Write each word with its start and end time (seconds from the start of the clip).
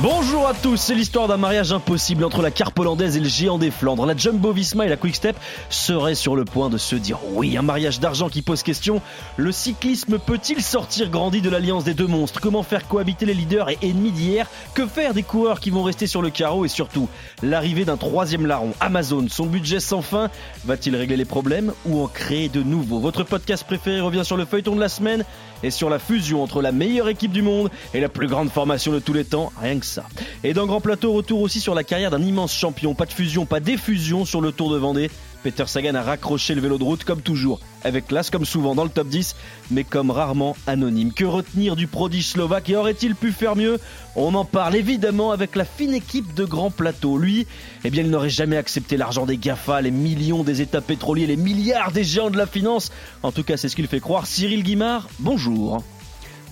Bonjour 0.00 0.46
à 0.46 0.54
tous, 0.54 0.76
c'est 0.76 0.94
l'histoire 0.94 1.26
d'un 1.26 1.36
mariage 1.36 1.72
impossible 1.72 2.24
entre 2.24 2.40
la 2.40 2.52
carpe 2.52 2.78
hollandaise 2.78 3.16
et 3.16 3.20
le 3.20 3.28
géant 3.28 3.58
des 3.58 3.72
Flandres. 3.72 4.06
La 4.06 4.16
Jumbo 4.16 4.52
Visma 4.52 4.86
et 4.86 4.88
la 4.88 4.96
Quick 4.96 5.16
Step 5.16 5.36
seraient 5.70 6.14
sur 6.14 6.36
le 6.36 6.44
point 6.44 6.70
de 6.70 6.78
se 6.78 6.94
dire 6.94 7.18
oui, 7.32 7.56
un 7.56 7.62
mariage 7.62 7.98
d'argent 7.98 8.28
qui 8.28 8.42
pose 8.42 8.62
question. 8.62 9.00
Le 9.36 9.50
cyclisme 9.50 10.18
peut-il 10.18 10.62
sortir 10.62 11.10
grandi 11.10 11.40
de 11.40 11.50
l'alliance 11.50 11.82
des 11.82 11.94
deux 11.94 12.06
monstres? 12.06 12.40
Comment 12.40 12.62
faire 12.62 12.86
cohabiter 12.86 13.26
les 13.26 13.34
leaders 13.34 13.70
et 13.70 13.78
ennemis 13.82 14.12
d'hier? 14.12 14.46
Que 14.74 14.86
faire 14.86 15.14
des 15.14 15.24
coureurs 15.24 15.58
qui 15.58 15.70
vont 15.70 15.82
rester 15.82 16.06
sur 16.06 16.22
le 16.22 16.30
carreau 16.30 16.64
et 16.64 16.68
surtout 16.68 17.08
l'arrivée 17.42 17.84
d'un 17.84 17.96
troisième 17.96 18.46
larron, 18.46 18.72
Amazon, 18.78 19.26
son 19.28 19.46
budget 19.46 19.80
sans 19.80 20.02
fin, 20.02 20.30
va-t-il 20.64 20.94
régler 20.94 21.16
les 21.16 21.24
problèmes 21.24 21.72
ou 21.86 22.02
en 22.04 22.06
créer 22.06 22.48
de 22.48 22.62
nouveaux? 22.62 23.00
Votre 23.00 23.24
podcast 23.24 23.64
préféré 23.64 24.00
revient 24.00 24.24
sur 24.24 24.36
le 24.36 24.44
feuilleton 24.44 24.76
de 24.76 24.80
la 24.80 24.88
semaine 24.88 25.24
et 25.62 25.70
sur 25.70 25.90
la 25.90 25.98
fusion 25.98 26.42
entre 26.42 26.62
la 26.62 26.72
meilleure 26.72 27.08
équipe 27.08 27.32
du 27.32 27.42
monde 27.42 27.70
et 27.94 28.00
la 28.00 28.08
plus 28.08 28.26
grande 28.26 28.50
formation 28.50 28.92
de 28.92 28.98
tous 28.98 29.12
les 29.12 29.24
temps, 29.24 29.52
rien 29.60 29.78
que 29.78 29.86
ça. 29.86 30.04
Et 30.44 30.54
dans 30.54 30.66
Grand 30.66 30.80
Plateau, 30.80 31.12
retour 31.12 31.40
aussi 31.40 31.60
sur 31.60 31.74
la 31.74 31.84
carrière 31.84 32.10
d'un 32.10 32.22
immense 32.22 32.54
champion, 32.54 32.94
pas 32.94 33.06
de 33.06 33.12
fusion, 33.12 33.46
pas 33.46 33.60
d'effusion 33.60 34.24
sur 34.24 34.40
le 34.40 34.52
Tour 34.52 34.70
de 34.70 34.78
Vendée. 34.78 35.10
Peter 35.42 35.64
Sagan 35.66 35.94
a 35.94 36.02
raccroché 36.02 36.54
le 36.54 36.60
vélo 36.60 36.78
de 36.78 36.84
route 36.84 37.04
comme 37.04 37.20
toujours, 37.20 37.60
avec 37.82 38.06
classe 38.06 38.30
comme 38.30 38.44
souvent 38.44 38.74
dans 38.74 38.84
le 38.84 38.90
top 38.90 39.08
10, 39.08 39.34
mais 39.70 39.82
comme 39.82 40.10
rarement 40.10 40.56
anonyme. 40.66 41.12
Que 41.12 41.24
retenir 41.24 41.74
du 41.74 41.88
prodige 41.88 42.28
slovaque 42.28 42.70
et 42.70 42.76
aurait-il 42.76 43.16
pu 43.16 43.32
faire 43.32 43.56
mieux? 43.56 43.78
On 44.14 44.34
en 44.34 44.44
parle 44.44 44.76
évidemment 44.76 45.32
avec 45.32 45.56
la 45.56 45.64
fine 45.64 45.94
équipe 45.94 46.32
de 46.34 46.44
Grand 46.44 46.70
Plateau. 46.70 47.18
Lui, 47.18 47.46
eh 47.84 47.90
bien, 47.90 48.02
il 48.04 48.10
n'aurait 48.10 48.30
jamais 48.30 48.56
accepté 48.56 48.96
l'argent 48.96 49.26
des 49.26 49.36
GAFA, 49.36 49.80
les 49.80 49.90
millions 49.90 50.44
des 50.44 50.60
états 50.60 50.80
pétroliers, 50.80 51.26
les 51.26 51.36
milliards 51.36 51.92
des 51.92 52.04
géants 52.04 52.30
de 52.30 52.38
la 52.38 52.46
finance. 52.46 52.92
En 53.22 53.32
tout 53.32 53.42
cas, 53.42 53.56
c'est 53.56 53.68
ce 53.68 53.76
qu'il 53.76 53.88
fait 53.88 54.00
croire. 54.00 54.26
Cyril 54.26 54.62
Guimard, 54.62 55.08
bonjour. 55.18 55.82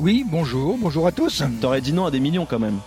Oui, 0.01 0.25
bonjour, 0.27 0.79
bonjour 0.81 1.07
à 1.07 1.13
tous. 1.13 1.45
T'aurais 1.61 1.81
dit 1.81 1.93
non 1.93 2.07
à 2.07 2.11
des 2.11 2.21
millions 2.21 2.47
quand 2.47 2.59
même. 2.59 2.79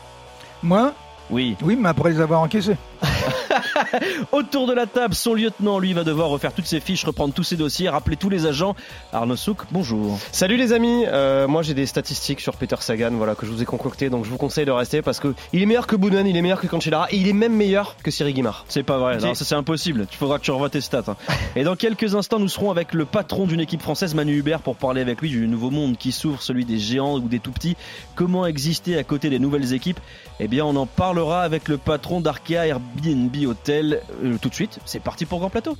Moi? 0.63 0.93
Oui. 1.29 1.55
Oui, 1.61 1.77
mais 1.79 1.89
après 1.89 2.11
les 2.11 2.19
avoir 2.19 2.41
encaissés. 2.41 2.75
Autour 4.31 4.67
de 4.67 4.73
la 4.73 4.85
table, 4.85 5.13
son 5.13 5.33
lieutenant, 5.33 5.79
lui, 5.79 5.93
va 5.93 6.03
devoir 6.03 6.29
refaire 6.29 6.53
toutes 6.53 6.65
ses 6.65 6.79
fiches, 6.79 7.03
reprendre 7.05 7.33
tous 7.33 7.43
ses 7.43 7.55
dossiers, 7.55 7.89
rappeler 7.89 8.15
tous 8.15 8.29
les 8.29 8.45
agents. 8.45 8.75
Arnaud 9.11 9.35
Souk, 9.35 9.59
bonjour. 9.71 10.19
Salut 10.31 10.57
les 10.57 10.73
amis, 10.73 11.05
euh, 11.07 11.47
moi 11.47 11.61
j'ai 11.61 11.73
des 11.73 11.85
statistiques 11.85 12.39
sur 12.41 12.55
Peter 12.55 12.75
Sagan 12.79 13.11
voilà, 13.11 13.35
que 13.35 13.45
je 13.45 13.51
vous 13.51 13.61
ai 13.61 13.65
concoctées, 13.65 14.09
donc 14.09 14.25
je 14.25 14.29
vous 14.29 14.37
conseille 14.37 14.65
de 14.65 14.71
rester 14.71 15.01
parce 15.01 15.19
que 15.19 15.33
il 15.51 15.61
est 15.61 15.65
meilleur 15.65 15.87
que 15.87 15.95
Bounan, 15.95 16.25
il 16.25 16.35
est 16.35 16.41
meilleur 16.41 16.59
que 16.59 16.67
Cancellara 16.67 17.07
et 17.11 17.17
il 17.17 17.27
est 17.27 17.33
même 17.33 17.53
meilleur 17.53 17.95
que 18.03 18.11
Cyril 18.11 18.33
Guimard. 18.33 18.65
C'est 18.67 18.83
pas 18.83 18.97
vrai, 18.97 19.17
non, 19.17 19.33
ça 19.35 19.45
c'est 19.45 19.55
impossible. 19.55 20.07
Il 20.11 20.17
faudra 20.17 20.39
que 20.39 20.43
tu 20.43 20.51
revoies 20.51 20.69
tes 20.69 20.81
stats. 20.81 21.03
hein. 21.07 21.15
Et 21.55 21.63
dans 21.63 21.75
quelques 21.75 22.15
instants, 22.15 22.39
nous 22.39 22.49
serons 22.49 22.71
avec 22.71 22.93
le 22.93 23.05
patron 23.05 23.45
d'une 23.45 23.59
équipe 23.59 23.81
française, 23.81 24.15
Manu 24.15 24.37
Hubert, 24.37 24.59
pour 24.59 24.75
parler 24.75 25.01
avec 25.01 25.21
lui 25.21 25.29
du 25.29 25.47
nouveau 25.47 25.69
monde 25.69 25.97
qui 25.97 26.11
s'ouvre, 26.11 26.41
celui 26.41 26.65
des 26.65 26.79
géants 26.79 27.15
ou 27.15 27.19
des 27.19 27.39
tout 27.39 27.51
petits. 27.51 27.75
Comment 28.15 28.45
exister 28.45 28.97
à 28.97 29.03
côté 29.03 29.29
des 29.29 29.39
nouvelles 29.39 29.73
équipes? 29.73 29.99
Eh 30.39 30.47
bien, 30.47 30.65
on 30.65 30.75
en 30.75 30.85
parlera 30.85 31.43
avec 31.43 31.67
le 31.67 31.77
patron 31.77 32.21
d'Arkea 32.21 32.65
Airbnb 32.67 33.35
Hotel 33.47 33.82
euh, 34.23 34.37
tout 34.41 34.49
de 34.49 34.53
suite. 34.53 34.79
C'est 34.85 34.99
parti 34.99 35.25
pour 35.25 35.39
Grand 35.39 35.49
Plateau. 35.49 35.77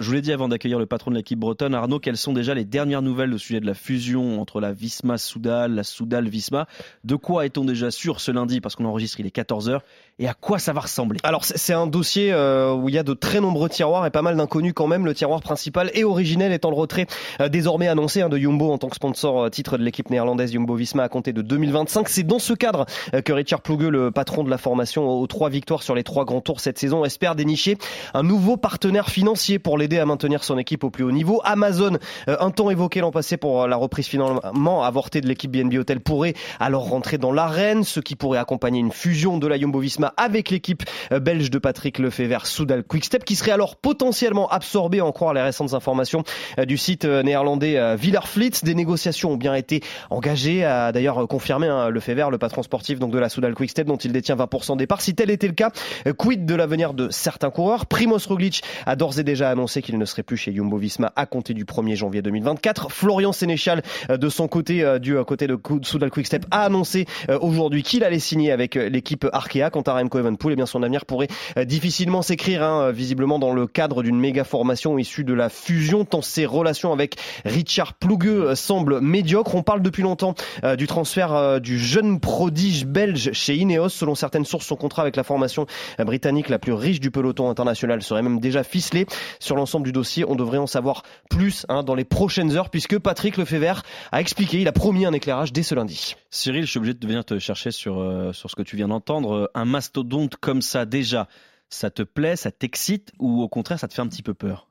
Je 0.00 0.06
vous 0.06 0.14
l'ai 0.14 0.22
dit 0.22 0.32
avant 0.32 0.48
d'accueillir 0.48 0.78
le 0.78 0.86
patron 0.86 1.10
de 1.10 1.16
l'équipe 1.16 1.38
bretonne, 1.38 1.74
Arnaud, 1.74 1.98
quelles 1.98 2.16
sont 2.16 2.32
déjà 2.32 2.54
les 2.54 2.64
dernières 2.64 3.02
nouvelles 3.02 3.34
au 3.34 3.38
sujet 3.38 3.60
de 3.60 3.66
la 3.66 3.74
fusion 3.74 4.40
entre 4.40 4.58
la 4.58 4.72
Visma 4.72 5.18
Soudal, 5.18 5.74
la 5.74 5.84
Soudal 5.84 6.26
Visma? 6.26 6.66
De 7.04 7.16
quoi 7.16 7.44
est-on 7.44 7.66
déjà 7.66 7.90
sûr 7.90 8.18
ce 8.18 8.30
lundi? 8.30 8.62
Parce 8.62 8.76
qu'on 8.76 8.86
enregistre, 8.86 9.20
il 9.20 9.26
est 9.26 9.36
14h. 9.36 9.80
Et 10.18 10.26
à 10.26 10.32
quoi 10.32 10.58
ça 10.58 10.72
va 10.72 10.80
ressembler? 10.80 11.20
Alors 11.22 11.44
c'est 11.44 11.74
un 11.74 11.86
dossier 11.86 12.32
euh, 12.32 12.72
où 12.72 12.88
il 12.88 12.94
y 12.94 12.98
a 12.98 13.02
de 13.02 13.12
très 13.12 13.42
nombreux 13.42 13.68
tiroirs 13.68 14.06
et 14.06 14.10
pas 14.10 14.22
mal 14.22 14.38
d'inconnus 14.38 14.72
quand 14.74 14.86
même. 14.86 15.04
Le 15.04 15.12
tiroir 15.12 15.42
principal 15.42 15.90
et 15.92 16.02
originel 16.02 16.52
étant 16.52 16.70
le 16.70 16.76
retrait 16.76 17.06
euh, 17.42 17.50
désormais 17.50 17.86
annoncé 17.86 18.22
hein, 18.22 18.30
de 18.30 18.38
Jumbo 18.38 18.72
en 18.72 18.78
tant 18.78 18.88
que 18.88 18.96
sponsor 18.96 19.42
euh, 19.42 19.48
titre 19.50 19.76
de 19.76 19.82
l'équipe 19.82 20.08
néerlandaise 20.08 20.50
Jumbo 20.50 20.76
Visma 20.76 21.02
à 21.02 21.08
compter 21.10 21.34
de 21.34 21.42
2025. 21.42 22.08
C'est 22.08 22.22
dans 22.22 22.38
ce 22.38 22.54
cadre 22.54 22.86
que 23.22 23.32
Richard 23.34 23.60
Plougue, 23.60 23.82
le 23.82 24.10
patron 24.10 24.44
de 24.44 24.50
la 24.50 24.56
formation 24.56 25.06
aux 25.06 25.26
trois 25.26 25.50
victoires 25.50 25.82
sur 25.82 25.94
les 25.94 26.04
trois 26.04 26.24
grands 26.24 26.40
tours 26.40 26.60
cette 26.60 26.78
saison, 26.78 27.04
espère 27.04 27.34
dénicher 27.34 27.76
un 28.14 28.22
nouveau 28.22 28.56
partenaire 28.56 29.10
financier 29.10 29.58
pour 29.58 29.76
à 29.98 30.06
maintenir 30.06 30.44
son 30.44 30.58
équipe 30.58 30.84
au 30.84 30.90
plus 30.90 31.04
haut 31.04 31.10
niveau. 31.10 31.40
Amazon, 31.44 31.98
euh, 32.28 32.36
un 32.40 32.50
temps 32.50 32.70
évoqué 32.70 33.00
l'an 33.00 33.10
passé 33.10 33.36
pour 33.36 33.66
la 33.66 33.76
reprise 33.76 34.06
finalement 34.06 34.84
avortée 34.84 35.20
de 35.20 35.26
l'équipe 35.26 35.50
BNB 35.50 35.74
Hotel, 35.78 36.00
pourrait 36.00 36.34
alors 36.58 36.88
rentrer 36.88 37.18
dans 37.18 37.32
l'arène, 37.32 37.84
ce 37.84 38.00
qui 38.00 38.16
pourrait 38.16 38.38
accompagner 38.38 38.80
une 38.80 38.92
fusion 38.92 39.38
de 39.38 39.46
la 39.46 39.58
Jumbo 39.58 39.80
Visma 39.80 40.12
avec 40.16 40.50
l'équipe 40.50 40.82
euh, 41.12 41.20
belge 41.20 41.50
de 41.50 41.58
Patrick 41.58 41.98
Lefebvre, 41.98 42.46
Soudal 42.46 42.84
Quickstep, 42.84 43.24
qui 43.24 43.36
serait 43.36 43.50
alors 43.50 43.76
potentiellement 43.76 44.48
absorbée, 44.48 45.00
en 45.00 45.12
croire 45.12 45.34
les 45.34 45.42
récentes 45.42 45.74
informations 45.74 46.22
euh, 46.58 46.64
du 46.64 46.76
site 46.76 47.04
néerlandais 47.04 47.96
Villerflits. 47.96 48.60
Des 48.62 48.74
négociations 48.74 49.32
ont 49.32 49.36
bien 49.36 49.54
été 49.54 49.82
engagées, 50.10 50.64
a 50.64 50.92
d'ailleurs 50.92 51.26
confirmé 51.28 51.66
hein, 51.66 51.90
Lefebvre, 51.90 52.30
le 52.30 52.38
patron 52.38 52.62
sportif 52.62 52.98
donc 52.98 53.10
de 53.12 53.18
la 53.18 53.28
Soudal 53.28 53.54
Quickstep, 53.54 53.86
dont 53.86 53.96
il 53.96 54.12
détient 54.12 54.36
20% 54.36 54.76
des 54.76 54.86
parts. 54.86 55.00
Si 55.00 55.14
tel 55.14 55.30
était 55.30 55.48
le 55.48 55.54
cas, 55.54 55.70
quid 56.18 56.46
de 56.46 56.54
l'avenir 56.54 56.94
de 56.94 57.08
certains 57.10 57.50
coureurs? 57.50 57.86
Primoz 57.86 58.26
Roglic 58.26 58.62
a 58.86 58.96
d'ores 58.96 59.18
et 59.18 59.24
déjà 59.24 59.50
annoncé 59.50 59.79
qu'il 59.82 59.98
ne 59.98 60.04
serait 60.04 60.22
plus 60.22 60.36
chez 60.36 60.52
Jumbo 60.54 60.76
Visma 60.76 61.12
à 61.16 61.26
compter 61.26 61.54
du 61.54 61.64
1er 61.64 61.96
janvier 61.96 62.22
2024. 62.22 62.90
Florian 62.90 63.32
Sénéchal, 63.32 63.82
euh, 64.10 64.16
de 64.16 64.28
son 64.28 64.48
côté, 64.48 64.82
euh, 64.82 64.98
du 64.98 65.16
euh, 65.16 65.24
côté 65.24 65.46
de 65.46 65.58
Soudal 65.82 66.10
Quickstep, 66.10 66.46
a 66.50 66.64
annoncé 66.64 67.06
aujourd'hui 67.40 67.82
qu'il 67.82 68.04
allait 68.04 68.18
signer 68.18 68.52
avec 68.52 68.74
l'équipe 68.74 69.26
Arkea. 69.32 69.70
Quant 69.70 69.82
à 69.82 69.94
Remco 69.94 70.18
Evenepoel, 70.18 70.52
eh 70.52 70.56
bien 70.56 70.66
son 70.66 70.82
avenir 70.82 71.06
pourrait 71.06 71.28
difficilement 71.64 72.22
s'écrire, 72.22 72.62
hein, 72.62 72.90
visiblement 72.90 73.38
dans 73.38 73.52
le 73.52 73.66
cadre 73.66 74.02
d'une 74.02 74.18
méga 74.18 74.44
formation 74.44 74.98
issue 74.98 75.24
de 75.24 75.34
la 75.34 75.48
fusion, 75.48 76.04
tant 76.04 76.22
ses 76.22 76.46
relations 76.46 76.92
avec 76.92 77.16
Richard 77.44 77.94
Plougueux 77.94 78.54
semblent 78.54 79.00
médiocres. 79.00 79.54
On 79.54 79.62
parle 79.62 79.82
depuis 79.82 80.02
longtemps 80.02 80.34
du 80.76 80.86
transfert 80.86 81.60
du 81.60 81.78
jeune 81.78 82.20
prodige 82.20 82.86
belge 82.86 83.32
chez 83.32 83.56
Ineos. 83.56 83.88
Selon 83.88 84.14
certaines 84.14 84.44
sources, 84.44 84.66
son 84.66 84.76
contrat 84.76 85.02
avec 85.02 85.16
la 85.16 85.24
formation 85.24 85.66
britannique 85.98 86.48
la 86.48 86.58
plus 86.58 86.72
riche 86.72 87.00
du 87.00 87.10
peloton 87.10 87.48
international 87.48 88.02
serait 88.02 88.22
même 88.22 88.40
déjà 88.40 88.62
ficelé. 88.62 89.06
Sur 89.38 89.56
l'ensemble 89.56 89.69
du 89.78 89.92
dossier, 89.92 90.24
on 90.26 90.34
devrait 90.34 90.58
en 90.58 90.66
savoir 90.66 91.04
plus 91.28 91.64
hein, 91.68 91.84
dans 91.84 91.94
les 91.94 92.04
prochaines 92.04 92.56
heures, 92.56 92.70
puisque 92.70 92.98
Patrick 92.98 93.36
Lefebvre 93.36 93.82
a 94.10 94.20
expliqué, 94.20 94.60
il 94.60 94.66
a 94.66 94.72
promis 94.72 95.06
un 95.06 95.12
éclairage 95.12 95.52
dès 95.52 95.62
ce 95.62 95.76
lundi. 95.76 96.16
Cyril, 96.30 96.64
je 96.64 96.70
suis 96.70 96.78
obligé 96.78 96.94
de 96.94 97.06
venir 97.06 97.24
te 97.24 97.38
chercher 97.38 97.70
sur, 97.70 98.00
euh, 98.00 98.32
sur 98.32 98.50
ce 98.50 98.56
que 98.56 98.62
tu 98.62 98.74
viens 98.74 98.88
d'entendre. 98.88 99.48
Un 99.54 99.64
mastodonte 99.64 100.34
comme 100.34 100.62
ça, 100.62 100.86
déjà, 100.86 101.28
ça 101.68 101.90
te 101.90 102.02
plaît, 102.02 102.34
ça 102.34 102.50
t'excite 102.50 103.12
ou 103.20 103.42
au 103.42 103.48
contraire, 103.48 103.78
ça 103.78 103.86
te 103.86 103.94
fait 103.94 104.02
un 104.02 104.08
petit 104.08 104.22
peu 104.22 104.34
peur? 104.34 104.66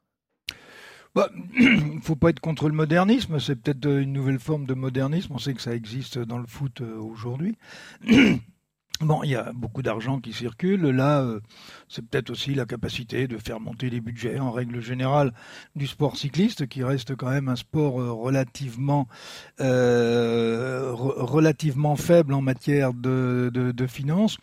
Bah, 1.16 1.30
il 1.58 2.00
faut 2.04 2.16
pas 2.16 2.30
être 2.30 2.40
contre 2.40 2.68
le 2.68 2.76
modernisme, 2.76 3.40
c'est 3.40 3.56
peut-être 3.56 3.86
euh, 3.86 4.02
une 4.02 4.14
nouvelle 4.14 4.40
forme 4.40 4.66
de 4.66 4.74
modernisme, 4.74 5.34
on 5.34 5.40
sait 5.40 5.54
que 5.54 5.62
ça 5.62 5.74
existe 5.74 6.20
dans 6.20 6.38
le 6.38 6.46
foot 6.46 6.82
euh, 6.82 7.00
aujourd'hui. 7.00 7.58
Bon, 9.02 9.24
il 9.24 9.30
y 9.30 9.36
a 9.36 9.54
beaucoup 9.54 9.82
d'argent 9.82 10.20
qui 10.20 10.34
circule. 10.34 10.82
Là, 10.90 11.22
euh, 11.22 11.40
c'est 11.88 12.06
peut-être 12.06 12.32
aussi 12.32 12.54
la 12.54 12.66
capacité 12.66 13.30
de 13.30 13.38
faire 13.38 13.62
monter 13.62 13.90
les 13.90 14.02
budgets 14.02 14.40
en 14.40 14.52
règle 14.52 14.82
générale 14.82 15.34
du 15.74 15.88
sport 15.88 16.18
cycliste, 16.18 16.68
qui 16.68 16.84
reste 16.84 17.16
quand 17.16 17.30
même 17.30 17.48
un 17.48 17.56
sport 17.56 18.02
euh, 18.02 18.12
relativement 18.12 19.08
euh, 19.62 20.92
re- 20.92 21.22
relativement 21.22 21.96
faible 21.96 22.34
en 22.34 22.42
matière 22.42 22.94
de, 22.94 23.50
de, 23.54 23.72
de 23.72 23.88
finances. 23.88 24.38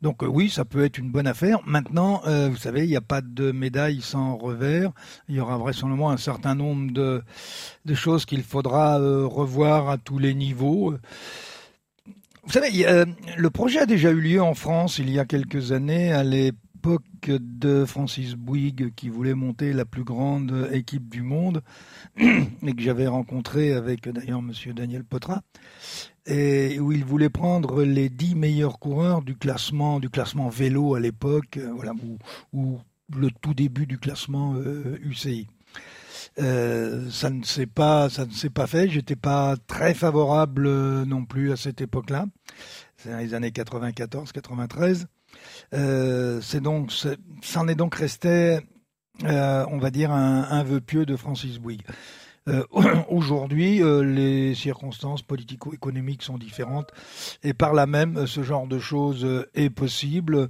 Donc 0.00 0.22
euh, 0.22 0.26
oui, 0.26 0.48
ça 0.48 0.64
peut 0.64 0.84
être 0.84 0.96
une 0.96 1.10
bonne 1.10 1.26
affaire. 1.26 1.58
Maintenant, 1.66 2.22
vous 2.24 2.56
savez, 2.56 2.84
il 2.84 2.88
n'y 2.88 2.96
a 2.96 3.02
pas 3.02 3.20
de 3.20 3.52
médaille 3.52 4.00
sans 4.00 4.38
revers. 4.38 4.90
Il 5.28 5.34
y 5.34 5.40
aura 5.40 5.58
vraisemblablement 5.58 6.10
un 6.10 6.16
certain 6.16 6.54
nombre 6.54 6.92
de, 6.92 7.22
de 7.84 7.94
choses 7.94 8.24
qu'il 8.24 8.42
faudra 8.42 8.96
revoir 8.96 9.90
à 9.90 9.98
tous 9.98 10.18
les 10.18 10.32
niveaux. 10.32 10.94
Vous 12.48 12.54
savez, 12.54 12.86
a- 12.86 13.04
le 13.36 13.50
projet 13.50 13.80
a 13.80 13.84
déjà 13.84 14.10
eu 14.10 14.22
lieu 14.22 14.40
en 14.40 14.54
France 14.54 14.98
il 14.98 15.10
y 15.10 15.18
a 15.18 15.26
quelques 15.26 15.72
années, 15.72 16.12
à 16.12 16.24
l'époque 16.24 17.02
de 17.28 17.84
Francis 17.84 18.36
Bouygues, 18.36 18.94
qui 18.94 19.10
voulait 19.10 19.34
monter 19.34 19.74
la 19.74 19.84
plus 19.84 20.02
grande 20.02 20.66
équipe 20.72 21.10
du 21.10 21.20
monde, 21.20 21.60
et 22.16 22.72
que 22.72 22.80
j'avais 22.80 23.06
rencontré 23.06 23.74
avec 23.74 24.08
d'ailleurs 24.08 24.40
Monsieur 24.40 24.72
Daniel 24.72 25.04
Potra, 25.04 25.42
et 26.24 26.80
où 26.80 26.90
il 26.90 27.04
voulait 27.04 27.28
prendre 27.28 27.82
les 27.82 28.08
dix 28.08 28.34
meilleurs 28.34 28.78
coureurs 28.78 29.20
du 29.20 29.36
classement, 29.36 30.00
du 30.00 30.08
classement 30.08 30.48
vélo 30.48 30.94
à 30.94 31.00
l'époque, 31.00 31.58
euh, 31.58 31.70
voilà, 31.74 31.92
ou, 32.54 32.78
le 33.14 33.28
tout 33.42 33.52
début 33.52 33.84
du 33.86 33.98
classement 33.98 34.54
euh, 34.56 34.98
UCI. 35.02 35.48
Euh, 36.40 37.10
ça 37.10 37.30
ne 37.30 37.42
s'est 37.42 37.66
pas, 37.66 38.08
ça 38.08 38.26
ne 38.26 38.30
s'est 38.30 38.50
pas 38.50 38.66
fait. 38.66 38.88
J'étais 38.88 39.16
pas 39.16 39.56
très 39.66 39.94
favorable 39.94 40.66
euh, 40.66 41.04
non 41.04 41.24
plus 41.24 41.52
à 41.52 41.56
cette 41.56 41.80
époque-là. 41.80 42.26
C'est 42.96 43.16
les 43.18 43.34
années 43.34 43.52
94, 43.52 44.32
93. 44.32 45.06
Euh, 45.74 46.40
c'est 46.40 46.60
donc, 46.60 46.92
c'en 47.42 47.68
est 47.68 47.74
donc 47.74 47.94
resté, 47.94 48.60
euh, 49.24 49.66
on 49.70 49.78
va 49.78 49.90
dire, 49.90 50.10
un, 50.12 50.44
un 50.44 50.62
vœu 50.62 50.80
pieux 50.80 51.06
de 51.06 51.16
Francis 51.16 51.58
Bouygues. 51.58 51.84
Aujourd'hui, 53.10 53.82
les 54.02 54.54
circonstances 54.54 55.20
politico-économiques 55.20 56.22
sont 56.22 56.38
différentes 56.38 56.90
et 57.42 57.52
par 57.52 57.74
là 57.74 57.84
même, 57.84 58.26
ce 58.26 58.42
genre 58.42 58.66
de 58.66 58.78
choses 58.78 59.46
est 59.52 59.68
possible. 59.68 60.48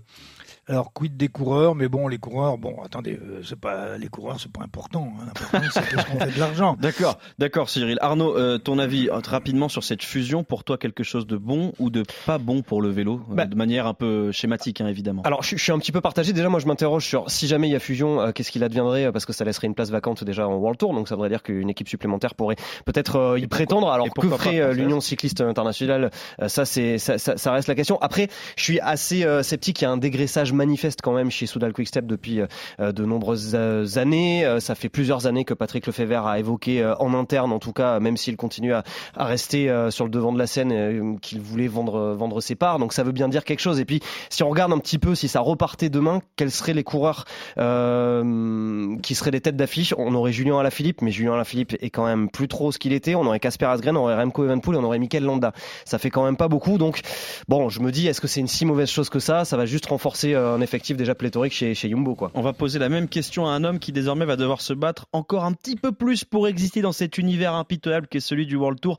Alors, 0.69 0.93
quid 0.93 1.17
des 1.17 1.29
coureurs? 1.29 1.75
Mais 1.75 1.89
bon, 1.89 2.09
les 2.09 2.19
coureurs, 2.19 2.59
bon, 2.59 2.83
attendez, 2.85 3.19
euh, 3.23 3.41
c'est 3.43 3.59
pas 3.59 3.97
les 3.97 4.09
coureurs, 4.09 4.39
c'est 4.39 4.53
pas 4.53 4.63
important. 4.63 5.15
Hein. 5.19 5.25
L'important, 5.27 5.69
c'est 5.73 5.89
qu'est-ce 5.89 6.07
qu'on 6.07 6.19
fait 6.19 6.35
de 6.35 6.39
l'argent. 6.39 6.77
D'accord, 6.81 7.19
d'accord, 7.39 7.71
Cyril. 7.71 7.97
Arnaud, 8.03 8.37
euh, 8.37 8.59
ton 8.59 8.79
avis 8.79 9.09
euh, 9.09 9.21
rapidement 9.27 9.71
sur 9.71 9.83
cette 9.83 10.03
fusion, 10.03 10.45
pour 10.45 10.65
toi, 10.65 10.77
quelque 10.77 11.05
chose 11.05 11.27
de 11.27 11.39
bon 11.39 11.73
ou 11.79 11.89
de 11.89 12.03
pas 12.27 12.37
bon 12.37 12.61
pour 12.61 12.83
le 12.83 12.91
vélo, 12.91 13.23
bah 13.31 13.47
de 13.47 13.55
manière 13.55 13.87
un 13.87 13.95
peu 13.95 14.31
schématique, 14.31 14.83
hein, 14.83 14.89
évidemment. 14.89 15.23
Alors, 15.23 15.43
je, 15.43 15.57
suis 15.57 15.73
un 15.73 15.79
petit 15.79 15.93
peu 15.93 16.03
partagé. 16.03 16.35
Déjà, 16.35 16.51
moi, 16.51 16.61
je 16.61 16.67
m'interroge 16.67 17.07
sur 17.07 17.31
si 17.31 17.47
jamais 17.47 17.69
il 17.69 17.73
y 17.73 17.77
a 17.77 17.81
fusion, 17.81 18.31
qu'est-ce 18.33 18.51
qu'il 18.51 18.63
adviendrait 18.63 19.11
Parce 19.11 19.25
que 19.25 19.33
ça 19.33 19.45
laisserait 19.45 19.69
une 19.69 19.75
place 19.75 19.91
vacante 19.91 20.23
déjà 20.23 20.47
en 20.47 20.57
World 20.57 20.79
Tour, 20.79 20.93
donc 20.93 21.09
ça 21.09 21.15
voudrait 21.15 21.31
dire 21.31 21.43
qu'une 21.43 21.71
équipe 21.71 21.89
supplémentaire 21.89 22.35
pourrait 22.35 22.57
peut-être 22.85 23.39
y 23.39 23.47
prétendre. 23.47 23.91
Alors, 23.91 24.09
que 24.11 24.29
ferait 24.29 24.75
l'Union 24.75 25.01
cycliste 25.01 25.41
internationale? 25.41 26.11
Ça, 26.47 26.67
c'est 26.67 26.99
ça, 26.99 27.17
ça, 27.17 27.39
ça, 27.39 27.53
reste 27.53 27.69
la 27.69 27.75
question. 27.75 27.99
Après, 28.03 28.29
je 28.57 28.63
suis 28.63 28.81
assez 28.81 29.27
sceptique. 29.43 29.81
Il 29.81 29.85
y 29.85 29.87
a 29.87 29.91
un 29.91 29.97
dégraissage 29.97 30.53
manifeste 30.59 31.01
quand 31.03 31.15
même 31.15 31.31
chez 31.31 31.47
Soudal 31.47 31.73
Quickstep 31.73 32.07
depuis 32.07 32.41
euh, 32.41 32.93
de 32.93 33.05
nombreuses 33.05 33.53
euh, 33.55 33.87
années. 33.97 34.45
Euh, 34.45 34.61
ça 34.61 34.75
fait 34.75 34.89
plusieurs 34.89 35.27
années 35.27 35.45
que 35.45 35.55
Patrick 35.55 35.87
Lefebvre 35.87 36.27
a 36.27 36.39
évoqué 36.39 36.85
en 36.99 37.15
interne, 37.15 37.53
en 37.53 37.59
tout 37.59 37.73
cas, 37.73 38.01
même 38.01 38.17
s'il 38.17 38.37
continue 38.37 38.75
à, 38.75 38.83
rester 39.17 39.73
sur 39.91 40.05
le 40.05 40.11
devant 40.11 40.33
de 40.33 40.39
la 40.39 40.47
scène, 40.47 41.19
qu'il 41.21 41.41
voulait 41.41 41.69
vendre, 41.69 42.41
ses 42.41 42.55
parts. 42.55 42.79
Donc 42.79 42.93
ça 42.93 43.03
veut 43.03 43.13
bien 43.13 43.29
dire 43.29 43.45
quelque 43.45 43.61
chose. 43.61 43.81
Et 43.81 43.85
puis, 43.85 44.01
si 44.31 44.43
on 44.43 44.51
regarde 44.51 44.73
un 44.73 44.79
petit 44.79 44.99
peu, 44.99 45.15
si 45.15 45.29
ça 45.29 45.41
repartait 45.41 45.89
demain, 45.89 46.21
quels 46.37 46.51
seraient 46.51 46.75
les 46.75 46.85
coureurs 46.85 47.25
euh, 47.59 48.97
qui 49.03 49.15
seraient 49.15 49.31
des 49.31 49.41
têtes 49.41 49.57
d'affiche? 49.57 49.95
On 49.97 50.15
aurait 50.15 50.33
Julien 50.33 50.59
Alaphilippe, 50.59 51.03
mais 51.03 51.11
Julien 51.11 51.35
Alaphilippe 51.35 51.77
est 51.81 51.91
quand 51.91 52.07
même 52.07 52.29
plus 52.29 52.49
trop 52.49 52.73
ce 52.73 52.79
qu'il 52.79 52.93
était. 52.93 53.15
On 53.15 53.27
aurait 53.27 53.41
Casper 53.41 53.67
Asgren, 53.67 53.97
on 53.97 54.01
aurait 54.01 54.21
Remco 54.21 54.45
Evenpool 54.45 54.75
et 54.75 54.79
on 54.79 54.85
aurait 54.85 54.99
Mikel 54.99 55.25
Landa. 55.25 55.53
Ça 55.85 55.99
fait 55.99 56.11
quand 56.11 56.25
même 56.25 56.37
pas 56.37 56.49
beaucoup. 56.49 56.79
Donc, 56.79 57.01
bon, 57.49 57.69
je 57.69 57.81
me 57.81 57.93
dis, 57.93 58.09
est-ce 58.09 58.21
que 58.21 58.29
c'est 58.29 58.41
une 58.41 58.49
si 58.49 58.65
mauvaise 58.65 58.91
chose 58.91 59.09
que 59.09 59.21
ça? 59.21 59.45
Ça 59.45 59.57
va 59.57 59.67
juste 59.67 59.87
renforcer 59.87 60.35
un 60.49 60.61
effectif 60.61 60.97
déjà 60.97 61.15
pléthorique 61.15 61.53
chez, 61.53 61.75
chez 61.75 61.89
Jumbo. 61.89 62.15
Quoi. 62.15 62.31
On 62.35 62.43
va 62.43 62.53
poser 62.53 62.79
la 62.79 62.89
même 62.89 63.09
question 63.09 63.47
à 63.47 63.51
un 63.51 63.65
homme 63.65 63.79
qui 63.79 63.93
désormais 63.93 64.25
va 64.25 64.37
devoir 64.37 64.61
se 64.61 64.73
battre 64.73 65.07
encore 65.13 65.45
un 65.45 65.53
petit 65.53 65.77
peu 65.77 65.93
plus 65.93 66.25
pour 66.25 66.49
exister 66.49 66.83
dans 66.83 66.93
cet 66.93 67.19
univers 67.19 67.55
impitoyable 67.55 68.09
qui 68.09 68.19
est 68.19 68.21
celui 68.21 68.47
du 68.47 68.57
World 68.57 68.81
Tour. 68.81 68.99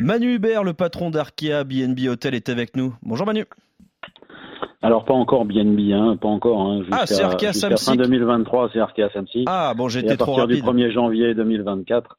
Manu 0.00 0.34
Hubert, 0.34 0.64
le 0.64 0.72
patron 0.72 1.10
d'Arkea 1.10 1.64
BNB 1.64 2.08
Hotel, 2.08 2.34
est 2.34 2.48
avec 2.48 2.76
nous. 2.76 2.94
Bonjour 3.02 3.26
Manu. 3.26 3.44
Alors 4.82 5.04
pas 5.04 5.14
encore 5.14 5.44
BNB, 5.46 5.92
hein, 5.92 6.16
pas 6.20 6.28
encore. 6.28 6.60
Hein, 6.60 6.82
ah, 6.92 7.06
c'est 7.06 7.22
Arkea 7.22 7.52
Fin 7.52 7.96
2023, 7.96 8.70
c'est 8.72 8.78
Arkea 8.78 9.08
Samsic. 9.12 9.44
Ah 9.46 9.74
bon, 9.76 9.88
j'étais 9.88 10.16
trop 10.16 10.34
rapide. 10.34 10.58
À 10.58 10.64
partir 10.64 10.74
du 10.74 10.88
1er 10.88 10.92
janvier 10.92 11.34
2024, 11.34 12.18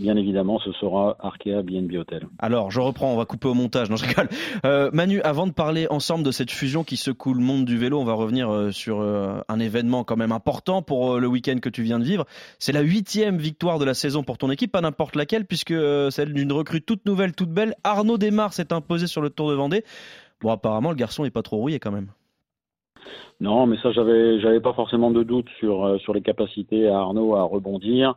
bien 0.00 0.16
évidemment, 0.16 0.58
ce 0.60 0.72
sera 0.72 1.16
Arkea 1.18 1.62
BNB 1.62 1.96
Hotel. 1.96 2.28
Alors, 2.38 2.70
je 2.70 2.80
reprends, 2.80 3.12
on 3.12 3.16
va 3.16 3.24
couper 3.24 3.48
au 3.48 3.54
montage. 3.54 3.90
Non, 3.90 3.96
je 3.96 4.06
rigole. 4.06 4.28
Euh, 4.64 4.90
Manu, 4.92 5.20
avant 5.22 5.46
de 5.46 5.52
parler 5.52 5.86
ensemble 5.90 6.24
de 6.24 6.30
cette 6.30 6.50
fusion 6.50 6.84
qui 6.84 6.96
secoue 6.96 7.34
le 7.34 7.42
monde 7.42 7.64
du 7.64 7.76
vélo, 7.76 7.98
on 7.98 8.04
va 8.04 8.12
revenir 8.12 8.50
euh, 8.50 8.70
sur 8.70 9.00
euh, 9.00 9.40
un 9.48 9.58
événement 9.58 10.04
quand 10.04 10.16
même 10.16 10.32
important 10.32 10.82
pour 10.82 11.18
le 11.18 11.26
week-end 11.26 11.58
que 11.60 11.68
tu 11.68 11.82
viens 11.82 11.98
de 11.98 12.04
vivre. 12.04 12.24
C'est 12.58 12.72
la 12.72 12.80
huitième 12.80 13.38
victoire 13.38 13.78
de 13.78 13.84
la 13.84 13.94
saison 13.94 14.22
pour 14.22 14.38
ton 14.38 14.50
équipe, 14.50 14.72
pas 14.72 14.80
n'importe 14.80 15.16
laquelle, 15.16 15.44
puisque 15.44 15.74
celle 16.10 16.32
d'une 16.32 16.52
recrue 16.52 16.82
toute 16.82 17.04
nouvelle, 17.06 17.34
toute 17.34 17.50
belle. 17.50 17.74
Arnaud 17.82 18.18
Desmar 18.18 18.52
s'est 18.52 18.72
imposé 18.72 19.06
sur 19.06 19.20
le 19.20 19.30
Tour 19.30 19.50
de 19.50 19.54
Vendée. 19.54 19.84
Bon, 20.40 20.52
apparemment, 20.52 20.90
le 20.90 20.96
garçon 20.96 21.24
n'est 21.24 21.30
pas 21.30 21.42
trop 21.42 21.56
rouillé 21.56 21.80
quand 21.80 21.92
même. 21.92 22.08
Non, 23.40 23.66
mais 23.66 23.76
ça, 23.82 23.90
j'avais, 23.92 24.40
j'avais 24.40 24.60
pas 24.60 24.72
forcément 24.74 25.10
de 25.10 25.22
doute 25.22 25.48
sur 25.58 25.98
sur 26.00 26.12
les 26.12 26.22
capacités 26.22 26.88
à 26.88 26.98
Arnaud 26.98 27.36
à 27.36 27.42
rebondir. 27.42 28.14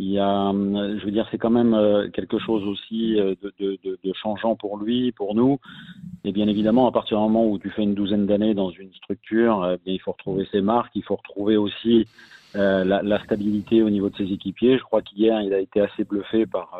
Il 0.00 0.10
y 0.10 0.18
a, 0.20 0.52
je 0.52 1.04
veux 1.04 1.10
dire, 1.10 1.26
c'est 1.30 1.38
quand 1.38 1.50
même 1.50 1.74
euh, 1.74 2.08
quelque 2.10 2.38
chose 2.38 2.62
aussi 2.64 3.18
euh, 3.18 3.34
de, 3.42 3.52
de, 3.58 3.98
de, 4.02 4.12
changeant 4.12 4.54
pour 4.54 4.78
lui, 4.78 5.10
pour 5.10 5.34
nous. 5.34 5.58
Et 6.22 6.30
bien 6.30 6.46
évidemment, 6.46 6.86
à 6.86 6.92
partir 6.92 7.16
du 7.16 7.22
moment 7.24 7.48
où 7.48 7.58
tu 7.58 7.68
fais 7.70 7.82
une 7.82 7.94
douzaine 7.94 8.24
d'années 8.24 8.54
dans 8.54 8.70
une 8.70 8.92
structure, 8.94 9.68
eh 9.74 9.78
bien, 9.84 9.94
il 9.94 10.00
faut 10.00 10.12
retrouver 10.12 10.46
ses 10.52 10.60
marques, 10.60 10.92
il 10.94 11.02
faut 11.02 11.16
retrouver 11.16 11.56
aussi 11.56 12.06
euh, 12.54 12.84
la, 12.84 13.02
la, 13.02 13.22
stabilité 13.24 13.82
au 13.82 13.90
niveau 13.90 14.08
de 14.08 14.16
ses 14.16 14.32
équipiers. 14.32 14.78
Je 14.78 14.84
crois 14.84 15.02
qu'hier, 15.02 15.40
il 15.42 15.52
a 15.52 15.58
été 15.58 15.80
assez 15.80 16.04
bluffé 16.04 16.46
par, 16.46 16.78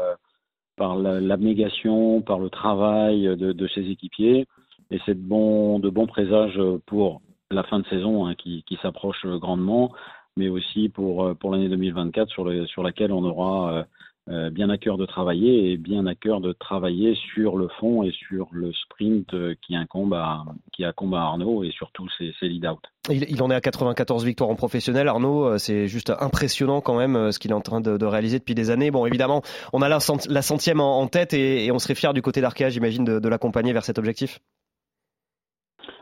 par 0.77 0.97
l'abnégation, 0.97 2.23
par 2.23 2.39
le 2.39 2.51
travail 2.51 3.25
de, 3.25 3.53
de, 3.53 3.69
ses 3.69 3.91
équipiers. 3.91 4.47
Et 4.93 5.01
c'est 5.05 5.15
de 5.15 5.29
bons 5.29 5.81
de 5.81 5.91
bon 5.91 6.07
présages 6.07 6.61
pour 6.87 7.21
la 7.51 7.65
fin 7.65 7.81
de 7.81 7.87
saison 7.89 8.27
hein, 8.27 8.37
qui, 8.37 8.63
qui 8.63 8.79
s'approche 8.81 9.27
grandement 9.27 9.93
mais 10.39 10.49
aussi 10.49 10.89
pour, 10.89 11.25
euh, 11.25 11.35
pour 11.35 11.51
l'année 11.51 11.69
2024 11.69 12.31
sur, 12.31 12.45
le, 12.45 12.67
sur 12.67 12.83
laquelle 12.83 13.13
on 13.13 13.25
aura 13.25 13.73
euh, 13.73 13.83
euh, 14.31 14.51
bien 14.51 14.71
à 14.71 14.79
cœur 14.79 14.97
de 14.97 15.05
travailler 15.05 15.73
et 15.73 15.77
bien 15.77 16.07
à 16.07 16.15
cœur 16.15 16.41
de 16.41 16.53
travailler 16.53 17.17
sur 17.33 17.57
le 17.57 17.69
fond 17.81 18.03
et 18.03 18.13
sur 18.13 18.49
le 18.53 18.73
sprint 18.73 19.35
qui 19.63 19.75
incombe 19.75 20.15
à, 20.15 20.45
qui 20.73 20.85
incombe 20.85 21.15
à 21.15 21.23
Arnaud 21.23 21.65
et 21.65 21.71
surtout 21.73 22.07
ses, 22.17 22.33
ses 22.39 22.49
lead-out. 22.49 22.79
Il, 23.11 23.43
en 23.43 23.51
est 23.51 23.55
à 23.55 23.61
94 23.63 24.25
victoires 24.25 24.51
en 24.51 24.55
professionnel. 24.55 25.09
Arnaud, 25.09 25.57
c'est 25.57 25.89
juste 25.89 26.13
impressionnant 26.21 26.83
quand 26.83 26.99
même 26.99 27.33
ce 27.33 27.39
qu'il 27.39 27.53
est 27.53 27.55
en 27.55 27.63
train 27.63 27.81
de, 27.81 28.05
réaliser 28.05 28.39
depuis 28.39 28.55
des 28.55 28.69
années. 28.69 28.91
Bon, 28.91 29.07
évidemment, 29.07 29.41
on 29.73 29.81
a 29.81 29.89
la, 29.89 29.99
centième 30.43 30.81
en, 30.81 31.07
tête 31.07 31.33
et, 31.33 31.73
on 31.73 31.79
serait 31.79 31.95
fier 31.95 32.13
du 32.13 32.21
côté 32.21 32.43
d'Arkea, 32.43 32.69
j'imagine, 32.69 33.05
de 33.05 33.29
l'accompagner 33.31 33.73
vers 33.73 33.85
cet 33.85 33.99
objectif. 33.99 34.41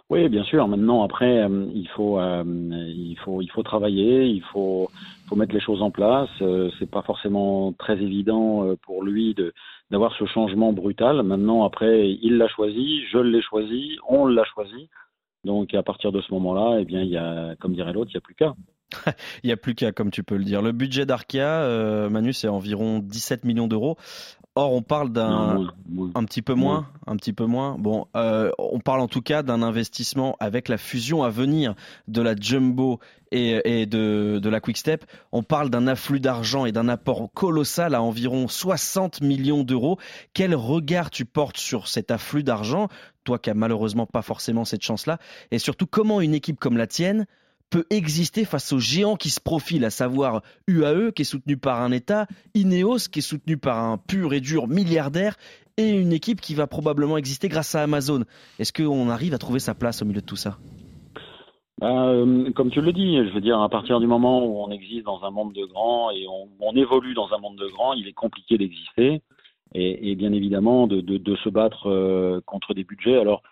Oui, 0.09 0.29
bien 0.29 0.45
sûr. 0.45 0.69
Maintenant, 0.69 1.03
après, 1.03 1.43
euh, 1.43 1.67
il 1.75 1.89
faut, 1.89 2.21
euh, 2.21 2.45
il 2.47 3.17
faut, 3.25 3.43
il 3.43 3.51
faut 3.51 3.65
travailler, 3.65 4.27
il 4.27 4.43
faut, 4.53 4.89
faut 5.29 5.35
mettre 5.35 5.53
les 5.53 5.61
choses 5.61 5.83
en 5.83 5.91
place. 5.91 6.31
Euh, 6.43 6.71
c'est 6.79 6.89
pas 6.89 7.03
forcément 7.03 7.73
très 7.73 7.95
évident 7.95 8.65
euh, 8.65 8.77
pour 8.83 9.03
lui 9.03 9.35
de 9.35 9.53
d'avoir 9.91 10.13
ce 10.17 10.25
changement 10.27 10.73
brutal. 10.73 11.23
Maintenant, 11.23 11.65
après, 11.65 12.11
il 12.23 12.39
l'a 12.39 12.49
choisi, 12.49 13.05
je 13.11 13.19
l'ai 13.19 13.43
choisi, 13.43 13.97
on 14.09 14.27
l'a 14.27 14.45
choisi. 14.45 14.89
Donc, 15.45 15.75
à 15.75 15.83
partir 15.83 16.13
de 16.13 16.21
ce 16.21 16.33
moment-là, 16.35 16.79
eh 16.81 16.85
bien, 16.85 17.03
il 17.03 17.09
y 17.09 17.17
a, 17.17 17.55
comme 17.61 17.75
dirait 17.75 17.93
l'autre, 17.93 18.11
il 18.13 18.17
n'y 18.17 18.19
a 18.19 18.21
plus 18.21 18.35
qu'à. 18.35 18.55
il 19.45 19.47
n'y 19.47 19.53
a 19.53 19.57
plus 19.57 19.75
qu'à, 19.77 19.93
comme 19.93 20.11
tu 20.11 20.25
peux 20.25 20.37
le 20.37 20.45
dire. 20.45 20.61
Le 20.61 20.73
budget 20.73 21.07
d'Arkea, 21.07 22.09
Manu, 22.11 22.33
c'est 22.33 22.49
environ 22.49 22.99
17 22.99 23.45
millions 23.45 23.69
d'euros. 23.69 23.97
Or, 24.59 24.73
on 24.73 24.81
parle 24.81 25.13
d'un 25.13 25.67
un 26.15 26.25
petit 26.25 26.41
peu 26.41 26.55
moins, 26.55 26.89
un 27.07 27.17
petit 27.17 27.35
peu 27.35 27.45
moins. 27.45 27.77
Bon, 27.79 28.07
euh, 28.17 28.51
on 28.59 28.81
parle 28.81 29.01
en 29.01 29.07
tout 29.07 29.21
cas 29.21 29.43
d'un 29.43 29.61
investissement 29.61 30.35
avec 30.41 30.71
la 30.71 30.79
fusion 30.79 31.23
à 31.23 31.29
venir 31.29 31.75
de 32.09 32.23
la 32.23 32.35
Jumbo 32.35 32.99
et, 33.33 33.85
de, 33.85 34.39
de, 34.43 34.49
la 34.49 34.61
Quick 34.61 34.79
Step. 34.79 35.05
On 35.31 35.43
parle 35.43 35.69
d'un 35.69 35.87
afflux 35.87 36.21
d'argent 36.21 36.65
et 36.65 36.73
d'un 36.73 36.89
apport 36.89 37.29
colossal 37.35 37.95
à 37.95 38.01
environ 38.01 38.49
60 38.49 39.21
millions 39.21 39.63
d'euros. 39.63 39.99
Quel 40.33 40.55
regard 40.55 41.11
tu 41.11 41.27
portes 41.27 41.59
sur 41.59 41.87
cet 41.87 42.11
afflux 42.11 42.43
d'argent, 42.43 42.89
toi 43.25 43.39
qui 43.39 43.51
as 43.51 43.55
malheureusement 43.55 44.07
pas 44.07 44.23
forcément 44.23 44.65
cette 44.65 44.83
chance-là, 44.83 45.19
et 45.51 45.59
surtout 45.59 45.87
comment 45.87 46.23
une 46.23 46.33
équipe 46.33 46.59
comme 46.59 46.79
la 46.79 46.87
tienne 46.87 47.27
peut 47.71 47.85
exister 47.91 48.45
face 48.45 48.73
aux 48.73 48.79
géants 48.79 49.17
qui 49.17 49.31
se 49.31 49.41
profilent, 49.41 49.85
à 49.85 49.91
savoir 49.91 50.43
UAE 50.69 51.13
qui 51.13 51.23
est 51.23 51.27
soutenu 51.27 51.57
par 51.57 51.83
un 51.83 51.93
État, 51.93 52.27
Ineos 52.55 53.09
qui 53.11 53.21
est 53.21 53.23
soutenu 53.23 53.57
par 53.57 53.79
un 53.79 53.99
pur 53.99 54.33
et 54.33 54.41
dur 54.41 54.69
milliardaire 54.69 55.37
et 55.77 55.91
une 55.91 56.13
équipe 56.13 56.41
qui 56.41 56.55
va 56.55 56.67
probablement 56.67 57.17
exister 57.17 57.49
grâce 57.49 57.75
à 57.75 57.83
Amazon. 57.83 58.25
Est-ce 58.59 58.73
qu'on 58.73 59.11
arrive 59.11 59.35
à 59.35 59.39
trouver 59.39 59.59
sa 59.59 59.75
place 59.75 60.03
au 60.03 60.05
milieu 60.05 60.21
de 60.21 60.27
tout 60.27 60.37
ça? 60.37 60.59
Euh, 61.83 62.51
comme 62.53 62.71
tu 62.71 62.81
le 62.81 62.93
dis, 62.93 63.17
je 63.17 63.35
veux 63.35 63.41
dire, 63.43 63.61
à 63.61 63.69
partir 63.69 64.01
du 64.01 64.07
moment 64.07 64.45
où 64.47 64.63
on 64.63 64.71
existe 64.71 65.05
dans 65.05 65.23
un 65.25 65.31
monde 65.31 65.53
de 65.53 65.65
grands 65.67 66.11
et 66.11 66.27
on, 66.61 66.75
évolue 66.75 67.15
dans 67.15 67.33
un 67.35 67.39
monde 67.39 67.57
de 67.57 67.67
grands, 67.67 67.93
il 67.93 68.09
est 68.09 68.15
compliqué 68.15 68.57
d'exister 68.57 69.23
et, 69.75 70.15
bien 70.15 70.33
évidemment 70.33 70.87
de, 70.87 71.37
se 71.45 71.49
battre 71.51 71.91
euh, 71.91 72.41
contre 72.47 72.73
des 72.73 72.85
budgets. 72.85 73.19
Alors, 73.19 73.43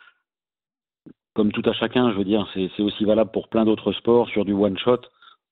comme 1.34 1.52
tout 1.52 1.68
à 1.68 1.72
chacun, 1.72 2.12
je 2.12 2.16
veux 2.16 2.24
dire, 2.24 2.48
c'est 2.54 2.82
aussi 2.82 3.04
valable 3.04 3.30
pour 3.32 3.48
plein 3.48 3.64
d'autres 3.64 3.92
sports. 3.92 4.28
Sur 4.28 4.44
du 4.44 4.52
one 4.52 4.78
shot, 4.78 5.00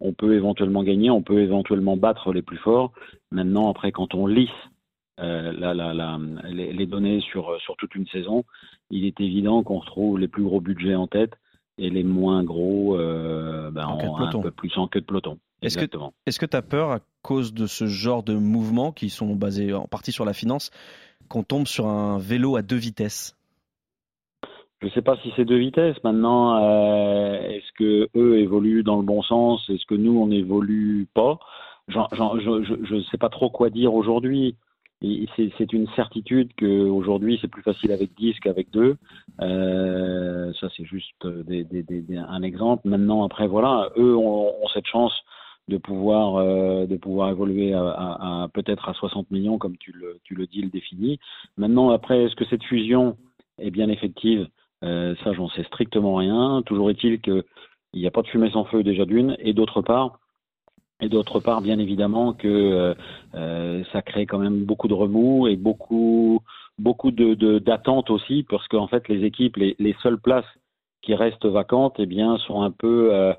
on 0.01 0.13
peut 0.13 0.35
éventuellement 0.35 0.83
gagner, 0.83 1.11
on 1.11 1.23
peut 1.23 1.41
éventuellement 1.41 1.97
battre 1.97 2.33
les 2.33 2.43
plus 2.43 2.59
forts. 2.59 2.93
Maintenant, 3.31 3.69
après, 3.71 3.93
quand 3.93 4.15
on 4.15 4.27
lisse 4.27 4.49
euh, 5.21 5.53
la, 5.53 5.75
la, 5.75 5.93
la, 5.93 6.19
les, 6.49 6.87
données 6.87 7.21
sur, 7.21 7.61
sur 7.61 7.77
toute 7.77 7.95
une 7.95 8.07
saison, 8.07 8.45
il 8.91 9.05
est 9.05 9.21
évident 9.21 9.63
qu'on 9.63 9.79
retrouve 9.79 10.19
les 10.19 10.29
plus 10.29 10.45
gros 10.45 10.61
budgets 10.61 10.95
en 10.95 11.07
tête 11.07 11.35
et 11.79 11.91
les 11.91 12.05
moins 12.05 12.45
gros 12.45 12.97
euh, 12.97 13.71
ben, 13.71 13.87
en, 13.87 14.19
un 14.19 14.41
peu 14.41 14.51
plus 14.51 14.77
en 14.79 14.87
queue 14.87 15.01
de 15.01 15.07
peloton. 15.07 15.39
Est-ce 15.63 15.79
que 16.39 16.47
tu 16.47 16.57
as 16.57 16.63
peur 16.63 16.91
à 16.91 17.01
cause 17.23 17.55
de 17.55 17.67
ce 17.67 17.87
genre 17.87 18.23
de 18.23 18.35
mouvements 18.35 18.93
qui 18.93 19.11
sont 19.11 19.35
basés 19.35 19.73
en 19.73 19.87
partie 19.87 20.13
sur 20.13 20.25
la 20.25 20.33
finance 20.33 20.71
qu'on 21.29 21.45
tombe 21.45 21.67
sur 21.67 21.87
un 21.87 22.19
vélo 22.19 22.57
à 22.57 22.63
deux 22.63 22.77
vitesses? 22.77 23.37
Je 24.83 24.89
ne 24.89 24.91
sais 24.91 25.03
pas 25.03 25.17
si 25.23 25.33
c'est 25.37 25.45
deux 25.45 25.59
vitesses. 25.59 26.03
Maintenant, 26.03 26.57
euh, 26.61 27.41
est-ce 27.41 27.73
que 27.79 28.09
eux 28.17 28.41
évoluent 28.41 28.83
dans 28.83 28.97
le 28.97 29.05
bon 29.05 29.23
sens? 29.23 29.65
Est-ce 29.71 29.87
que 29.87 29.95
nous 29.95 30.19
on 30.19 30.31
évolue 30.33 31.07
pas? 31.15 31.39
Je 31.87 32.95
ne 32.95 33.03
sais 33.03 33.19
pas 33.19 33.29
trop 33.29 33.49
quoi 33.49 33.71
dire 33.71 33.95
aujourd'hui. 33.95 34.57
C'est 35.01 35.73
une 35.73 35.89
certitude 35.95 36.51
qu'aujourd'hui 36.57 37.39
c'est 37.41 37.49
plus 37.49 37.63
facile 37.63 37.93
avec 37.93 38.15
10 38.17 38.41
qu'avec 38.41 38.71
2. 38.71 38.97
Euh, 39.41 40.53
ça 40.61 40.69
c'est 40.77 40.85
juste 40.85 41.27
des, 41.27 42.05
un 42.17 42.43
exemple. 42.43 42.89
Maintenant 42.89 43.25
après 43.25 43.47
voilà, 43.47 43.89
eux 43.97 44.17
ont, 44.17 44.53
cette 44.75 44.87
chance 44.87 45.15
de 45.69 45.77
pouvoir 45.77 46.37
euh, 46.37 46.87
de 46.87 46.97
pouvoir 46.97 47.31
évoluer 47.31 47.73
à, 47.73 48.49
peut-être 48.53 48.89
à 48.89 48.95
60 48.95 49.31
millions 49.31 49.59
comme 49.59 49.77
tu 49.77 49.93
le 49.93 50.19
tu 50.25 50.35
le 50.35 50.47
dis 50.47 50.63
le 50.63 50.71
définis. 50.71 51.19
Maintenant 51.57 51.91
après 51.91 52.25
est-ce 52.25 52.37
que 52.37 52.45
cette 52.47 52.65
fusion 52.65 53.17
est 53.59 53.71
bien 53.71 53.89
effective? 53.89 54.49
Ça 54.83 55.33
j'en 55.33 55.49
sais 55.51 55.65
strictement 55.65 56.17
rien. 56.17 56.63
Toujours 56.67 56.91
est-il 56.91 57.21
que 57.21 57.45
il 57.93 58.01
n'y 58.01 58.07
a 58.07 58.11
pas 58.11 58.23
de 58.23 58.29
fumée 58.29 58.51
sans 58.51 58.65
feu 58.65 58.83
déjà 58.83 59.05
d'une 59.05 59.37
et 59.39 59.53
d'autre 59.53 59.83
part 59.83 60.19
et 61.01 61.09
d'autre 61.09 61.41
part 61.41 61.61
bien 61.61 61.79
évidemment 61.79 62.33
que 62.33 62.49
euh, 62.49 62.95
euh 63.35 63.83
ça 63.93 64.03
crée 64.03 64.27
quand 64.27 64.39
même 64.39 64.65
beaucoup 64.65 64.89
de 64.89 64.95
remous 64.95 65.47
et 65.49 65.57
beaucoup 65.57 66.41
beaucoup 66.79 67.11
de 67.11 67.59
d'attentes 67.59 68.11
aussi 68.11 68.45
parce 68.49 68.67
qu'en 68.69 68.87
fait 68.87 69.09
les 69.09 69.25
équipes 69.25 69.57
les, 69.57 69.77
les 69.79 69.95
seules 70.03 70.21
places 70.21 70.47
qui 71.03 71.15
restent 71.15 71.47
vacantes 71.47 71.97
eh 71.99 72.07
bien 72.07 72.39
sont 72.39 72.63
un 72.63 72.71
peu 72.71 73.15
euh, 73.15 73.35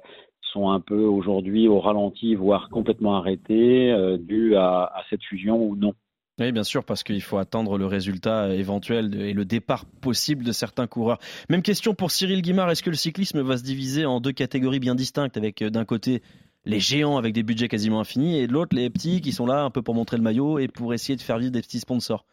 sont 0.54 0.70
un 0.70 0.80
peu 0.80 1.04
aujourd'hui 1.04 1.68
au 1.68 1.80
ralenti, 1.80 2.36
voire 2.36 2.70
complètement 2.70 3.16
arrêtés, 3.16 3.92
euh, 3.92 4.18
dû 4.18 4.56
à, 4.56 4.84
à, 4.84 5.04
cette 5.10 5.24
fusion 5.24 5.58
ou 5.58 5.76
non. 5.76 5.94
Oui, 6.40 6.52
bien 6.52 6.64
sûr, 6.64 6.84
parce 6.84 7.04
qu'il 7.04 7.22
faut 7.22 7.38
attendre 7.38 7.78
le 7.78 7.86
résultat 7.86 8.50
éventuel 8.56 9.14
et 9.22 9.34
le 9.34 9.46
départ 9.46 9.86
possible 9.86 10.44
de 10.44 10.52
certains 10.52 10.88
coureurs. 10.88 11.20
Même 11.48 11.62
question 11.62 11.94
pour 11.94 12.10
Cyril 12.10 12.42
Guimard, 12.42 12.72
est-ce 12.72 12.82
que 12.82 12.90
le 12.90 12.96
cyclisme 12.96 13.42
va 13.42 13.58
se 13.58 13.64
diviser 13.64 14.06
en 14.06 14.20
deux 14.20 14.32
catégories 14.32 14.80
bien 14.80 14.96
distinctes, 14.96 15.38
avec 15.38 15.62
euh, 15.62 15.70
d'un 15.70 15.86
côté 15.86 16.24
les 16.66 16.80
géants 16.80 17.18
avec 17.18 17.34
des 17.34 17.44
budgets 17.44 17.68
quasiment 17.68 18.00
infinis 18.00 18.40
et 18.40 18.48
de 18.48 18.54
l'autre 18.54 18.76
les 18.76 18.90
petits 18.90 19.22
qui 19.22 19.32
sont 19.32 19.46
là 19.46 19.64
un 19.64 19.70
peu 19.70 19.82
pour 19.82 19.94
montrer 19.94 20.18
le 20.18 20.24
maillot 20.24 20.60
et 20.60 20.68
pour 20.68 20.94
essayer 20.94 21.16
de 21.16 21.22
faire 21.22 21.38
vivre 21.38 21.52
des 21.52 21.62
petits 21.62 21.80
sponsors? 21.80 22.26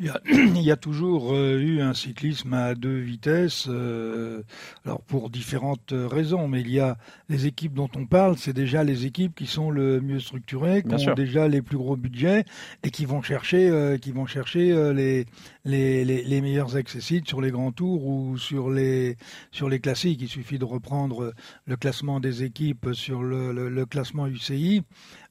Il 0.00 0.06
y, 0.06 0.08
a, 0.08 0.20
il 0.28 0.62
y, 0.62 0.70
a, 0.70 0.76
toujours 0.76 1.34
euh, 1.34 1.58
eu 1.58 1.80
un 1.80 1.94
cyclisme 1.94 2.52
à 2.52 2.74
deux 2.74 2.98
vitesses, 2.98 3.66
euh, 3.68 4.42
alors 4.84 5.00
pour 5.02 5.30
différentes 5.30 5.92
raisons, 5.92 6.48
mais 6.48 6.60
il 6.60 6.70
y 6.70 6.80
a 6.80 6.96
les 7.28 7.46
équipes 7.46 7.74
dont 7.74 7.88
on 7.96 8.06
parle, 8.06 8.36
c'est 8.36 8.52
déjà 8.52 8.84
les 8.84 9.06
équipes 9.06 9.34
qui 9.34 9.46
sont 9.46 9.70
le 9.70 10.00
mieux 10.00 10.20
structurées, 10.20 10.82
qui 10.82 11.08
ont 11.08 11.14
déjà 11.14 11.48
les 11.48 11.62
plus 11.62 11.76
gros 11.76 11.96
budgets 11.96 12.44
et 12.82 12.90
qui 12.90 13.04
vont 13.04 13.22
chercher, 13.22 13.68
euh, 13.68 13.96
qui 13.96 14.10
vont 14.10 14.26
chercher 14.26 14.72
euh, 14.72 14.92
les, 14.92 15.26
les, 15.64 16.04
les, 16.04 16.22
les, 16.24 16.40
meilleurs 16.40 16.76
accessibles 16.76 17.26
sur 17.26 17.40
les 17.40 17.50
grands 17.50 17.72
tours 17.72 18.04
ou 18.06 18.36
sur 18.36 18.70
les 18.70 19.16
sur 19.52 19.68
les 19.68 19.80
classiques. 19.80 20.20
Il 20.22 20.28
suffit 20.28 20.58
de 20.58 20.64
reprendre 20.64 21.32
le 21.66 21.76
classement 21.76 22.20
des 22.20 22.42
équipes 22.42 22.88
sur 22.92 23.22
le, 23.22 23.52
le, 23.52 23.68
le 23.68 23.86
classement 23.86 24.26
UCI 24.26 24.82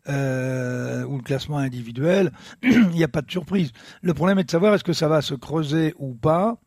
euh, 0.10 1.06
ou 1.06 1.18
le 1.18 1.24
classement 1.24 1.58
individuel, 1.58 2.32
il 2.64 2.90
n'y 2.90 3.04
a 3.04 3.08
pas 3.08 3.22
de 3.22 3.32
surprise. 3.32 3.72
Le 4.02 4.14
problème 4.14 4.40
est 4.40 4.44
de 4.44 4.52
savoir 4.52 4.74
est-ce 4.74 4.84
que 4.84 4.94
ça 4.94 5.08
va 5.08 5.22
se 5.22 5.34
creuser 5.34 5.94
ou 5.98 6.14
pas. 6.14 6.58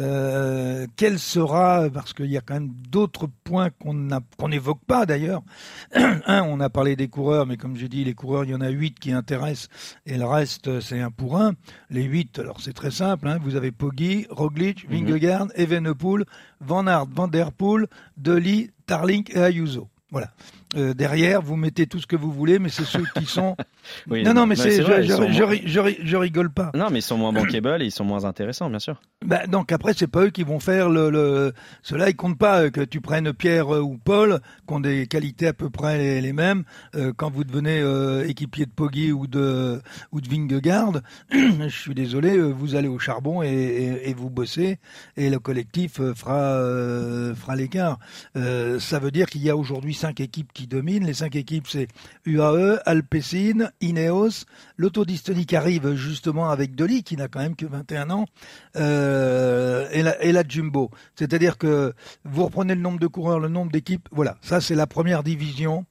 Euh, 0.00 0.86
quel 0.96 1.18
sera, 1.18 1.90
parce 1.92 2.14
qu'il 2.14 2.30
y 2.30 2.38
a 2.38 2.40
quand 2.40 2.54
même 2.54 2.72
d'autres 2.88 3.28
points 3.44 3.68
qu'on 3.70 4.48
n'évoque 4.48 4.82
pas 4.86 5.04
d'ailleurs. 5.04 5.42
un, 5.94 6.42
on 6.44 6.60
a 6.60 6.70
parlé 6.70 6.96
des 6.96 7.08
coureurs, 7.08 7.46
mais 7.46 7.58
comme 7.58 7.76
j'ai 7.76 7.88
dit, 7.88 8.04
les 8.04 8.14
coureurs, 8.14 8.44
il 8.44 8.50
y 8.50 8.54
en 8.54 8.62
a 8.62 8.70
huit 8.70 8.98
qui 8.98 9.12
intéressent 9.12 9.68
et 10.06 10.16
le 10.16 10.24
reste, 10.24 10.80
c'est 10.80 11.00
un 11.00 11.10
pour 11.10 11.38
un. 11.38 11.52
Les 11.90 12.04
huit, 12.04 12.38
alors 12.38 12.60
c'est 12.60 12.72
très 12.72 12.90
simple, 12.90 13.28
hein, 13.28 13.38
vous 13.42 13.56
avez 13.56 13.70
Poggi, 13.70 14.26
Roglic, 14.30 14.88
mhm. 14.88 15.06
Vingegaard, 15.06 15.48
Evenepoel, 15.56 16.24
Van 16.60 16.86
Aert, 16.86 17.06
Van 17.10 17.28
Der 17.28 17.52
Poel, 17.52 17.86
Deli, 18.16 18.70
Tarlink 18.86 19.30
et 19.36 19.42
Ayuso. 19.42 19.91
Voilà. 20.12 20.30
Euh, 20.76 20.94
derrière, 20.94 21.42
vous 21.42 21.56
mettez 21.56 21.86
tout 21.86 21.98
ce 21.98 22.06
que 22.06 22.16
vous 22.16 22.30
voulez, 22.30 22.58
mais 22.58 22.68
c'est 22.68 22.84
ceux 22.84 23.04
qui 23.16 23.26
sont. 23.26 23.56
non, 24.06 24.34
non, 24.34 24.46
mais, 24.46 24.56
c'est, 24.56 24.82
je, 24.82 25.02
je, 25.02 25.94
je, 26.04 26.16
rigole 26.16 26.50
pas. 26.50 26.70
Non, 26.74 26.88
mais 26.90 27.00
ils 27.00 27.02
sont 27.02 27.16
moins 27.16 27.32
bankable 27.32 27.82
et 27.82 27.86
ils 27.86 27.92
sont 27.92 28.04
moins 28.04 28.24
intéressants, 28.24 28.70
bien 28.70 28.78
sûr. 28.78 29.00
Bah, 29.24 29.46
donc 29.46 29.72
après, 29.72 29.92
c'est 29.96 30.06
pas 30.06 30.24
eux 30.24 30.30
qui 30.30 30.44
vont 30.44 30.60
faire 30.60 30.88
le. 30.88 31.10
le... 31.10 31.52
Ceux-là, 31.82 32.10
ils 32.10 32.16
comptent 32.16 32.38
pas 32.38 32.70
que 32.70 32.80
tu 32.80 33.00
prennes 33.00 33.32
Pierre 33.32 33.68
ou 33.68 33.98
Paul, 33.98 34.40
qui 34.66 34.74
ont 34.74 34.80
des 34.80 35.06
qualités 35.06 35.48
à 35.48 35.52
peu 35.52 35.70
près 35.70 36.20
les, 36.20 36.32
mêmes. 36.32 36.64
Euh, 36.94 37.12
quand 37.16 37.30
vous 37.30 37.44
devenez 37.44 37.80
euh, 37.80 38.26
équipier 38.26 38.66
de 38.66 38.70
Poggi 38.70 39.12
ou 39.12 39.26
de 39.26 39.80
ou 40.12 40.20
de 40.20 40.28
Vingegaard, 40.28 41.00
je 41.30 41.68
suis 41.68 41.94
désolé, 41.94 42.38
vous 42.38 42.74
allez 42.74 42.88
au 42.88 42.98
charbon 42.98 43.42
et, 43.42 43.48
et, 43.48 44.10
et 44.10 44.14
vous 44.14 44.30
bossez, 44.30 44.78
et 45.16 45.30
le 45.30 45.38
collectif 45.38 45.94
fera 46.14 46.58
fera 47.34 47.56
l'écart. 47.56 47.98
ça 48.34 48.98
veut 48.98 49.10
dire 49.10 49.26
qu'il 49.26 49.42
y 49.42 49.50
a 49.50 49.56
aujourd'hui 49.56 49.94
cinq 49.94 50.20
équipes 50.20 50.52
qui 50.52 50.66
dominent. 50.66 51.06
Les 51.06 51.14
cinq 51.14 51.36
équipes, 51.36 51.66
c'est 51.68 51.88
UAE, 52.26 52.78
Alpecin, 52.86 53.70
Ineos. 53.80 54.44
L'autodistonique 54.76 55.54
arrive 55.54 55.94
justement 55.94 56.50
avec 56.50 56.74
Deli, 56.74 57.02
qui 57.02 57.16
n'a 57.16 57.28
quand 57.28 57.40
même 57.40 57.56
que 57.56 57.66
21 57.66 58.10
ans, 58.10 58.26
euh, 58.76 59.88
et, 59.92 60.02
la, 60.02 60.22
et 60.22 60.32
la 60.32 60.42
Jumbo. 60.46 60.90
C'est-à-dire 61.14 61.58
que 61.58 61.92
vous 62.24 62.44
reprenez 62.44 62.74
le 62.74 62.80
nombre 62.80 62.98
de 62.98 63.06
coureurs, 63.06 63.40
le 63.40 63.48
nombre 63.48 63.72
d'équipes. 63.72 64.08
Voilà, 64.12 64.36
ça 64.42 64.60
c'est 64.60 64.74
la 64.74 64.86
première 64.86 65.22
division 65.22 65.84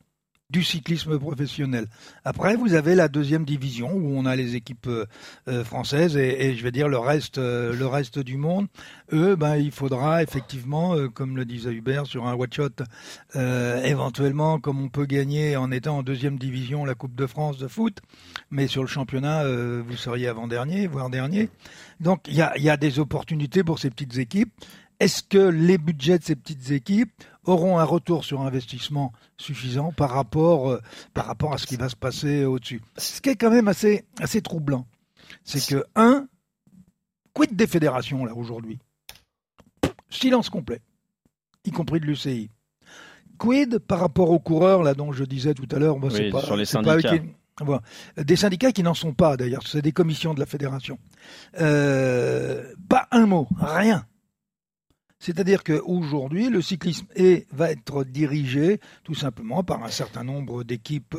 du 0.52 0.64
cyclisme 0.64 1.18
professionnel. 1.18 1.88
Après, 2.26 2.56
vous 2.56 2.74
avez 2.74 2.94
la 2.94 3.08
deuxième 3.08 3.46
division 3.46 3.94
où 3.94 4.18
on 4.18 4.26
a 4.26 4.36
les 4.36 4.56
équipes 4.56 4.88
euh, 4.88 5.06
euh, 5.48 5.64
françaises 5.64 6.18
et, 6.18 6.48
et, 6.48 6.56
je 6.56 6.64
vais 6.64 6.72
dire 6.72 6.90
le 6.90 6.98
reste, 6.98 7.38
euh, 7.38 7.74
le 7.74 7.88
reste 7.88 8.20
du 8.20 8.36
monde. 8.38 8.68
Eux, 9.14 9.36
ben, 9.36 9.56
il 9.56 9.72
faudra 9.72 10.22
effectivement, 10.24 10.96
comme 11.10 11.38
le 11.38 11.46
disait 11.46 11.72
Hubert, 11.72 12.06
sur 12.06 12.28
un 12.28 12.34
watch 12.34 12.56
shot, 12.56 12.84
éventuellement, 13.36 14.60
comme 14.60 14.82
on 14.82 14.90
peut 14.90 15.06
gagner 15.06 15.56
en 15.58 15.72
étant 15.72 15.98
en 15.98 16.04
deuxième 16.04 16.38
division 16.38 16.86
la 16.86 16.96
Coupe 16.96 17.16
de 17.16 17.28
France 17.28 17.58
de 17.58 17.68
foot, 17.68 18.00
mais 18.52 18.68
sur 18.68 18.82
le 18.82 18.88
championnat, 18.88 19.44
vous 19.46 19.98
seriez 19.98 20.28
avant-dernier, 20.28 20.88
voire 20.88 21.10
dernier. 21.10 21.50
Donc, 22.00 22.22
il 22.28 22.36
y 22.36 22.42
a, 22.42 22.58
y 22.58 22.70
a 22.70 22.78
des 22.78 23.00
opportunités 23.00 23.64
pour 23.64 23.80
ces 23.80 23.90
petites 23.90 24.18
équipes. 24.18 24.54
Est-ce 25.02 25.24
que 25.24 25.40
les 25.40 25.80
budgets 25.80 26.20
de 26.20 26.24
ces 26.24 26.36
petites 26.36 26.70
équipes 26.70 27.24
auront 27.46 27.80
un 27.80 27.84
retour 27.84 28.24
sur 28.24 28.42
investissement 28.42 29.12
suffisant 29.36 29.92
par 29.92 30.12
rapport, 30.12 30.70
euh, 30.70 30.80
par 31.16 31.26
rapport 31.26 31.54
à 31.54 31.58
ce 31.58 31.66
qui 31.66 31.76
va 31.76 31.90
se 31.90 31.96
passer 31.96 32.46
au-dessus? 32.46 32.82
Ce 32.98 33.20
qui 33.20 33.30
est 33.30 33.36
quand 33.36 33.50
même 33.50 33.68
assez, 33.68 34.06
assez 34.20 34.44
troublant, 34.44 34.86
c'est 35.44 35.66
que, 35.66 35.84
un, 35.96 36.28
quid 37.34 37.56
des 37.56 37.66
fédérations, 37.66 38.26
là, 38.26 38.36
aujourd'hui? 38.36 38.78
Silence 40.12 40.52
complet, 40.52 40.82
y 41.66 41.72
compris 41.72 42.00
de 42.00 42.06
l'UCI. 42.06 42.52
Quid 43.40 43.80
par 43.80 44.02
rapport 44.02 44.30
aux 44.30 44.40
coureurs, 44.40 44.84
là, 44.84 44.94
dont 44.94 45.12
je 45.14 45.24
disais 45.24 45.56
tout 45.56 45.68
à 45.72 45.80
l'heure, 45.80 45.98
bah, 45.98 46.10
oui, 46.12 46.32
sur 46.44 46.56
les 46.56 46.66
syndicats. 46.66 47.18
Des 48.18 48.36
syndicats 48.36 48.72
qui 48.72 48.84
n'en 48.84 48.94
sont 48.94 49.14
pas 49.14 49.36
d'ailleurs, 49.36 49.66
c'est 49.66 49.82
des 49.82 49.94
commissions 49.94 50.36
de 50.36 50.40
la 50.40 50.46
fédération. 50.46 51.00
Euh, 51.60 52.72
pas 52.88 53.08
un 53.10 53.26
mot, 53.26 53.48
rien. 53.60 54.06
C'est-à-dire 55.22 55.64
qu'aujourd'hui, 55.64 56.50
le 56.50 56.64
cyclisme 56.64 57.06
est, 57.16 57.46
va 57.54 57.72
être 57.72 58.04
dirigé 58.04 58.80
tout 59.04 59.14
simplement 59.14 59.64
par 59.64 59.84
un 59.84 59.90
certain 59.90 60.24
nombre 60.24 60.64
d'équipes 60.64 61.16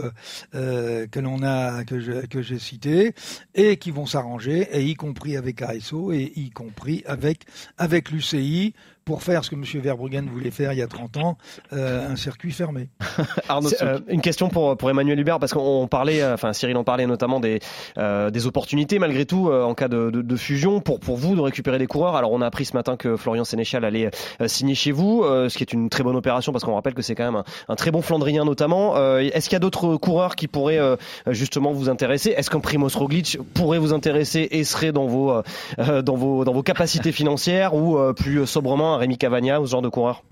euh, 0.56 1.06
que 1.06 1.20
l'on 1.20 1.44
a, 1.44 1.84
que 1.84 2.42
j'ai 2.42 2.58
citées, 2.58 3.14
et 3.54 3.76
qui 3.76 3.92
vont 3.92 4.04
s'arranger, 4.06 4.68
et 4.72 4.84
y 4.84 4.94
compris 4.94 5.36
avec 5.36 5.62
ASO, 5.62 6.10
et 6.10 6.32
y 6.34 6.50
compris 6.50 7.04
avec, 7.06 7.44
avec 7.78 8.10
l'UCI, 8.10 8.74
pour 9.04 9.22
faire 9.22 9.44
ce 9.44 9.50
que 9.50 9.56
M. 9.56 9.64
Verbruggen 9.82 10.28
voulait 10.30 10.50
faire 10.50 10.72
il 10.72 10.78
y 10.78 10.82
a 10.82 10.86
30 10.86 11.16
ans, 11.16 11.38
euh, 11.72 12.10
un 12.10 12.16
circuit 12.16 12.52
fermé. 12.52 12.88
Arnaud, 13.48 13.70
euh, 13.82 13.98
une 14.08 14.20
question 14.20 14.48
pour, 14.48 14.76
pour 14.76 14.90
Emmanuel 14.90 15.18
Hubert, 15.18 15.38
parce 15.38 15.52
qu'on 15.52 15.88
parlait, 15.88 16.22
euh, 16.22 16.34
enfin 16.34 16.52
Cyril 16.52 16.76
en 16.76 16.84
parlait 16.84 17.06
notamment 17.06 17.40
des, 17.40 17.60
euh, 17.98 18.30
des 18.30 18.46
opportunités 18.46 18.98
malgré 18.98 19.26
tout 19.26 19.48
euh, 19.48 19.64
en 19.64 19.74
cas 19.74 19.88
de, 19.88 20.10
de, 20.10 20.22
de, 20.22 20.36
fusion 20.36 20.80
pour, 20.80 21.00
pour 21.00 21.16
vous 21.16 21.34
de 21.34 21.40
récupérer 21.40 21.78
des 21.78 21.86
coureurs. 21.86 22.16
Alors 22.16 22.32
on 22.32 22.40
a 22.40 22.46
appris 22.46 22.64
ce 22.64 22.74
matin 22.74 22.96
que 22.96 23.16
Florian 23.16 23.44
Sénéchal 23.44 23.84
allait 23.84 24.10
signer 24.46 24.74
chez 24.74 24.92
vous, 24.92 25.24
ce 25.24 25.56
qui 25.56 25.62
est 25.62 25.72
une 25.72 25.88
très 25.88 26.02
bonne 26.02 26.16
opération 26.16 26.52
parce 26.52 26.64
qu'on 26.64 26.74
rappelle 26.74 26.94
que 26.94 27.02
c'est 27.02 27.14
quand 27.14 27.24
même 27.24 27.36
un, 27.36 27.44
un, 27.68 27.76
très 27.76 27.90
bon 27.90 28.02
Flandrien 28.02 28.44
notamment. 28.44 28.96
Est-ce 29.18 29.48
qu'il 29.48 29.54
y 29.54 29.56
a 29.56 29.60
d'autres 29.60 29.96
coureurs 29.96 30.36
qui 30.36 30.48
pourraient 30.48 30.80
justement 31.28 31.72
vous 31.72 31.88
intéresser? 31.88 32.30
Est-ce 32.30 32.50
qu'un 32.50 32.60
Primoz 32.60 32.96
Roglic 32.96 33.38
pourrait 33.54 33.78
vous 33.78 33.92
intéresser 33.92 34.48
et 34.50 34.64
serait 34.64 34.92
dans 34.92 35.06
vos, 35.06 35.42
dans 35.78 36.16
vos, 36.16 36.44
dans 36.44 36.52
vos 36.52 36.62
capacités 36.62 37.12
financières 37.12 37.74
ou 37.74 37.98
plus 38.14 38.46
sobrement 38.46 38.91
Rémi 38.96 39.18
Cavagna 39.18 39.60
ou 39.60 39.66
ce 39.66 39.72
genre 39.72 39.82
de 39.82 39.88
coureur 39.88 40.22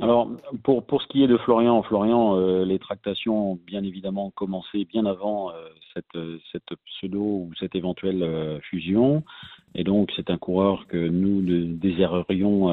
alors, 0.00 0.28
pour, 0.64 0.84
pour 0.84 1.02
ce 1.02 1.06
qui 1.06 1.22
est 1.22 1.28
de 1.28 1.36
Florian, 1.36 1.80
Florian, 1.84 2.36
euh, 2.36 2.64
les 2.64 2.80
tractations 2.80 3.52
ont 3.52 3.58
bien 3.64 3.84
évidemment 3.84 4.32
commencé 4.34 4.84
bien 4.86 5.06
avant 5.06 5.52
euh, 5.52 5.68
cette, 5.94 6.74
pseudo 6.86 7.20
ou 7.20 7.50
cette 7.60 7.76
éventuelle 7.76 8.24
euh, 8.24 8.58
fusion. 8.58 9.22
Et 9.76 9.84
donc, 9.84 10.12
c'est 10.16 10.30
un 10.30 10.36
coureur 10.36 10.88
que 10.88 10.96
nous 10.96 11.42
désirerions 11.76 12.68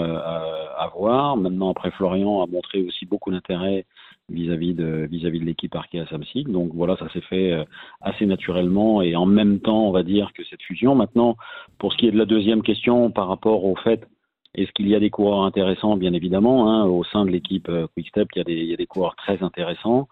avoir. 0.77 1.37
Maintenant, 1.37 1.69
après, 1.71 1.91
Florian 1.91 2.43
a 2.43 2.47
montré 2.47 2.81
aussi 2.81 3.05
beaucoup 3.05 3.31
d'intérêt 3.31 3.85
vis-à-vis 4.29 4.75
de 4.75 5.07
vis-à-vis 5.09 5.39
de 5.39 5.45
l'équipe 5.45 5.75
Arkea 5.75 6.05
Samsic. 6.09 6.47
Donc 6.47 6.71
voilà, 6.75 6.95
ça 6.97 7.09
s'est 7.09 7.21
fait 7.21 7.65
assez 8.01 8.27
naturellement 8.27 9.01
et 9.01 9.15
en 9.15 9.25
même 9.25 9.61
temps, 9.61 9.87
on 9.87 9.91
va 9.91 10.03
dire 10.03 10.31
que 10.35 10.43
cette 10.43 10.61
fusion. 10.61 10.93
Maintenant, 10.93 11.37
pour 11.79 11.91
ce 11.91 11.97
qui 11.97 12.07
est 12.07 12.11
de 12.11 12.19
la 12.19 12.25
deuxième 12.25 12.61
question 12.61 13.09
par 13.09 13.27
rapport 13.27 13.65
au 13.65 13.75
fait 13.77 14.07
est-ce 14.55 14.71
qu'il 14.73 14.87
y 14.87 14.95
a 14.95 14.99
des 14.99 15.09
coureurs 15.09 15.43
intéressants? 15.43 15.97
Bien 15.97 16.13
évidemment, 16.13 16.69
hein, 16.69 16.85
au 16.85 17.03
sein 17.03 17.25
de 17.25 17.31
l'équipe 17.31 17.69
euh, 17.69 17.87
Quickstep, 17.95 18.27
il 18.35 18.39
y, 18.39 18.41
a 18.41 18.43
des, 18.43 18.53
il 18.53 18.65
y 18.65 18.73
a 18.73 18.77
des 18.77 18.87
coureurs 18.87 19.15
très 19.15 19.41
intéressants. 19.43 20.07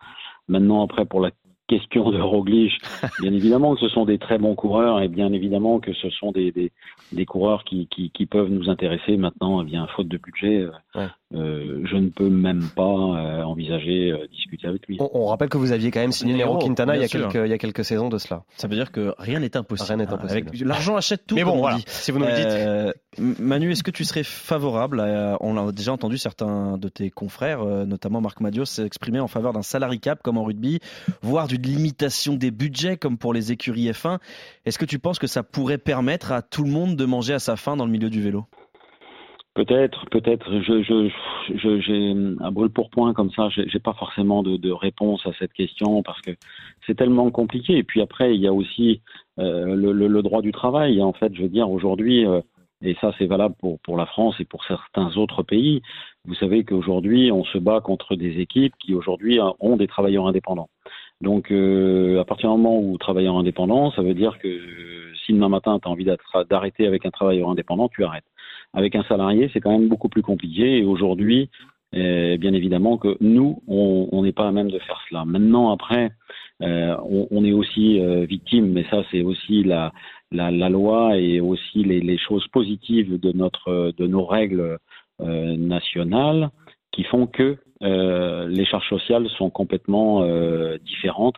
Maintenant, 0.48 0.84
après, 0.84 1.06
pour 1.06 1.20
la 1.20 1.32
question 1.68 2.10
de 2.10 2.20
Roglic, 2.20 2.74
bien 3.22 3.34
évidemment 3.34 3.76
que 3.76 3.82
ce 3.82 3.90
sont 3.90 4.06
des 4.06 4.18
très 4.18 4.38
bons 4.38 4.56
coureurs 4.56 5.02
et 5.02 5.08
bien 5.08 5.32
évidemment 5.34 5.80
que 5.80 5.94
ce 5.94 6.10
sont 6.10 6.32
des, 6.32 6.52
des, 6.52 6.72
des 7.12 7.26
coureurs 7.26 7.64
qui, 7.64 7.88
qui, 7.88 8.12
qui, 8.12 8.26
peuvent 8.26 8.50
nous 8.50 8.70
intéresser 8.70 9.18
maintenant, 9.18 9.62
eh 9.62 9.66
bien 9.66 9.88
faute 9.88 10.08
de 10.08 10.18
budget. 10.18 10.68
Euh, 10.96 11.08
euh, 11.36 11.84
je 11.86 11.96
ne 11.96 12.10
peux 12.10 12.28
même 12.28 12.70
pas 12.76 12.82
euh, 12.82 13.44
envisager 13.44 14.12
euh, 14.12 14.26
discuter 14.32 14.66
avec 14.66 14.88
lui. 14.88 14.98
On, 15.00 15.12
on, 15.14 15.26
rappelle 15.28 15.50
que 15.50 15.60
vous 15.60 15.72
aviez 15.72 15.92
quand 15.92 16.00
même 16.00 16.12
signé 16.12 16.34
Nero 16.34 16.58
Quintana 16.58 16.96
il 16.96 17.02
y, 17.02 17.06
a 17.06 17.08
quelques, 17.08 17.36
il 17.36 17.52
y, 17.52 17.54
a 17.54 17.58
quelques, 17.60 17.86
saisons 17.86 18.10
de 18.10 18.18
cela. 18.18 18.46
Ça 18.58 18.68
veut 18.68 18.76
dire 18.76 18.92
que 18.92 19.14
rien 19.20 19.40
n'est 19.40 19.56
impossible. 19.56 19.88
Rien 19.90 19.98
n'est 19.98 20.12
impossible. 20.12 20.50
L'argent 20.66 20.96
achète 20.96 21.28
tout. 21.28 21.36
Mais 21.36 21.44
bon, 21.44 21.58
voilà. 21.58 21.78
si 21.86 22.12
vous 22.12 22.18
nous 22.18 22.26
le 22.26 22.34
dites. 22.34 23.40
Manu, 23.40 23.72
est-ce 23.72 23.84
que 23.84 23.92
tu 23.92 24.06
serais 24.06 24.24
favorable 24.24 25.02
à, 25.02 25.38
On 25.42 25.56
a 25.58 25.72
déjà 25.72 25.94
entendu 25.94 26.18
certains 26.18 26.78
de 26.78 26.90
tes 26.90 27.12
confrères, 27.12 27.64
notamment 27.64 28.22
Marc 28.22 28.40
Madios, 28.40 28.66
s'exprimer 28.66 29.20
en 29.20 29.28
faveur 29.28 29.54
d'un 29.54 29.62
salary 29.62 30.00
cap 30.00 30.24
comme 30.24 30.38
en 30.38 30.44
rugby, 30.44 30.80
voire 31.22 31.48
d'une 31.48 31.62
limitation 31.62 32.36
des 32.36 32.50
budgets 32.50 32.98
comme 32.98 33.20
pour 33.20 33.34
les 33.34 33.52
écuries 33.52 33.92
F1. 33.92 34.18
Est-ce 34.66 34.80
que 34.80 34.86
tu 34.86 34.98
penses 34.98 35.20
que 35.20 35.28
ça 35.28 35.44
pourrait 35.44 35.78
permettre 35.78 36.32
à 36.32 36.42
tout 36.42 36.64
le 36.64 36.72
monde 36.72 36.96
de 36.96 37.06
manger 37.06 37.34
à 37.34 37.40
sa 37.40 37.56
faim 37.56 37.76
dans 37.78 37.86
le 37.86 37.92
milieu 37.92 38.10
du 38.10 38.22
vélo? 38.22 38.46
Peut-être, 39.60 40.06
peut-être. 40.10 40.62
Je, 40.62 40.82
je, 40.84 41.10
je, 41.54 41.82
j'ai 41.82 42.12
un 42.40 42.50
brûle 42.50 42.70
pour 42.70 42.90
point 42.90 43.14
comme 43.14 43.30
ça. 43.32 43.50
J'ai, 43.50 43.68
j'ai 43.68 43.80
pas 43.80 43.92
forcément 43.92 44.42
de, 44.42 44.72
réponse 44.72 45.22
à 45.26 45.32
cette 45.38 45.52
question 45.52 46.02
parce 46.02 46.22
que 46.22 46.32
c'est 46.88 46.96
tellement 46.96 47.30
compliqué. 47.30 47.76
Et 47.78 47.84
puis 47.84 48.02
après, 48.02 48.34
il 48.34 48.40
y 48.40 48.48
a 48.48 48.54
aussi 48.54 49.02
euh, 49.38 49.76
le, 49.76 49.92
le, 49.92 50.22
droit 50.22 50.42
du 50.42 50.54
travail. 50.54 51.02
En 51.02 51.12
fait, 51.12 51.36
je 51.36 51.42
veux 51.42 51.50
dire 51.50 51.70
aujourd'hui, 51.70 52.26
euh, 52.26 52.40
et 52.82 52.96
ça 53.02 53.12
c'est 53.18 53.26
valable 53.26 53.56
pour 53.84 53.98
la 53.98 54.06
France 54.06 54.36
et 54.40 54.46
pour 54.46 54.64
certains 54.64 55.18
autres 55.18 55.44
pays. 55.44 55.82
Vous 56.24 56.36
savez 56.36 56.64
qu'aujourd'hui, 56.64 57.30
on 57.30 57.44
se 57.44 57.58
bat 57.58 57.82
contre 57.82 58.16
des 58.16 58.40
équipes 58.40 58.74
qui 58.80 58.94
aujourd'hui 58.94 59.40
ont 59.60 59.76
des 59.76 59.88
travailleurs 59.88 60.28
indépendants. 60.28 60.70
Donc, 61.20 61.52
euh, 61.52 62.22
à 62.22 62.24
partir 62.24 62.50
du 62.50 62.56
moment 62.56 62.80
où 62.80 62.98
travailleur 62.98 63.36
indépendant, 63.36 63.92
ça 63.92 64.04
veut 64.04 64.14
dire 64.14 64.40
que 64.40 65.14
si 65.26 65.34
demain 65.34 65.50
matin 65.50 65.80
tu 65.82 65.90
as 65.90 65.92
envie 65.92 66.08
d'arrêter 66.50 66.88
avec 66.88 67.06
un 67.06 67.12
travailleur 67.12 67.50
indépendant, 67.50 67.90
tu 67.90 68.06
arrêtes. 68.06 68.24
Avec 68.74 68.96
un 68.96 69.04
salarié, 69.04 69.50
c'est 69.54 69.60
quand 69.60 69.72
même 69.72 69.88
beaucoup 69.88 70.10
plus 70.10 70.22
compliqué. 70.22 70.80
Et 70.80 70.84
aujourd'hui, 70.84 71.50
eh, 71.94 72.38
bien 72.38 72.54
évidemment 72.54 72.98
que 72.98 73.18
nous, 73.20 73.62
on 73.68 74.22
n'est 74.24 74.32
pas 74.32 74.48
à 74.48 74.52
même 74.52 74.70
de 74.70 74.80
faire 74.80 75.02
cela. 75.10 75.26
Maintenant, 75.26 75.72
après, 75.72 76.12
euh, 76.62 76.96
on, 77.04 77.28
on, 77.32 77.46
est 77.46 77.54
aussi 77.54 78.00
euh, 78.00 78.26
victime, 78.26 78.72
mais 78.72 78.86
ça, 78.90 79.04
c'est 79.12 79.22
aussi 79.22 79.64
la, 79.64 79.92
la, 80.32 80.52
la, 80.52 80.70
loi 80.70 81.18
et 81.18 81.40
aussi 81.40 81.84
les, 81.84 82.02
les, 82.02 82.18
choses 82.18 82.46
positives 82.50 83.20
de 83.20 83.32
notre, 83.32 83.94
de 83.98 84.08
nos 84.08 84.26
règles 84.26 84.78
euh, 85.22 85.56
nationales 85.58 86.50
qui 86.92 87.04
font 87.04 87.28
que 87.28 87.58
euh, 87.82 88.48
les 88.48 88.66
charges 88.66 88.90
sociales 88.90 89.28
sont 89.38 89.50
complètement 89.50 90.24
euh, 90.24 90.78
différentes 90.80 91.36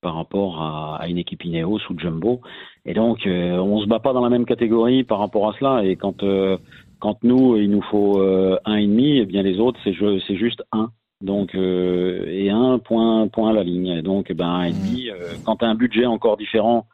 par 0.00 0.14
rapport 0.14 0.62
à, 0.62 0.96
à, 1.02 1.08
une 1.08 1.18
équipe 1.18 1.44
Ineos 1.44 1.80
ou 1.90 1.98
Jumbo. 1.98 2.40
Et 2.84 2.94
donc, 2.94 3.26
euh, 3.26 3.58
on 3.58 3.80
se 3.80 3.86
bat 3.86 3.98
pas 3.98 4.12
dans 4.12 4.22
la 4.22 4.30
même 4.30 4.44
catégorie 4.44 5.04
par 5.04 5.18
rapport 5.18 5.48
à 5.48 5.54
cela. 5.58 5.84
Et 5.84 5.96
quand, 5.96 6.22
euh, 6.22 6.56
quand 7.00 7.22
nous, 7.22 7.56
il 7.56 7.70
nous 7.70 7.82
faut 7.82 8.20
euh, 8.20 8.58
un 8.64 8.76
et 8.76 8.86
demi, 8.86 9.18
et 9.18 9.22
eh 9.22 9.26
bien 9.26 9.42
les 9.42 9.58
autres, 9.58 9.78
c'est, 9.84 9.94
c'est 10.26 10.36
juste 10.36 10.62
un. 10.72 10.90
Donc, 11.20 11.54
euh, 11.54 12.24
et 12.28 12.50
un 12.50 12.78
point, 12.78 13.26
point 13.28 13.50
à 13.50 13.52
la 13.52 13.64
ligne. 13.64 13.88
Et 13.88 14.02
donc, 14.02 14.32
ben, 14.32 14.46
un 14.46 14.64
et 14.64 14.72
demi, 14.72 15.08
quand 15.44 15.56
tu 15.56 15.64
un 15.64 15.74
budget 15.74 16.06
encore 16.06 16.36
différent 16.36 16.86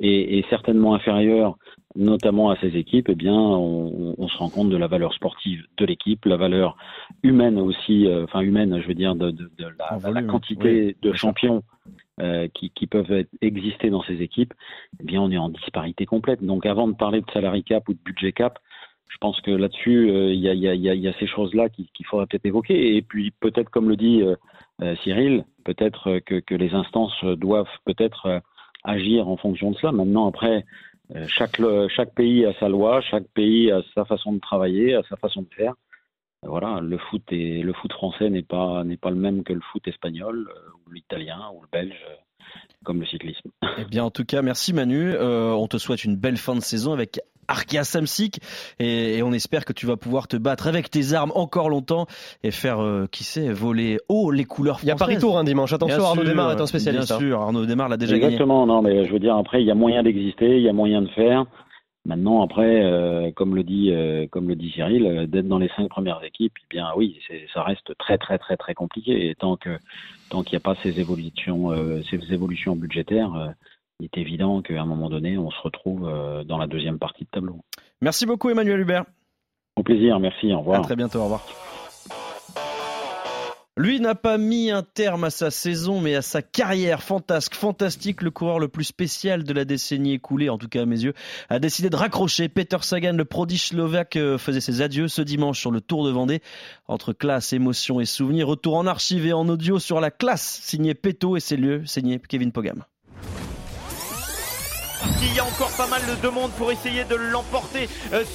et, 0.00 0.38
et 0.38 0.44
certainement 0.48 0.94
inférieur 0.94 1.56
notamment 1.96 2.50
à 2.50 2.56
ces 2.56 2.76
équipes, 2.76 3.08
eh 3.08 3.14
bien, 3.14 3.34
on, 3.34 4.14
on, 4.18 4.28
se 4.28 4.36
rend 4.38 4.48
compte 4.48 4.70
de 4.70 4.76
la 4.76 4.86
valeur 4.86 5.14
sportive 5.14 5.64
de 5.76 5.84
l'équipe, 5.84 6.24
la 6.24 6.36
valeur 6.36 6.76
humaine 7.22 7.58
aussi, 7.58 8.06
euh, 8.06 8.24
enfin 8.24 8.40
humaine, 8.40 8.80
je 8.80 8.86
veux 8.86 8.94
dire, 8.94 9.14
de, 9.14 9.30
de, 9.30 9.50
de 9.58 9.66
la, 9.78 9.96
volume, 9.98 10.26
la, 10.26 10.32
quantité 10.32 10.86
oui, 10.86 10.96
de 11.02 11.12
champions 11.14 11.62
euh, 12.20 12.48
qui, 12.54 12.70
qui, 12.70 12.86
peuvent 12.86 13.12
être, 13.12 13.30
exister 13.42 13.90
dans 13.90 14.02
ces 14.02 14.22
équipes. 14.22 14.54
Eh 15.00 15.04
bien, 15.04 15.20
on 15.20 15.30
est 15.30 15.36
en 15.36 15.50
disparité 15.50 16.06
complète. 16.06 16.42
Donc, 16.42 16.64
avant 16.64 16.88
de 16.88 16.94
parler 16.94 17.20
de 17.20 17.30
salary 17.30 17.62
cap 17.62 17.88
ou 17.88 17.92
de 17.92 17.98
budget 18.04 18.32
cap, 18.32 18.58
je 19.08 19.18
pense 19.18 19.40
que 19.42 19.50
là-dessus, 19.50 20.10
euh, 20.10 20.32
il 20.32 20.40
y, 20.40 20.48
a, 20.48 20.54
y, 20.54 20.66
a, 20.66 20.74
y, 20.74 21.08
a, 21.08 21.12
ces 21.18 21.26
choses-là 21.26 21.68
qu'il 21.68 21.86
qu 21.86 22.04
faudra 22.04 22.26
peut-être 22.26 22.46
évoquer. 22.46 22.96
Et 22.96 23.02
puis, 23.02 23.32
peut-être, 23.40 23.70
comme 23.70 23.88
le 23.88 23.96
dit 23.96 24.22
euh, 24.22 24.96
Cyril, 25.02 25.44
peut-être 25.64 26.18
que, 26.20 26.40
que, 26.40 26.54
les 26.54 26.72
instances 26.72 27.22
doivent 27.24 27.68
peut-être 27.84 28.40
agir 28.82 29.28
en 29.28 29.36
fonction 29.36 29.72
de 29.72 29.76
cela. 29.76 29.92
Maintenant, 29.92 30.26
après, 30.26 30.64
chaque, 31.28 31.60
chaque 31.94 32.14
pays 32.14 32.44
a 32.46 32.52
sa 32.54 32.68
loi, 32.68 33.00
chaque 33.00 33.28
pays 33.34 33.70
a 33.70 33.82
sa 33.94 34.04
façon 34.04 34.32
de 34.32 34.40
travailler, 34.40 34.94
a 34.94 35.02
sa 35.04 35.16
façon 35.16 35.42
de 35.42 35.48
faire. 35.54 35.74
Voilà, 36.42 36.80
le 36.80 36.98
foot 36.98 37.22
est, 37.30 37.62
le 37.62 37.72
foot 37.72 37.92
français 37.92 38.30
n'est 38.30 38.42
pas 38.42 38.84
n'est 38.84 38.96
pas 38.96 39.10
le 39.10 39.16
même 39.16 39.42
que 39.42 39.52
le 39.52 39.60
foot 39.72 39.86
espagnol 39.88 40.48
ou 40.86 40.92
l'italien 40.92 41.50
ou 41.54 41.62
le 41.62 41.68
belge 41.72 41.96
comme 42.84 43.00
le 43.00 43.06
cyclisme. 43.06 43.50
Eh 43.78 43.84
bien, 43.84 44.04
en 44.04 44.10
tout 44.10 44.24
cas, 44.24 44.40
merci 44.40 44.72
Manu. 44.72 45.12
Euh, 45.12 45.52
on 45.52 45.66
te 45.66 45.76
souhaite 45.76 46.04
une 46.04 46.16
belle 46.16 46.38
fin 46.38 46.54
de 46.54 46.60
saison 46.60 46.94
avec 46.94 47.20
Arkea 47.48 47.84
Samsic 47.84 48.40
et, 48.78 49.18
et, 49.18 49.22
on 49.22 49.32
espère 49.32 49.64
que 49.64 49.72
tu 49.72 49.86
vas 49.86 49.96
pouvoir 49.96 50.28
te 50.28 50.36
battre 50.36 50.66
avec 50.66 50.90
tes 50.90 51.12
armes 51.12 51.32
encore 51.34 51.68
longtemps 51.68 52.06
et 52.42 52.50
faire, 52.50 52.80
euh, 52.80 53.06
qui 53.10 53.22
sait, 53.22 53.52
voler 53.52 53.98
haut 54.08 54.30
les 54.30 54.44
couleurs 54.44 54.80
françaises. 54.80 54.86
Il 54.86 54.88
y 54.88 54.92
a 54.92 54.96
Paris 54.96 55.18
Tour 55.18 55.36
un 55.36 55.40
hein, 55.40 55.44
dimanche. 55.44 55.72
Attention, 55.72 55.98
bien 55.98 56.06
Arnaud 56.06 56.24
Demar 56.24 56.52
est 56.52 56.60
un 56.60 56.66
spécialiste. 56.66 57.08
Bien 57.08 57.18
sûr, 57.18 57.40
Arnaud 57.40 57.66
Demar 57.66 57.88
l'a 57.88 57.96
déjà 57.96 58.16
Exactement, 58.16 58.66
gagné. 58.66 58.72
non, 58.72 58.82
mais 58.82 59.06
je 59.06 59.12
veux 59.12 59.18
dire, 59.18 59.36
après, 59.36 59.62
il 59.62 59.66
y 59.66 59.70
a 59.70 59.74
moyen 59.74 60.02
d'exister, 60.02 60.56
il 60.56 60.62
y 60.62 60.68
a 60.68 60.72
moyen 60.72 61.02
de 61.02 61.08
faire. 61.08 61.44
Maintenant, 62.06 62.42
après, 62.42 62.84
euh, 62.84 63.32
comme 63.34 63.56
le 63.56 63.64
dit, 63.64 63.90
euh, 63.90 64.28
comme 64.30 64.48
le 64.48 64.54
dit 64.54 64.70
Cyril, 64.70 65.04
euh, 65.06 65.26
d'être 65.26 65.48
dans 65.48 65.58
les 65.58 65.68
cinq 65.76 65.88
premières 65.88 66.22
équipes, 66.22 66.52
eh 66.62 66.66
bien 66.70 66.88
oui, 66.96 67.18
ça 67.52 67.64
reste 67.64 67.98
très 67.98 68.16
très 68.16 68.38
très 68.38 68.56
très 68.56 68.74
compliqué. 68.74 69.28
Et 69.28 69.34
tant 69.34 69.56
que 69.56 69.78
tant 70.30 70.44
qu'il 70.44 70.52
n'y 70.52 70.58
a 70.58 70.60
pas 70.60 70.76
ces 70.84 71.00
évolutions, 71.00 71.70
ces 72.08 72.32
évolutions 72.32 72.76
budgétaires, 72.76 73.54
il 73.98 74.04
est 74.04 74.18
évident 74.18 74.62
qu'à 74.62 74.80
un 74.80 74.86
moment 74.86 75.10
donné, 75.10 75.36
on 75.36 75.50
se 75.50 75.60
retrouve 75.60 76.02
dans 76.46 76.58
la 76.58 76.66
deuxième 76.66 76.98
partie 76.98 77.24
de 77.24 77.30
tableau. 77.30 77.60
Merci 78.00 78.26
beaucoup, 78.26 78.50
Emmanuel 78.50 78.80
Hubert. 78.80 79.04
Au 79.76 79.82
plaisir, 79.82 80.18
merci, 80.20 80.52
au 80.52 80.60
revoir. 80.60 80.80
À 80.80 80.82
très 80.84 80.96
bientôt, 80.96 81.18
au 81.18 81.24
revoir. 81.24 81.44
Lui 83.78 84.00
n'a 84.00 84.14
pas 84.14 84.38
mis 84.38 84.70
un 84.70 84.82
terme 84.82 85.24
à 85.24 85.30
sa 85.30 85.50
saison, 85.50 86.00
mais 86.00 86.14
à 86.14 86.22
sa 86.22 86.40
carrière 86.40 87.02
fantasque, 87.02 87.54
fantastique. 87.54 88.22
Le 88.22 88.30
coureur 88.30 88.58
le 88.58 88.68
plus 88.68 88.84
spécial 88.84 89.44
de 89.44 89.52
la 89.52 89.66
décennie 89.66 90.14
écoulée, 90.14 90.48
en 90.48 90.56
tout 90.56 90.66
cas 90.66 90.80
à 90.80 90.86
mes 90.86 90.98
yeux, 90.98 91.12
a 91.50 91.58
décidé 91.58 91.90
de 91.90 91.96
raccrocher. 91.96 92.48
Peter 92.48 92.78
Sagan, 92.80 93.12
le 93.12 93.26
prodige 93.26 93.66
slovaque, 93.66 94.18
faisait 94.38 94.62
ses 94.62 94.80
adieux 94.80 95.08
ce 95.08 95.20
dimanche 95.20 95.60
sur 95.60 95.70
le 95.70 95.82
Tour 95.82 96.06
de 96.06 96.10
Vendée. 96.10 96.40
Entre 96.88 97.12
classe, 97.12 97.52
émotion 97.52 98.00
et 98.00 98.06
souvenirs, 98.06 98.48
retour 98.48 98.76
en 98.76 98.86
archive 98.86 99.26
et 99.26 99.34
en 99.34 99.46
audio 99.46 99.78
sur 99.78 100.00
la 100.00 100.10
classe, 100.10 100.58
signé 100.62 100.94
Peto 100.94 101.36
et 101.36 101.40
ses 101.40 101.58
lieux, 101.58 101.84
signé 101.84 102.18
Kevin 102.18 102.52
Pogam. 102.52 102.82
Il 105.20 105.34
y 105.34 105.38
a 105.38 105.44
encore 105.44 105.76
pas 105.76 105.86
mal 105.86 106.00
de 106.22 106.28
monde 106.28 106.50
pour 106.52 106.72
essayer 106.72 107.04
de 107.04 107.14
l'emporter 107.14 107.90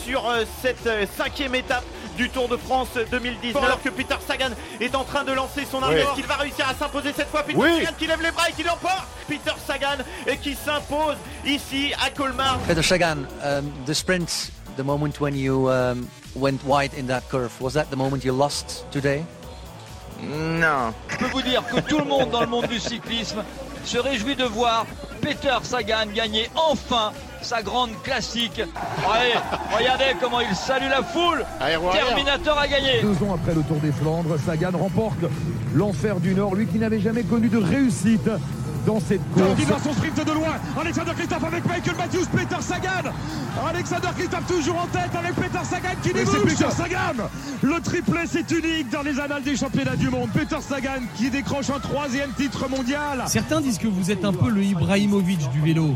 sur 0.05 0.31
cette 0.61 0.87
cinquième 1.17 1.55
étape 1.55 1.83
du 2.21 2.29
Tour 2.29 2.47
de 2.47 2.57
France 2.57 2.89
2019 3.09 3.63
alors 3.63 3.81
que 3.81 3.89
Peter 3.89 4.15
Sagan 4.27 4.51
est 4.79 4.93
en 4.93 5.03
train 5.03 5.23
de 5.23 5.31
lancer 5.31 5.65
son. 5.69 5.79
Oui. 5.79 5.95
Est-ce 5.95 6.13
qu'il 6.13 6.27
va 6.27 6.35
réussir 6.35 6.67
à 6.69 6.75
s'imposer 6.75 7.13
cette 7.15 7.29
fois 7.29 7.41
Peter 7.41 7.57
oui. 7.57 7.79
Sagan 7.79 7.93
qui 7.97 8.05
lève 8.05 8.21
les 8.21 8.29
bras 8.29 8.47
et 8.47 8.53
qui 8.53 8.61
l'emporte 8.61 9.07
Peter 9.27 9.53
Sagan 9.65 10.03
et 10.27 10.37
qui 10.37 10.53
s'impose 10.53 11.17
ici 11.45 11.93
à 12.05 12.11
Colmar. 12.11 12.59
Peter 12.67 12.83
Sagan, 12.83 13.25
um, 13.43 13.71
the 13.87 13.93
sprint, 13.93 14.51
the 14.77 14.83
moment 14.83 15.19
when 15.19 15.35
you 15.35 15.67
um, 15.69 16.07
went 16.35 16.63
wide 16.63 16.91
in 16.93 17.07
that 17.07 17.21
curve, 17.31 17.59
was 17.59 17.73
that 17.73 17.85
the 17.89 17.97
moment 17.97 18.23
you 18.23 18.33
lost 18.33 18.85
today? 18.91 19.23
Non. 20.21 20.93
Je 21.07 21.17
peux 21.17 21.31
vous 21.31 21.41
dire 21.41 21.63
que 21.67 21.79
tout 21.81 21.97
le 21.97 22.05
monde 22.05 22.29
dans 22.29 22.41
le 22.41 22.47
monde 22.47 22.67
du 22.67 22.79
cyclisme 22.79 23.43
se 23.83 23.97
réjouit 23.97 24.35
de 24.35 24.45
voir 24.45 24.85
Peter 25.21 25.57
Sagan 25.63 26.05
gagner 26.13 26.51
enfin 26.55 27.13
sa 27.41 27.61
grande 27.61 27.91
classique. 28.03 28.61
Allez, 28.61 29.33
regardez 29.77 30.15
comment 30.19 30.41
il 30.41 30.55
salue 30.55 30.89
la 30.89 31.03
foule. 31.03 31.45
Allez, 31.59 31.77
Terminator 31.91 32.57
a 32.57 32.67
gagné. 32.67 33.01
Deux 33.01 33.25
ans 33.25 33.35
après 33.35 33.53
le 33.53 33.61
Tour 33.63 33.77
des 33.77 33.91
Flandres, 33.91 34.37
Sagan 34.45 34.77
remporte 34.77 35.25
l'enfer 35.73 36.19
du 36.19 36.33
Nord, 36.33 36.55
lui 36.55 36.67
qui 36.67 36.77
n'avait 36.77 36.99
jamais 36.99 37.23
connu 37.23 37.49
de 37.49 37.57
réussite 37.57 38.29
dans 38.85 38.99
cette 38.99 39.21
course. 39.33 39.59
Il 39.59 39.65
voit 39.65 39.79
son 39.79 39.93
sprint 39.93 40.25
de 40.25 40.31
loin. 40.31 40.55
Alexander 40.79 41.11
Christophe 41.15 41.43
avec 41.43 41.65
Michael 41.65 41.95
Matthews, 41.97 42.25
Peter 42.35 42.61
Sagan. 42.61 43.11
Alexander 43.67 44.07
Christophe 44.17 44.47
toujours 44.47 44.77
en 44.77 44.87
tête 44.87 45.11
avec 45.17 45.35
Peter 45.35 45.63
Sagan 45.63 45.95
qui 46.01 46.13
débouche. 46.13 46.41
Peter 46.43 46.71
Sagan. 46.71 47.23
Le 47.61 47.79
triplé, 47.79 48.21
c'est 48.27 48.49
unique 48.51 48.89
dans 48.89 49.03
les 49.03 49.19
annales 49.19 49.43
des 49.43 49.55
championnats 49.55 49.95
du 49.95 50.09
monde. 50.09 50.29
Peter 50.33 50.57
Sagan 50.61 51.01
qui 51.15 51.29
décroche 51.29 51.69
un 51.69 51.79
troisième 51.79 52.31
titre 52.31 52.67
mondial. 52.69 53.23
Certains 53.27 53.61
disent 53.61 53.77
que 53.77 53.87
vous 53.87 54.09
êtes 54.09 54.25
un 54.25 54.33
peu 54.33 54.49
le 54.49 54.63
Ibrahimovic 54.63 55.49
du 55.51 55.61
vélo. 55.61 55.93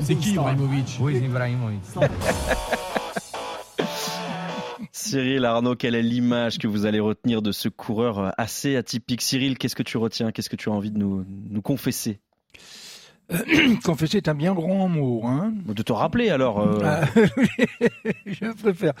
C'est 0.00 0.16
qui 0.16 0.30
Ibrahimovic 0.32 0.98
Oui, 1.00 1.16
Ibrahimovic. 1.16 1.80
Cyril 4.92 5.44
Arnaud, 5.44 5.76
quelle 5.76 5.94
est 5.94 6.02
l'image 6.02 6.58
que 6.58 6.66
vous 6.66 6.86
allez 6.86 7.00
retenir 7.00 7.42
de 7.42 7.52
ce 7.52 7.68
coureur 7.68 8.32
assez 8.38 8.76
atypique? 8.76 9.22
Cyril, 9.22 9.58
qu'est-ce 9.58 9.76
que 9.76 9.82
tu 9.82 9.98
retiens? 9.98 10.32
Qu'est-ce 10.32 10.50
que 10.50 10.56
tu 10.56 10.68
as 10.68 10.72
envie 10.72 10.90
de 10.90 10.98
nous, 10.98 11.24
nous 11.28 11.62
confesser? 11.62 12.20
confesser 13.84 14.18
est 14.18 14.28
un 14.28 14.34
bien 14.34 14.54
grand 14.54 14.88
mot. 14.88 15.22
Hein. 15.26 15.52
De 15.66 15.82
te 15.82 15.92
rappeler 15.92 16.30
alors. 16.30 16.60
euh, 16.60 16.78
Ah, 16.84 17.00
je 18.26 18.52
préfère. 18.62 18.92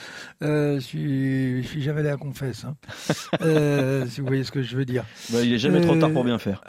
Euh, 0.42 0.74
je, 0.76 0.80
suis, 0.80 1.62
je 1.62 1.68
suis 1.68 1.82
jamais 1.82 2.00
allé 2.00 2.08
à 2.10 2.16
confesse. 2.16 2.64
Hein. 2.64 2.74
Euh, 3.42 4.04
si 4.08 4.20
vous 4.20 4.26
voyez 4.26 4.42
ce 4.44 4.50
que 4.50 4.62
je 4.62 4.76
veux 4.76 4.84
dire. 4.84 5.04
bah, 5.30 5.38
il 5.42 5.52
est 5.52 5.58
jamais 5.58 5.80
trop 5.80 5.94
Euh, 5.94 6.00
tard 6.00 6.10
pour 6.10 6.24
bien 6.24 6.38
faire. 6.38 6.60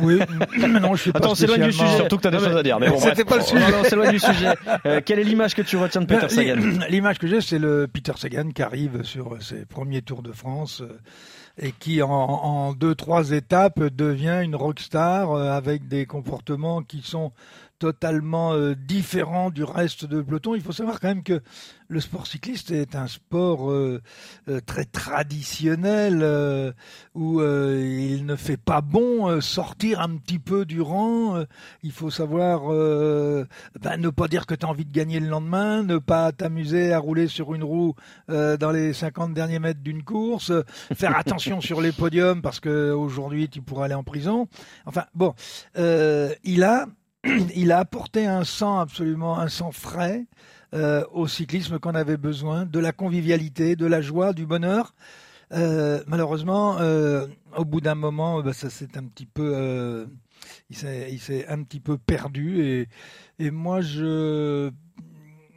Oui, 0.00 0.18
mais 0.58 0.66
non, 0.80 0.94
je 0.94 1.02
suis 1.02 1.12
pas 1.12 1.18
Attends, 1.18 1.32
on 1.32 1.34
s'éloigne 1.34 1.64
du 1.66 1.72
sujet. 1.72 1.96
Surtout 1.96 2.16
que 2.16 2.22
t'as 2.22 2.30
des 2.30 2.36
Non, 2.38 2.42
mais- 2.42 2.48
choses 2.48 2.56
à 2.58 2.62
dire. 2.62 2.80
Mais 2.80 2.88
bon, 2.88 2.98
C'était 2.98 3.24
pas 3.24 3.36
le 3.36 3.42
sujet. 3.42 3.60
Non, 3.60 3.68
non, 3.70 3.76
on 3.80 3.84
s'éloigne 3.84 4.10
du 4.12 4.18
sujet. 4.20 4.54
Euh, 4.86 5.00
quelle 5.04 5.18
est 5.18 5.24
l'image 5.24 5.54
que 5.54 5.62
tu 5.62 5.76
retiens 5.76 6.00
de 6.00 6.06
Peter 6.06 6.28
Sagan 6.28 6.56
l'i- 6.56 6.78
L'image 6.90 7.18
que 7.18 7.26
j'ai, 7.26 7.40
c'est 7.40 7.58
le 7.58 7.86
Peter 7.90 8.12
Sagan 8.16 8.50
qui 8.50 8.62
arrive 8.62 9.02
sur 9.02 9.40
ses 9.42 9.64
premiers 9.64 10.02
Tours 10.02 10.22
de 10.22 10.32
France 10.32 10.82
euh, 10.82 10.98
et 11.58 11.72
qui, 11.72 12.02
en, 12.02 12.72
deux, 12.74 12.94
trois 12.94 13.30
étapes, 13.30 13.80
devient 13.80 14.40
une 14.42 14.56
rockstar 14.56 15.32
euh, 15.32 15.52
avec 15.52 15.86
des 15.86 16.06
comportements 16.06 16.82
qui 16.82 17.02
sont 17.02 17.32
totalement 17.78 18.52
euh, 18.52 18.74
différents 18.74 19.50
du 19.50 19.64
reste 19.64 20.04
de 20.04 20.22
peloton. 20.22 20.54
Il 20.54 20.62
faut 20.62 20.72
savoir 20.72 21.00
quand 21.00 21.08
même 21.08 21.22
que 21.22 21.42
le 21.88 22.00
sport 22.00 22.26
cycliste 22.26 22.70
est 22.70 22.96
un 22.96 23.06
sport 23.06 23.70
euh, 23.70 24.00
euh, 24.48 24.60
très 24.64 24.84
traditionnel 24.84 26.20
euh, 26.22 26.72
où 27.14 27.40
euh, 27.40 28.10
il 28.10 28.26
ne 28.26 28.36
fait 28.36 28.56
pas 28.56 28.80
bon 28.80 29.28
euh, 29.28 29.40
sortir 29.40 30.00
un 30.00 30.16
petit 30.16 30.38
peu 30.38 30.64
du 30.64 30.80
rang. 30.80 31.44
Il 31.82 31.92
faut 31.92 32.10
savoir 32.10 32.68
ben, 32.68 33.96
ne 33.98 34.08
pas 34.08 34.28
dire 34.28 34.46
que 34.46 34.54
tu 34.54 34.64
as 34.66 34.68
envie 34.68 34.84
de 34.84 34.92
gagner 34.92 35.20
le 35.20 35.28
lendemain, 35.28 35.82
ne 35.82 35.98
pas 35.98 36.32
t'amuser 36.32 36.92
à 36.92 36.98
rouler 36.98 37.28
sur 37.28 37.54
une 37.54 37.64
roue 37.64 37.94
dans 38.28 38.70
les 38.72 38.92
50 38.92 39.34
derniers 39.34 39.58
mètres 39.58 39.80
d'une 39.80 40.02
course, 40.02 40.52
faire 40.94 41.16
attention 41.16 41.60
sur 41.60 41.80
les 41.80 41.92
podiums 41.92 42.42
parce 42.42 42.60
que 42.60 42.92
aujourd'hui 42.92 43.48
tu 43.48 43.60
pourrais 43.62 43.86
aller 43.86 43.94
en 43.94 44.04
prison. 44.04 44.48
Enfin 44.86 45.04
bon, 45.14 45.34
il 45.76 46.62
a 46.62 46.86
il 47.54 47.72
a 47.72 47.78
apporté 47.78 48.26
un 48.26 48.44
sang 48.44 48.78
absolument 48.78 49.38
un 49.38 49.48
sang 49.48 49.72
frais 49.72 50.26
euh, 50.74 51.04
au 51.12 51.28
cyclisme 51.28 51.78
qu'on 51.78 51.94
avait 51.94 52.16
besoin, 52.16 52.66
de 52.66 52.78
la 52.80 52.92
convivialité, 52.92 53.76
de 53.76 53.86
la 53.86 54.00
joie, 54.00 54.32
du 54.32 54.44
bonheur. 54.44 54.94
Euh, 55.52 56.02
malheureusement, 56.06 56.78
euh, 56.80 57.26
au 57.56 57.64
bout 57.64 57.80
d'un 57.80 57.94
moment, 57.94 58.42
bah, 58.42 58.52
ça 58.52 58.70
s'est 58.70 58.98
un 58.98 59.04
petit 59.04 59.26
peu, 59.26 59.52
euh, 59.54 60.06
il 60.70 60.76
s'est, 60.76 61.46
un 61.48 61.62
petit 61.62 61.80
peu 61.80 61.96
perdu 61.96 62.62
et, 62.62 62.88
et 63.38 63.50
moi 63.50 63.80
je, 63.80 64.70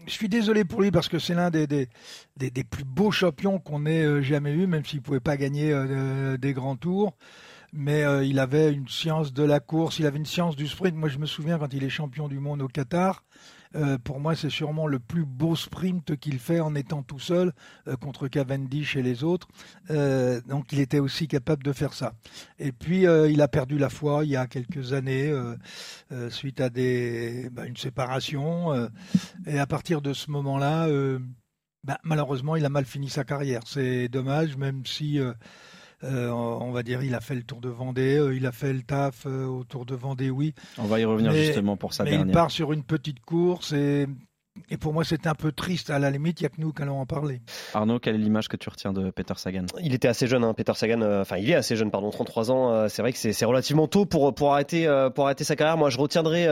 je 0.06 0.12
suis 0.12 0.30
désolé 0.30 0.64
pour 0.66 0.82
lui 0.82 0.92
parce 0.92 1.10
que 1.10 1.20
c'est 1.20 1.34
l'un 1.34 1.50
des, 1.50 1.68
des, 1.68 1.90
des, 2.38 2.52
des 2.52 2.64
plus 2.64 2.86
beaux 2.86 3.12
champions 3.12 3.60
qu'on 3.60 3.86
ait 3.86 4.04
euh, 4.04 4.22
jamais 4.22 4.54
eu, 4.54 4.68
même 4.68 4.86
s'il 4.86 5.02
pouvait 5.02 5.20
pas 5.20 5.38
gagner 5.38 5.72
euh, 5.74 6.38
des 6.38 6.54
grands 6.54 6.76
tours. 6.76 7.14
Mais 7.80 8.04
euh, 8.04 8.26
il 8.26 8.40
avait 8.40 8.74
une 8.74 8.88
science 8.88 9.32
de 9.32 9.44
la 9.44 9.60
course, 9.60 10.00
il 10.00 10.08
avait 10.08 10.18
une 10.18 10.26
science 10.26 10.56
du 10.56 10.68
sprint. 10.68 10.96
Moi, 10.96 11.10
je 11.10 11.20
me 11.20 11.28
souviens 11.28 11.60
quand 11.60 11.72
il 11.74 11.84
est 11.84 11.90
champion 11.90 12.28
du 12.28 12.40
monde 12.40 12.64
au 12.64 12.68
Qatar. 12.68 13.24
euh, 13.76 14.00
pour 14.00 14.20
moi, 14.20 14.36
c'est 14.36 14.50
sûrement 14.50 14.88
le 14.88 14.98
plus 14.98 15.26
beau 15.26 15.56
sprint 15.56 16.16
qu'il 16.18 16.40
fait 16.40 16.60
en 16.60 16.74
étant 16.74 17.04
tout 17.04 17.20
seul 17.20 17.54
euh, 17.88 17.96
contre 17.96 18.28
Cavendish 18.30 18.96
et 18.96 19.04
les 19.04 19.24
autres. 19.24 19.48
Donc, 19.90 20.72
il 20.72 20.80
était 20.80 20.98
aussi 20.98 21.28
capable 21.28 21.62
de 21.62 21.72
faire 21.72 21.94
ça. 21.94 22.14
Et 22.58 22.72
puis, 22.72 23.04
il 23.04 23.42
a 23.44 23.48
perdu 23.48 23.78
la 23.78 23.90
foi 23.90 24.26
il 24.26 24.32
y 24.32 24.36
a 24.36 24.48
quelques 24.48 24.94
années 24.94 25.32
suite 26.30 26.60
à 26.62 26.70
bah, 26.70 27.68
une 27.68 27.78
séparation. 27.78 28.90
et 29.46 29.60
à 29.60 29.68
partir 29.68 30.02
de 30.02 30.14
ce 30.14 30.32
moment-là, 30.32 30.88
bah, 31.84 32.00
malheureusement, 32.04 32.56
il 32.56 32.66
a 32.66 32.70
mal 32.70 32.86
fini 32.86 33.08
sa 33.08 33.24
carrière. 33.24 33.62
C'est 33.68 34.08
dommage, 34.08 34.58
même 34.58 34.84
si. 34.84 35.20
Euh, 36.04 36.30
on 36.30 36.72
va 36.72 36.84
dire, 36.84 37.04
il 37.04 37.16
a 37.16 37.20
fait 37.22 37.36
le 37.36 37.44
Tour 37.44 37.60
de 37.62 37.70
Vendée, 37.70 38.18
euh, 38.18 38.36
il 38.36 38.46
a 38.46 38.52
fait 38.52 38.72
le 38.74 38.82
taf 38.84 39.26
euh, 39.26 39.46
au 39.46 39.64
Tour 39.64 39.86
de 39.86 39.96
Vendée, 39.96 40.30
oui. 40.30 40.54
On 40.78 40.86
va 40.86 41.00
y 41.00 41.06
revenir 41.06 41.32
Mais- 41.32 41.46
justement 41.46 41.76
pour 41.78 41.94
sa 41.94 42.04
mais 42.04 42.12
il 42.12 42.18
dernière. 42.18 42.34
part 42.34 42.52
sur 42.52 42.72
une 42.74 42.84
petite 42.84 43.20
course 43.22 43.74
et, 43.74 44.06
et 44.70 44.78
pour 44.78 44.94
moi, 44.94 45.04
c'est 45.04 45.28
un 45.28 45.36
peu 45.36 45.52
triste. 45.52 45.90
À 45.90 46.00
la 46.00 46.10
limite, 46.12 46.40
il 46.42 46.44
n'y 46.44 46.48
a 46.48 46.50
que 46.50 46.60
nous 46.62 46.72
qui 46.74 46.82
allons 46.82 47.00
en 47.00 47.06
parler. 47.06 47.42
Arnaud, 47.74 48.00
quelle 48.00 48.16
est 48.16 48.20
l'image 48.20 48.48
que 48.48 48.58
tu 48.58 48.70
retiens 48.70 48.94
de 48.94 49.10
Peter 49.12 49.34
Sagan? 49.38 49.66
Il 49.82 49.94
était 49.94 50.08
assez 50.08 50.28
jeune, 50.28 50.44
hein, 50.44 50.54
Peter 50.54 50.74
Sagan. 50.76 51.02
euh, 51.02 51.22
Enfin, 51.22 51.38
il 51.38 51.50
est 51.50 51.56
assez 51.56 51.76
jeune, 51.76 51.92
pardon, 51.92 52.10
33 52.10 52.52
ans. 52.52 52.72
euh, 52.72 52.88
c'est 52.90 53.02
vrai 53.02 53.12
que 53.14 53.18
c'est 53.18 53.46
relativement 53.46 53.88
tôt 53.88 54.06
pour 54.06 54.34
pour 54.34 54.54
arrêter 54.54 54.88
euh, 54.88 55.10
pour 55.10 55.26
arrêter 55.26 55.44
sa 55.44 55.56
carrière. 55.56 55.78
Moi, 55.78 55.90
je 55.90 55.98
retiendrai 55.98 56.48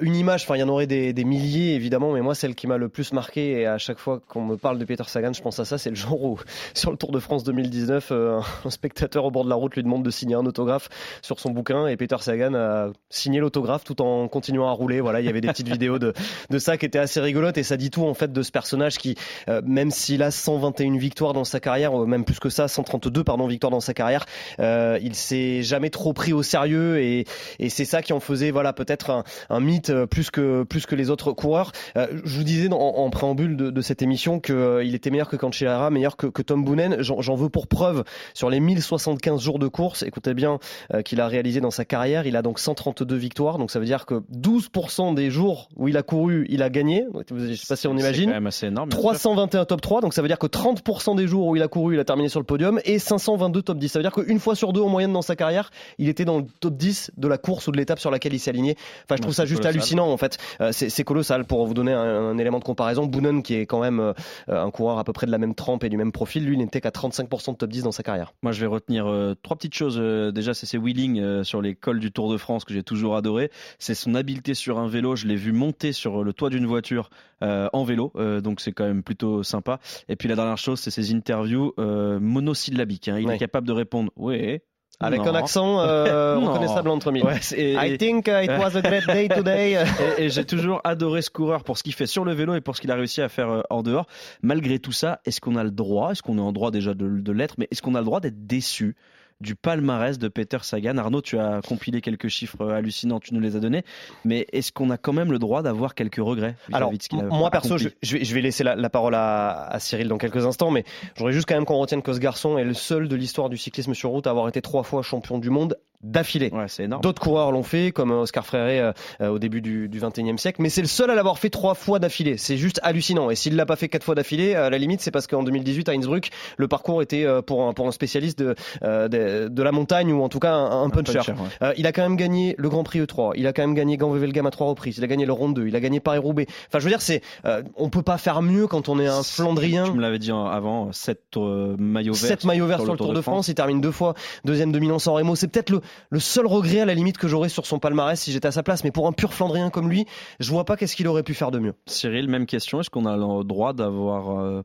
une 0.00 0.16
image. 0.16 0.42
Enfin, 0.44 0.56
il 0.56 0.60
y 0.60 0.62
en 0.62 0.68
aurait 0.68 0.86
des, 0.86 1.12
des 1.12 1.24
milliers 1.24 1.74
évidemment, 1.74 2.12
mais 2.12 2.20
moi, 2.20 2.34
celle 2.34 2.54
qui 2.54 2.66
m'a 2.66 2.76
le 2.76 2.88
plus 2.88 3.12
marqué 3.12 3.60
et 3.60 3.66
à 3.66 3.78
chaque 3.78 3.98
fois 3.98 4.20
qu'on 4.28 4.42
me 4.44 4.56
parle 4.56 4.78
de 4.78 4.84
Peter 4.84 5.04
Sagan, 5.06 5.32
je 5.32 5.42
pense 5.42 5.58
à 5.58 5.64
ça. 5.64 5.78
C'est 5.78 5.90
le 5.90 5.96
jour 5.96 6.22
où 6.24 6.38
sur 6.74 6.90
le 6.90 6.96
Tour 6.96 7.12
de 7.12 7.18
France 7.18 7.44
2019, 7.44 8.08
euh, 8.12 8.40
un 8.64 8.70
spectateur 8.70 9.24
au 9.24 9.30
bord 9.30 9.44
de 9.44 9.48
la 9.50 9.54
route 9.56 9.74
lui 9.74 9.82
demande 9.82 10.04
de 10.04 10.10
signer 10.10 10.34
un 10.34 10.46
autographe 10.46 10.88
sur 11.22 11.38
son 11.40 11.50
bouquin 11.50 11.86
et 11.86 11.96
Peter 11.96 12.16
Sagan 12.20 12.54
a 12.54 12.90
signé 13.10 13.40
l'autographe 13.40 13.84
tout 13.84 14.00
en 14.02 14.28
continuant 14.28 14.68
à 14.68 14.72
rouler. 14.72 15.00
Voilà, 15.00 15.20
il 15.20 15.26
y 15.26 15.28
avait 15.28 15.40
des 15.40 15.48
petites 15.48 15.68
vidéos 15.68 15.98
de 15.98 16.12
de 16.50 16.58
ça 16.58 16.76
qui 16.76 16.86
étaient 16.86 16.98
assez 16.98 17.20
et 17.56 17.62
ça 17.62 17.76
dit 17.76 17.90
tout 17.90 18.04
en 18.04 18.14
fait 18.14 18.32
de 18.32 18.42
ce 18.42 18.50
personnage 18.50 18.98
qui, 18.98 19.16
euh, 19.48 19.62
même 19.64 19.90
s'il 19.90 20.22
a 20.22 20.30
121 20.30 20.96
victoires 20.98 21.32
dans 21.32 21.44
sa 21.44 21.60
carrière, 21.60 22.00
euh, 22.02 22.06
même 22.06 22.24
plus 22.24 22.38
que 22.38 22.48
ça, 22.48 22.68
132 22.68 23.24
pardon 23.24 23.46
victoires 23.46 23.70
dans 23.70 23.80
sa 23.80 23.94
carrière, 23.94 24.26
euh, 24.60 24.98
il 25.02 25.14
s'est 25.14 25.62
jamais 25.62 25.90
trop 25.90 26.12
pris 26.12 26.32
au 26.32 26.42
sérieux 26.42 27.00
et, 27.00 27.24
et 27.58 27.68
c'est 27.68 27.84
ça 27.84 28.02
qui 28.02 28.12
en 28.12 28.20
faisait 28.20 28.50
voilà 28.50 28.72
peut-être 28.72 29.10
un, 29.10 29.24
un 29.50 29.60
mythe 29.60 29.90
euh, 29.90 30.06
plus 30.06 30.30
que 30.30 30.62
plus 30.64 30.86
que 30.86 30.94
les 30.94 31.10
autres 31.10 31.32
coureurs. 31.32 31.72
Euh, 31.96 32.06
je 32.24 32.36
vous 32.38 32.44
disais 32.44 32.68
dans- 32.68 32.78
en, 32.78 33.10
préambule 33.10 33.56
de, 33.56 33.70
de 33.70 33.80
cette 33.80 34.02
émission 34.02 34.40
que 34.40 34.52
euh, 34.52 34.84
il 34.84 34.94
était 34.94 35.10
meilleur 35.10 35.28
que 35.28 35.36
Cancellara, 35.36 35.90
meilleur 35.90 36.16
que, 36.16 36.26
que 36.26 36.42
Tom 36.42 36.64
Boonen. 36.64 36.96
J'en 37.00 37.34
veux 37.34 37.48
pour 37.48 37.66
preuve 37.66 38.04
sur 38.34 38.50
les 38.50 38.60
1075 38.60 39.40
jours 39.40 39.58
de 39.58 39.68
course. 39.68 40.02
Écoutez 40.02 40.34
bien 40.34 40.58
qu'il 41.04 41.20
a 41.20 41.26
réalisé 41.28 41.60
dans 41.60 41.70
sa 41.70 41.84
carrière, 41.84 42.26
il 42.26 42.36
a 42.36 42.42
donc 42.42 42.58
132 42.58 43.16
victoires, 43.16 43.58
donc 43.58 43.70
ça 43.70 43.78
veut 43.78 43.84
dire 43.86 44.06
que 44.06 44.22
12% 44.34 45.14
des 45.14 45.30
jours 45.30 45.68
où 45.76 45.88
il 45.88 45.96
a 45.96 46.02
couru, 46.02 46.46
il 46.48 46.62
a 46.62 46.70
gagné. 46.70 47.04
Je 47.30 47.54
sais 47.54 47.66
pas 47.68 47.76
si 47.76 47.86
on 47.86 47.94
C'est 47.96 48.00
imagine. 48.00 48.26
quand 48.26 48.34
même 48.34 48.46
assez 48.46 48.66
énorme. 48.66 48.88
bien 48.88 48.96
sûr. 48.98 49.02
321 49.10 49.64
top 49.64 49.80
3, 49.80 50.00
donc 50.00 50.14
ça 50.14 50.22
veut 50.22 50.28
dire 50.28 50.38
que 50.38 50.46
30% 50.46 51.16
des 51.16 51.26
jours 51.26 51.46
où 51.48 51.56
il 51.56 51.62
a 51.62 51.68
couru, 51.68 51.94
il 51.94 52.00
a 52.00 52.04
terminé 52.04 52.28
sur 52.28 52.40
le 52.40 52.46
podium, 52.46 52.80
et 52.84 52.98
522 52.98 53.62
top 53.62 53.78
10. 53.78 53.88
Ça 53.88 53.98
veut 53.98 54.02
dire 54.02 54.12
qu'une 54.12 54.38
fois 54.40 54.54
sur 54.54 54.72
deux 54.72 54.80
en 54.80 54.88
moyenne 54.88 55.12
dans 55.12 55.22
sa 55.22 55.36
carrière, 55.36 55.70
il 55.98 56.08
était 56.08 56.24
dans 56.24 56.38
le 56.38 56.44
top 56.60 56.76
10 56.76 57.12
de 57.16 57.28
la 57.28 57.38
course 57.38 57.68
ou 57.68 57.72
de 57.72 57.76
l'étape 57.76 57.98
sur 57.98 58.10
laquelle 58.10 58.34
il 58.34 58.38
s'est 58.38 58.50
aligné. 58.50 58.76
Enfin, 59.04 59.16
je 59.16 59.22
trouve 59.22 59.34
ça 59.34 59.44
juste 59.44 59.62
colossal. 59.62 59.78
hallucinant 59.80 60.08
en 60.12 60.16
fait. 60.16 60.38
Euh, 60.60 60.70
c'est 60.72 61.04
colossal 61.04 61.44
pour 61.44 61.66
vous 61.66 61.74
donner 61.74 61.92
un, 61.92 62.00
un 62.00 62.38
élément 62.38 62.58
de 62.58 62.64
comparaison. 62.64 63.06
Boonen, 63.06 63.42
qui 63.42 63.54
est 63.54 63.66
quand 63.66 63.80
même 63.80 64.00
euh, 64.00 64.12
un 64.48 64.70
coureur 64.70 64.98
à 64.98 65.04
peu 65.04 65.12
près 65.12 65.26
de 65.26 65.32
la 65.32 65.38
même 65.38 65.54
trempe 65.54 65.84
et 65.84 65.88
du 65.88 65.96
même 65.96 66.12
profil, 66.12 66.44
lui, 66.44 66.54
il 66.54 66.58
n'était 66.58 66.80
qu'à 66.80 66.90
35% 66.90 67.52
de 67.52 67.56
top 67.56 67.70
10 67.70 67.82
dans 67.84 67.92
sa 67.92 68.02
carrière. 68.02 68.32
Moi, 68.42 68.52
je 68.52 68.60
vais 68.60 68.66
retenir 68.66 69.06
euh, 69.06 69.34
trois 69.42 69.56
petites 69.56 69.74
choses. 69.74 69.98
Déjà, 70.32 70.54
c'est 70.54 70.66
ses 70.66 70.78
wheelings 70.78 71.20
euh, 71.20 71.44
sur 71.44 71.60
les 71.62 71.74
cols 71.74 72.00
du 72.00 72.10
Tour 72.12 72.30
de 72.32 72.36
France 72.36 72.64
que 72.64 72.72
j'ai 72.74 72.82
toujours 72.82 73.16
adoré. 73.16 73.50
C'est 73.78 73.94
son 73.94 74.14
habileté 74.14 74.54
sur 74.54 74.78
un 74.78 74.88
vélo. 74.88 75.16
Je 75.16 75.26
l'ai 75.26 75.36
vu 75.36 75.52
monter 75.52 75.92
sur 75.92 76.24
le 76.24 76.32
toit 76.32 76.50
d'une 76.50 76.66
voiture 76.66 77.10
en 77.40 77.84
vélo, 77.84 78.12
euh, 78.16 78.40
donc 78.40 78.60
c'est 78.60 78.72
quand 78.72 78.84
même 78.86 79.02
plutôt 79.02 79.42
sympa. 79.42 79.78
Et 80.08 80.16
puis 80.16 80.28
la 80.28 80.36
dernière 80.36 80.58
chose, 80.58 80.78
c'est 80.80 80.90
ses 80.90 81.12
interviews 81.14 81.72
euh, 81.78 82.18
monosyllabiques. 82.20 83.08
hein. 83.08 83.16
Il 83.18 83.26
Ouais. 83.26 83.36
est 83.36 83.38
capable 83.38 83.66
de 83.66 83.72
répondre 83.72 84.10
oui. 84.16 84.58
Avec 85.00 85.20
non. 85.22 85.28
un 85.28 85.34
accent 85.34 85.80
euh, 85.80 86.36
reconnaissable 86.38 86.88
entre 86.90 87.10
mille. 87.10 87.24
Ouais, 87.24 87.40
et- 87.56 87.74
I 87.74 87.98
think 87.98 88.28
uh, 88.28 88.44
it 88.44 88.50
was 88.50 88.76
a 88.76 88.82
great 88.82 89.04
day 89.06 89.26
today. 89.28 89.72
et, 90.18 90.24
et 90.24 90.28
j'ai 90.28 90.44
toujours 90.44 90.80
adoré 90.84 91.22
ce 91.22 91.30
coureur 91.30 91.64
pour 91.64 91.76
ce 91.76 91.82
qu'il 91.82 91.94
fait 91.94 92.06
sur 92.06 92.24
le 92.24 92.32
vélo 92.34 92.54
et 92.54 92.60
pour 92.60 92.76
ce 92.76 92.80
qu'il 92.80 92.90
a 92.92 92.94
réussi 92.94 93.20
à 93.20 93.28
faire 93.28 93.50
euh, 93.50 93.60
hors 93.70 93.82
dehors. 93.82 94.06
Malgré 94.42 94.78
tout 94.78 94.92
ça, 94.92 95.20
est-ce 95.24 95.40
qu'on 95.40 95.56
a 95.56 95.64
le 95.64 95.72
droit, 95.72 96.12
est-ce 96.12 96.22
qu'on 96.22 96.38
est 96.38 96.42
en 96.42 96.52
droit 96.52 96.70
déjà 96.70 96.94
de, 96.94 97.08
de 97.08 97.32
l'être, 97.32 97.54
mais 97.58 97.66
est-ce 97.72 97.82
qu'on 97.82 97.96
a 97.96 97.98
le 97.98 98.04
droit 98.04 98.20
d'être 98.20 98.46
déçu? 98.46 98.94
Du 99.42 99.54
palmarès 99.54 100.18
de 100.18 100.28
Peter 100.28 100.58
Sagan 100.62 100.96
Arnaud, 100.96 101.20
tu 101.20 101.38
as 101.38 101.60
compilé 101.66 102.00
quelques 102.00 102.28
chiffres 102.28 102.62
euh, 102.62 102.76
hallucinants, 102.76 103.20
tu 103.20 103.34
nous 103.34 103.40
les 103.40 103.56
as 103.56 103.60
donnés, 103.60 103.84
mais 104.24 104.46
est-ce 104.52 104.72
qu'on 104.72 104.90
a 104.90 104.96
quand 104.96 105.12
même 105.12 105.32
le 105.32 105.38
droit 105.38 105.62
d'avoir 105.62 105.94
quelques 105.94 106.16
regrets 106.16 106.54
Alors, 106.72 106.92
ce 106.98 107.16
a 107.16 107.22
moi 107.24 107.50
perso, 107.50 107.76
je, 107.76 108.34
vais, 108.34 108.40
laisser 108.40 108.64
la, 108.64 108.76
la 108.76 108.88
parole 108.88 109.14
à, 109.14 109.64
à 109.64 109.78
Cyril 109.80 110.08
dans 110.08 110.18
quelques 110.18 110.46
instants, 110.46 110.70
mais 110.70 110.84
j'aurais 111.16 111.32
juste 111.32 111.46
quand 111.46 111.54
même 111.54 111.64
qu'on 111.64 111.78
retienne 111.78 112.02
que 112.02 112.12
ce 112.12 112.20
garçon 112.20 112.56
est 112.56 112.64
le 112.64 112.74
seul 112.74 113.08
de 113.08 113.16
l'histoire 113.16 113.48
du 113.48 113.58
cyclisme 113.58 113.94
sur 113.94 114.10
route 114.10 114.26
à 114.26 114.30
avoir 114.30 114.48
été 114.48 114.62
trois 114.62 114.84
fois 114.84 115.02
champion 115.02 115.38
du 115.38 115.50
monde 115.50 115.76
d'affilée. 116.02 116.50
Ouais, 116.52 116.66
c'est 116.68 116.84
énorme. 116.84 117.02
D'autres 117.02 117.22
coureurs 117.22 117.52
l'ont 117.52 117.62
fait, 117.62 117.92
comme 117.92 118.10
Oscar 118.10 118.44
Freire 118.44 118.86
euh, 118.86 118.92
euh, 119.20 119.28
au 119.28 119.38
début 119.38 119.60
du, 119.60 119.88
du 119.88 120.00
21e 120.00 120.36
siècle, 120.36 120.60
mais 120.60 120.68
c'est 120.68 120.82
le 120.82 120.88
seul 120.88 121.10
à 121.10 121.14
l'avoir 121.14 121.38
fait 121.38 121.50
trois 121.50 121.74
fois 121.74 121.98
d'affilée. 121.98 122.36
C'est 122.36 122.56
juste 122.56 122.80
hallucinant. 122.82 123.30
Et 123.30 123.36
s'il 123.36 123.56
l'a 123.56 123.66
pas 123.66 123.76
fait 123.76 123.88
quatre 123.88 124.04
fois 124.04 124.14
d'affilée, 124.14 124.54
à 124.54 124.68
la 124.70 124.78
limite, 124.78 125.00
c'est 125.00 125.10
parce 125.10 125.26
qu'en 125.26 125.42
2018 125.42 125.88
à 125.88 125.92
Innsbruck, 125.92 126.30
le 126.56 126.68
parcours 126.68 127.02
était 127.02 127.24
euh, 127.24 127.42
pour 127.42 127.66
un, 127.66 127.72
pour 127.72 127.86
un 127.86 127.92
spécialiste 127.92 128.38
de, 128.38 128.54
euh, 128.82 129.08
de, 129.08 129.18
de 129.48 129.62
la 129.62 129.72
montagne 129.72 130.12
ou 130.12 130.22
en 130.22 130.28
tout 130.28 130.38
cas 130.38 130.52
un, 130.52 130.84
un 130.84 130.90
puncher. 130.90 131.18
puncher, 131.18 131.32
ouais. 131.32 131.38
Euh, 131.62 131.72
il 131.76 131.86
a 131.86 131.92
quand 131.92 132.02
même 132.02 132.16
gagné 132.16 132.54
le 132.58 132.68
Grand 132.68 132.84
Prix 132.84 133.00
E3. 133.00 133.32
Il 133.36 133.46
a 133.46 133.52
quand 133.52 133.62
même 133.62 133.74
gagné 133.74 133.96
Gand-Wevelgem 133.96 134.46
à 134.46 134.50
trois 134.50 134.66
reprises. 134.66 134.98
Il 134.98 135.04
a 135.04 135.06
gagné 135.06 135.26
le 135.26 135.32
Ronde 135.32 135.54
2. 135.54 135.66
Il 135.66 135.76
a 135.76 135.80
gagné 135.80 136.00
Paris-Roubaix. 136.00 136.46
Enfin, 136.68 136.78
je 136.78 136.84
veux 136.84 136.90
dire, 136.90 137.02
c'est, 137.02 137.22
euh, 137.44 137.62
on 137.76 137.88
peut 137.88 138.02
pas 138.02 138.18
faire 138.18 138.42
mieux 138.42 138.66
quand 138.66 138.88
on 138.88 138.98
est 138.98 139.06
un 139.06 139.22
Flandrien. 139.22 139.84
Tu 139.84 139.92
me 139.92 140.00
l'avais 140.00 140.18
dit 140.18 140.30
avant, 140.30 140.92
7 140.92 141.36
maillots 141.78 142.14
verts. 142.14 142.28
7 142.28 142.44
maillots 142.44 142.66
verts 142.66 142.80
sur 142.80 142.92
le 142.92 142.98
Tour 142.98 143.12
de 143.12 143.20
France. 143.20 143.48
Il 143.48 143.54
termine 143.54 143.80
deux 143.80 143.90
fois 143.90 144.14
deuxième 144.44 144.72
de 144.72 144.78
Milan-San 144.78 145.14
Remo. 145.14 145.34
C'est 145.36 145.48
peut-être 145.48 145.70
le, 145.70 145.80
le 146.10 146.20
seul 146.20 146.46
regret 146.46 146.80
à 146.80 146.84
la 146.84 146.94
limite 146.94 147.18
que 147.18 147.28
j'aurais 147.28 147.48
sur 147.48 147.66
son 147.66 147.78
palmarès 147.78 148.20
si 148.20 148.32
j'étais 148.32 148.48
à 148.48 148.52
sa 148.52 148.62
place. 148.62 148.84
Mais 148.84 148.90
pour 148.90 149.06
un 149.06 149.12
pur 149.12 149.32
Flandrien 149.32 149.70
comme 149.70 149.88
lui, 149.88 150.06
je 150.40 150.50
vois 150.50 150.64
pas 150.64 150.76
qu'est-ce 150.76 150.96
qu'il 150.96 151.08
aurait 151.08 151.22
pu 151.22 151.34
faire 151.34 151.50
de 151.50 151.58
mieux. 151.58 151.74
Cyril, 151.86 152.28
même 152.28 152.46
question. 152.46 152.80
Est-ce 152.80 152.90
qu'on 152.90 153.06
a 153.06 153.16
le 153.16 153.44
droit 153.44 153.72
d'avoir 153.72 154.40
euh, 154.40 154.62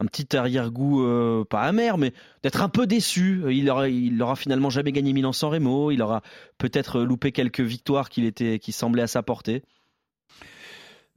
un 0.00 0.06
petit 0.06 0.36
arrière-goût, 0.36 1.02
euh, 1.02 1.44
pas 1.44 1.62
amer, 1.62 1.98
mais 1.98 2.12
d'être 2.42 2.62
un 2.62 2.68
peu 2.68 2.86
déçu. 2.86 3.42
Il 3.50 3.68
aura, 3.70 3.88
il 3.88 4.20
aura 4.22 4.36
finalement 4.36 4.70
jamais 4.70 4.92
gagné 4.92 5.12
Milan-San 5.12 5.50
Remo. 5.50 5.90
Il 5.90 6.02
aura 6.02 6.22
peut-être 6.58 7.00
loupé 7.00 7.32
quelques 7.32 7.60
victoires 7.60 8.08
qu'il 8.08 8.24
était, 8.24 8.58
qui 8.58 8.72
semblaient 8.72 9.02
à 9.02 9.08
sa 9.08 9.22
portée. 9.22 9.62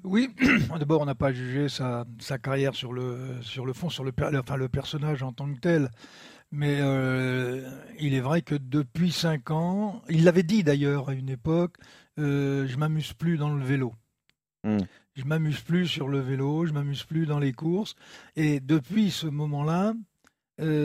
Oui, 0.04 0.30
d'abord 0.80 1.02
on 1.02 1.06
n'a 1.06 1.16
pas 1.16 1.32
jugé 1.32 1.70
sa, 1.70 2.06
sa, 2.20 2.40
carrière 2.40 2.74
sur 2.74 2.92
le, 2.92 3.36
sur 3.42 3.66
le 3.66 3.74
fond, 3.74 3.90
sur 3.90 4.04
le, 4.04 4.12
enfin, 4.36 4.56
le 4.56 4.68
personnage 4.68 5.22
en 5.22 5.32
tant 5.32 5.52
que 5.54 5.60
tel. 5.60 5.90
Mais 6.52 6.80
euh, 6.82 7.70
il 8.00 8.14
est 8.14 8.20
vrai 8.20 8.42
que 8.42 8.56
depuis 8.56 9.12
cinq 9.12 9.52
ans, 9.52 10.02
il 10.10 10.26
l'avait 10.26 10.44
dit 10.44 10.64
d'ailleurs 10.64 11.10
à 11.10 11.14
une 11.14 11.30
époque, 11.30 11.76
euh, 12.20 12.68
je 12.68 12.78
m'amuse 12.78 13.14
plus 13.14 13.38
dans 13.38 13.54
le 13.54 13.64
vélo. 13.64 13.94
Hmm. 14.64 14.80
Je 15.16 15.26
m'amuse 15.26 15.60
plus 15.60 15.88
sur 15.88 16.08
le 16.08 16.20
vélo, 16.20 16.66
je 16.66 16.72
m'amuse 16.72 17.04
plus 17.04 17.26
dans 17.26 17.40
les 17.40 17.52
courses. 17.52 17.96
Et 18.38 18.62
depuis 18.62 19.12
ce 19.12 19.28
moment-là, 19.28 19.94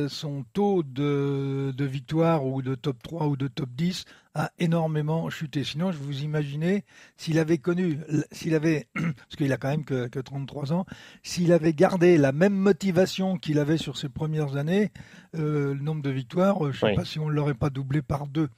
son 0.08 0.44
taux 0.52 0.82
de, 0.82 1.72
de, 1.76 1.84
victoire 1.84 2.46
ou 2.46 2.62
de 2.62 2.74
top 2.74 3.02
3 3.02 3.26
ou 3.26 3.36
de 3.36 3.48
top 3.48 3.68
10 3.76 4.04
a 4.36 4.50
énormément 4.58 5.30
chuté. 5.30 5.64
Sinon, 5.64 5.92
je 5.92 5.98
vous 5.98 6.22
imaginez, 6.22 6.84
s'il 7.16 7.38
avait 7.38 7.58
connu, 7.58 7.98
s'il 8.30 8.54
avait, 8.54 8.88
parce 8.94 9.36
qu'il 9.36 9.52
a 9.52 9.56
quand 9.56 9.68
même 9.68 9.84
que, 9.84 10.08
que 10.08 10.18
33 10.18 10.72
ans, 10.72 10.84
s'il 11.22 11.52
avait 11.52 11.72
gardé 11.72 12.18
la 12.18 12.32
même 12.32 12.54
motivation 12.54 13.38
qu'il 13.38 13.58
avait 13.58 13.78
sur 13.78 13.96
ses 13.96 14.10
premières 14.10 14.56
années, 14.56 14.92
euh, 15.34 15.74
le 15.74 15.80
nombre 15.80 16.02
de 16.02 16.10
victoires, 16.10 16.64
euh, 16.64 16.72
je 16.72 16.84
ne 16.84 16.90
sais 16.90 16.96
pas 16.96 17.04
si 17.04 17.18
on 17.18 17.28
ne 17.28 17.32
l'aurait 17.34 17.54
pas 17.54 17.70
doublé 17.70 18.02
par 18.02 18.26
deux. 18.26 18.48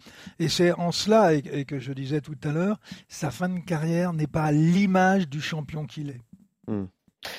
Et 0.40 0.48
c'est 0.48 0.72
en 0.72 0.90
cela, 0.90 1.34
et, 1.34 1.64
que 1.64 1.78
je 1.78 1.92
disais 1.92 2.20
tout 2.20 2.38
à 2.42 2.52
l'heure, 2.52 2.80
sa 3.08 3.30
fin 3.30 3.48
de 3.48 3.60
carrière 3.60 4.12
n'est 4.12 4.26
pas 4.26 4.50
l'image 4.50 5.28
du 5.28 5.40
champion 5.40 5.86
qu'il 5.86 6.10
est. 6.10 6.20
Hmm. 6.66 6.86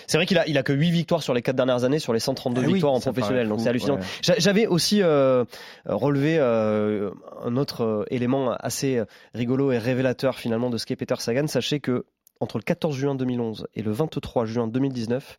C'est 0.08 0.18
vrai 0.18 0.26
qu'il 0.26 0.38
a, 0.38 0.48
il 0.48 0.58
a 0.58 0.64
que 0.64 0.74
8 0.74 0.92
victoires 0.92 1.24
sur 1.24 1.34
les 1.34 1.42
4 1.42 1.56
dernières 1.56 1.84
années 1.84 2.00
sur 2.00 2.14
les 2.14 2.20
132 2.20 2.62
eh 2.64 2.68
victoires 2.68 2.94
en 2.94 3.00
professionnel, 3.00 3.48
donc 3.48 3.60
c'est 3.62 3.70
hallucinant. 3.70 4.00
J'avais 4.22 4.68
aussi 4.68 5.02
euh, 5.02 5.46
relevé 5.86 6.38
euh, 6.40 7.12
un 7.44 7.58
autre 7.58 7.84
euh, 7.84 8.06
élément 8.10 8.52
assez 8.54 9.02
rigolo 9.34 9.72
et 9.72 9.78
révélateur 9.78 10.38
finalement 10.38 10.70
de 10.70 10.78
ce 10.78 10.86
qu'est 10.86 10.96
Peter 10.96 11.16
Sagan. 11.18 11.48
Sachez 11.48 11.80
que 11.80 12.06
entre 12.40 12.58
le 12.58 12.64
14 12.64 12.96
juin 12.96 13.16
2011 13.16 13.68
et 13.76 13.82
le 13.82 13.92
23 13.92 14.46
juin 14.46 14.68
2019, 14.68 15.38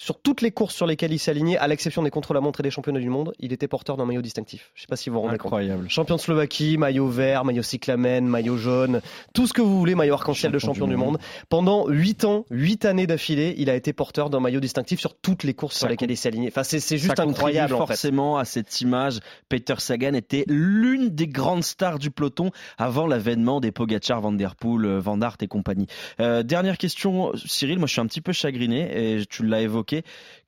sur 0.00 0.18
toutes 0.18 0.40
les 0.40 0.50
courses 0.50 0.74
sur 0.74 0.86
lesquelles 0.86 1.12
il 1.12 1.18
s'est 1.18 1.30
aligné, 1.30 1.58
à 1.58 1.68
l'exception 1.68 2.02
des 2.02 2.08
contre-la-montre 2.08 2.60
et 2.60 2.62
des 2.62 2.70
championnats 2.70 3.00
du 3.00 3.10
monde, 3.10 3.34
il 3.38 3.52
était 3.52 3.68
porteur 3.68 3.98
d'un 3.98 4.06
maillot 4.06 4.22
distinctif. 4.22 4.70
Je 4.74 4.80
ne 4.80 4.82
sais 4.82 4.86
pas 4.86 4.96
si 4.96 5.10
vous 5.10 5.16
vous 5.16 5.20
rendez 5.20 5.34
Incroyable. 5.34 5.82
compte. 5.82 5.90
Champion 5.90 6.16
de 6.16 6.20
Slovaquie, 6.22 6.78
maillot 6.78 7.08
vert, 7.08 7.44
maillot 7.44 7.62
cyclamen, 7.62 8.26
maillot 8.26 8.56
jaune, 8.56 9.02
tout 9.34 9.46
ce 9.46 9.52
que 9.52 9.60
vous 9.60 9.78
voulez, 9.78 9.94
maillot 9.94 10.14
arc-en-ciel 10.14 10.52
de 10.52 10.58
champion 10.58 10.88
du 10.88 10.96
monde. 10.96 11.18
Pendant 11.50 11.86
8 11.86 12.24
ans, 12.24 12.46
8 12.50 12.86
années 12.86 13.06
d'affilée, 13.06 13.54
il 13.58 13.68
a 13.68 13.74
été 13.74 13.92
porteur 13.92 14.30
d'un 14.30 14.40
maillot 14.40 14.60
distinctif 14.60 15.00
sur 15.00 15.14
toutes 15.14 15.44
les 15.44 15.52
courses 15.52 15.76
sur 15.76 15.88
lesquelles 15.88 16.10
il 16.10 16.16
s'est 16.16 16.28
aligné. 16.28 16.48
Enfin, 16.48 16.62
c'est 16.62 16.78
juste 16.96 17.14
ça 17.14 17.22
incroyable. 17.22 17.76
forcément 17.76 18.38
à 18.38 18.46
cette 18.46 18.80
image. 18.80 19.18
Peter 19.50 19.74
Sagan 19.76 20.14
était 20.14 20.44
l'une 20.48 21.10
des 21.10 21.28
grandes 21.28 21.62
stars 21.62 21.98
du 21.98 22.10
peloton 22.10 22.52
avant 22.78 23.06
l'avènement 23.06 23.60
des 23.60 23.70
Pogacar, 23.70 24.22
Van 24.22 24.32
Der 24.32 24.56
Poel, 24.56 24.86
euh, 24.86 24.98
Van 24.98 25.20
Aert 25.20 25.36
et 25.42 25.46
compagnie. 25.46 25.88
Euh, 26.20 26.42
dernière 26.42 26.78
question, 26.78 27.32
Cyril. 27.44 27.78
Moi, 27.78 27.86
je 27.86 27.92
suis 27.92 28.00
un 28.00 28.06
petit 28.06 28.22
peu 28.22 28.32
chagriné 28.32 29.16
et 29.18 29.26
tu 29.26 29.44
l'as 29.44 29.60
évoqué 29.60 29.89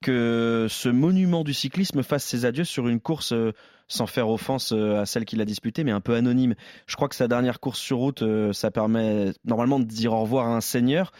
que 0.02 0.66
ce 0.68 0.88
monument 0.88 1.44
du 1.44 1.54
cyclisme 1.54 2.02
fasse 2.02 2.24
ses 2.24 2.44
adieux 2.44 2.64
sur 2.64 2.88
une 2.88 3.00
course 3.00 3.32
euh, 3.32 3.52
sans 3.88 4.06
faire 4.06 4.28
offense 4.28 4.72
euh, 4.72 5.00
à 5.00 5.06
celle 5.06 5.24
qu'il 5.24 5.40
a 5.40 5.44
disputée, 5.44 5.84
mais 5.84 5.90
un 5.90 6.00
peu 6.00 6.14
anonyme. 6.14 6.54
Je 6.86 6.96
crois 6.96 7.08
que 7.08 7.14
sa 7.14 7.28
dernière 7.28 7.60
course 7.60 7.78
sur 7.78 7.98
route, 7.98 8.22
euh, 8.22 8.52
ça 8.52 8.70
permet 8.70 9.32
normalement 9.44 9.78
de 9.78 9.84
dire 9.84 10.12
au 10.12 10.20
revoir 10.20 10.46
à 10.46 10.56
un 10.56 10.60
seigneur. 10.60 11.12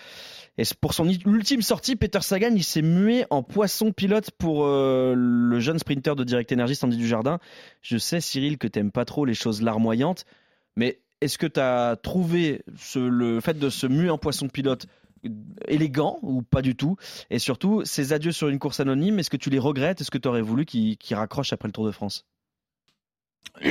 Et 0.59 0.65
pour 0.81 0.93
son 0.93 1.09
ultime 1.09 1.63
sortie, 1.63 1.97
Peter 1.97 2.21
Sagan, 2.21 2.53
il 2.55 2.65
s'est 2.65 2.83
mué 2.83 3.25
en 3.31 3.43
poisson 3.43 3.91
pilote 3.91 4.31
pour 4.33 4.67
le 4.67 5.61
jeune 5.61 5.79
sprinter 5.79 6.15
de 6.15 6.25
Direct 6.25 6.53
Energy, 6.53 6.75
Sandy 6.75 6.99
Dujardin. 6.99 7.39
Je 7.81 7.97
sais, 7.97 8.21
Cyril, 8.21 8.59
que 8.59 8.69
t'aimes 8.69 8.91
pas 8.91 9.07
trop 9.07 9.25
les 9.25 9.33
choses 9.33 9.63
larmoyantes, 9.63 10.27
mais 10.77 11.01
est-ce 11.23 11.39
que 11.39 11.47
tu 11.47 11.59
as 11.59 11.97
trouvé 11.97 12.65
le 12.97 13.41
fait 13.41 13.59
de 13.59 13.71
se 13.71 13.87
muer 13.87 14.11
en 14.11 14.19
poisson 14.19 14.49
pilote 14.49 14.87
élégant 15.69 16.19
ou 16.23 16.43
pas 16.43 16.63
du 16.63 16.75
tout 16.75 16.97
Et 17.31 17.39
surtout, 17.39 17.83
ces 17.85 18.13
adieux 18.13 18.33
sur 18.33 18.49
une 18.49 18.59
course 18.59 18.81
anonyme, 18.81 19.19
est-ce 19.19 19.31
que 19.31 19.37
tu 19.37 19.51
les 19.51 19.59
regrettes? 19.59 20.01
Est-ce 20.01 20.11
que 20.11 20.19
tu 20.19 20.29
aurais 20.29 20.43
voulu 20.43 20.65
qu'ils 20.65 20.97
raccrochent 21.13 21.53
après 21.53 21.69
le 21.69 21.73
Tour 21.73 21.87
de 21.87 21.93
France? 21.93 22.27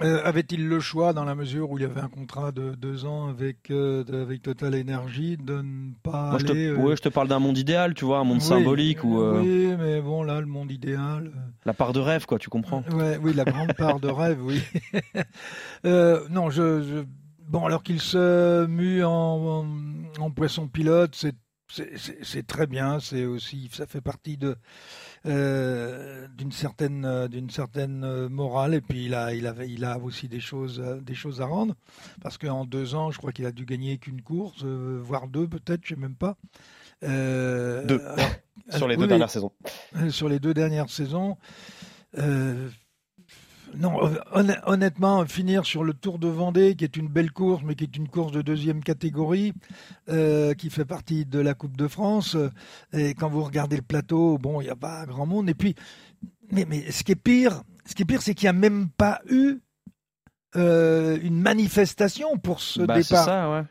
Euh, 0.00 0.20
Avait-il 0.24 0.66
le 0.66 0.80
choix, 0.80 1.12
dans 1.12 1.24
la 1.24 1.36
mesure 1.36 1.70
où 1.70 1.78
il 1.78 1.82
y 1.82 1.84
avait 1.84 2.00
un 2.00 2.08
contrat 2.08 2.50
de 2.50 2.74
deux 2.74 3.04
ans 3.04 3.28
avec, 3.28 3.70
euh, 3.70 4.02
avec 4.22 4.42
Total 4.42 4.74
Energy, 4.74 5.36
de 5.36 5.62
ne 5.62 5.92
pas 6.02 6.30
Moi, 6.30 6.40
aller... 6.40 6.66
Je 6.68 6.74
te, 6.74 6.80
euh, 6.80 6.96
je 6.96 7.02
te 7.02 7.08
parle 7.08 7.28
d'un 7.28 7.38
monde 7.38 7.56
idéal, 7.56 7.94
tu 7.94 8.04
vois, 8.04 8.18
un 8.18 8.24
monde 8.24 8.42
symbolique. 8.42 9.04
Ou, 9.04 9.22
Oui, 9.22 9.72
mais 9.78 10.00
bon, 10.00 10.24
là, 10.24 10.40
le 10.40 10.46
monde 10.46 10.72
idéal... 10.72 11.30
La 11.64 11.74
part 11.74 11.92
de 11.92 12.00
rêve, 12.00 12.26
quoi, 12.26 12.40
tu 12.40 12.50
comprends 12.50 12.82
Oui, 13.22 13.34
la 13.34 13.44
grande 13.44 13.74
part 13.74 14.00
de 14.00 14.08
rêve, 14.08 14.42
oui. 14.42 14.60
non, 15.84 16.50
je 16.50 17.04
Bon, 17.48 17.66
alors 17.66 17.82
qu'il 17.82 18.00
se 18.00 18.66
mue 18.66 19.04
en, 19.04 19.66
poisson 20.34 20.66
pilote, 20.68 21.14
c'est 21.68 22.46
très 22.46 22.66
bien. 22.66 23.00
C'est 23.00 23.24
aussi, 23.24 23.68
ça 23.72 23.86
fait 23.86 24.00
partie 24.00 24.36
de 24.36 24.56
euh, 25.26 26.26
d'une 26.36 26.52
certaine 26.52 27.28
d'une 27.28 27.50
certaine 27.50 28.28
morale. 28.28 28.74
Et 28.74 28.80
puis 28.80 29.04
il 29.06 29.14
a 29.14 29.34
il 29.34 29.46
avait 29.46 29.68
il 29.68 29.84
a 29.84 29.98
aussi 29.98 30.28
des 30.28 30.40
choses 30.40 30.82
des 31.02 31.14
choses 31.14 31.40
à 31.40 31.46
rendre 31.46 31.74
parce 32.22 32.38
qu'en 32.38 32.64
deux 32.64 32.94
ans, 32.94 33.10
je 33.10 33.18
crois 33.18 33.32
qu'il 33.32 33.46
a 33.46 33.52
dû 33.52 33.66
gagner 33.66 33.98
qu'une 33.98 34.22
course, 34.22 34.64
euh, 34.64 34.98
voire 35.02 35.28
deux 35.28 35.46
peut-être, 35.46 35.80
je 35.84 35.94
sais 35.94 36.00
même 36.00 36.16
pas. 36.16 36.36
Euh, 37.02 37.84
deux 37.84 38.00
sur 38.70 38.88
les 38.88 38.96
deux 38.96 39.06
dernières 39.06 39.30
saisons. 39.30 39.52
Sur 40.10 40.28
les 40.28 40.38
deux 40.38 40.54
dernières 40.54 40.90
saisons. 40.90 41.36
Non, 43.78 43.98
honnêtement, 44.66 45.24
finir 45.26 45.64
sur 45.64 45.84
le 45.84 45.94
Tour 45.94 46.18
de 46.18 46.28
Vendée, 46.28 46.76
qui 46.76 46.84
est 46.84 46.96
une 46.96 47.08
belle 47.08 47.32
course, 47.32 47.62
mais 47.64 47.74
qui 47.74 47.84
est 47.84 47.96
une 47.96 48.08
course 48.08 48.32
de 48.32 48.42
deuxième 48.42 48.82
catégorie, 48.82 49.52
euh, 50.08 50.54
qui 50.54 50.70
fait 50.70 50.84
partie 50.84 51.24
de 51.24 51.38
la 51.38 51.54
Coupe 51.54 51.76
de 51.76 51.88
France. 51.88 52.36
Euh, 52.36 52.50
et 52.92 53.14
quand 53.14 53.28
vous 53.28 53.42
regardez 53.42 53.76
le 53.76 53.82
plateau, 53.82 54.38
bon, 54.38 54.60
il 54.60 54.64
n'y 54.64 54.70
a 54.70 54.76
pas 54.76 55.06
grand 55.06 55.26
monde. 55.26 55.48
Et 55.48 55.54
puis, 55.54 55.74
mais, 56.50 56.66
mais 56.68 56.90
ce 56.90 57.04
qui 57.04 57.12
est 57.12 57.16
pire, 57.16 57.62
ce 57.86 57.94
qui 57.94 58.02
est 58.02 58.06
pire, 58.06 58.22
c'est 58.22 58.34
qu'il 58.34 58.46
n'y 58.46 58.50
a 58.50 58.60
même 58.60 58.88
pas 58.90 59.20
eu 59.28 59.58
euh, 60.56 61.18
une 61.22 61.40
manifestation 61.40 62.36
pour 62.38 62.60
ce 62.60 62.82
bah, 62.82 62.94
départ. 62.94 63.24
Ça, 63.24 63.50
ouais. 63.50 63.62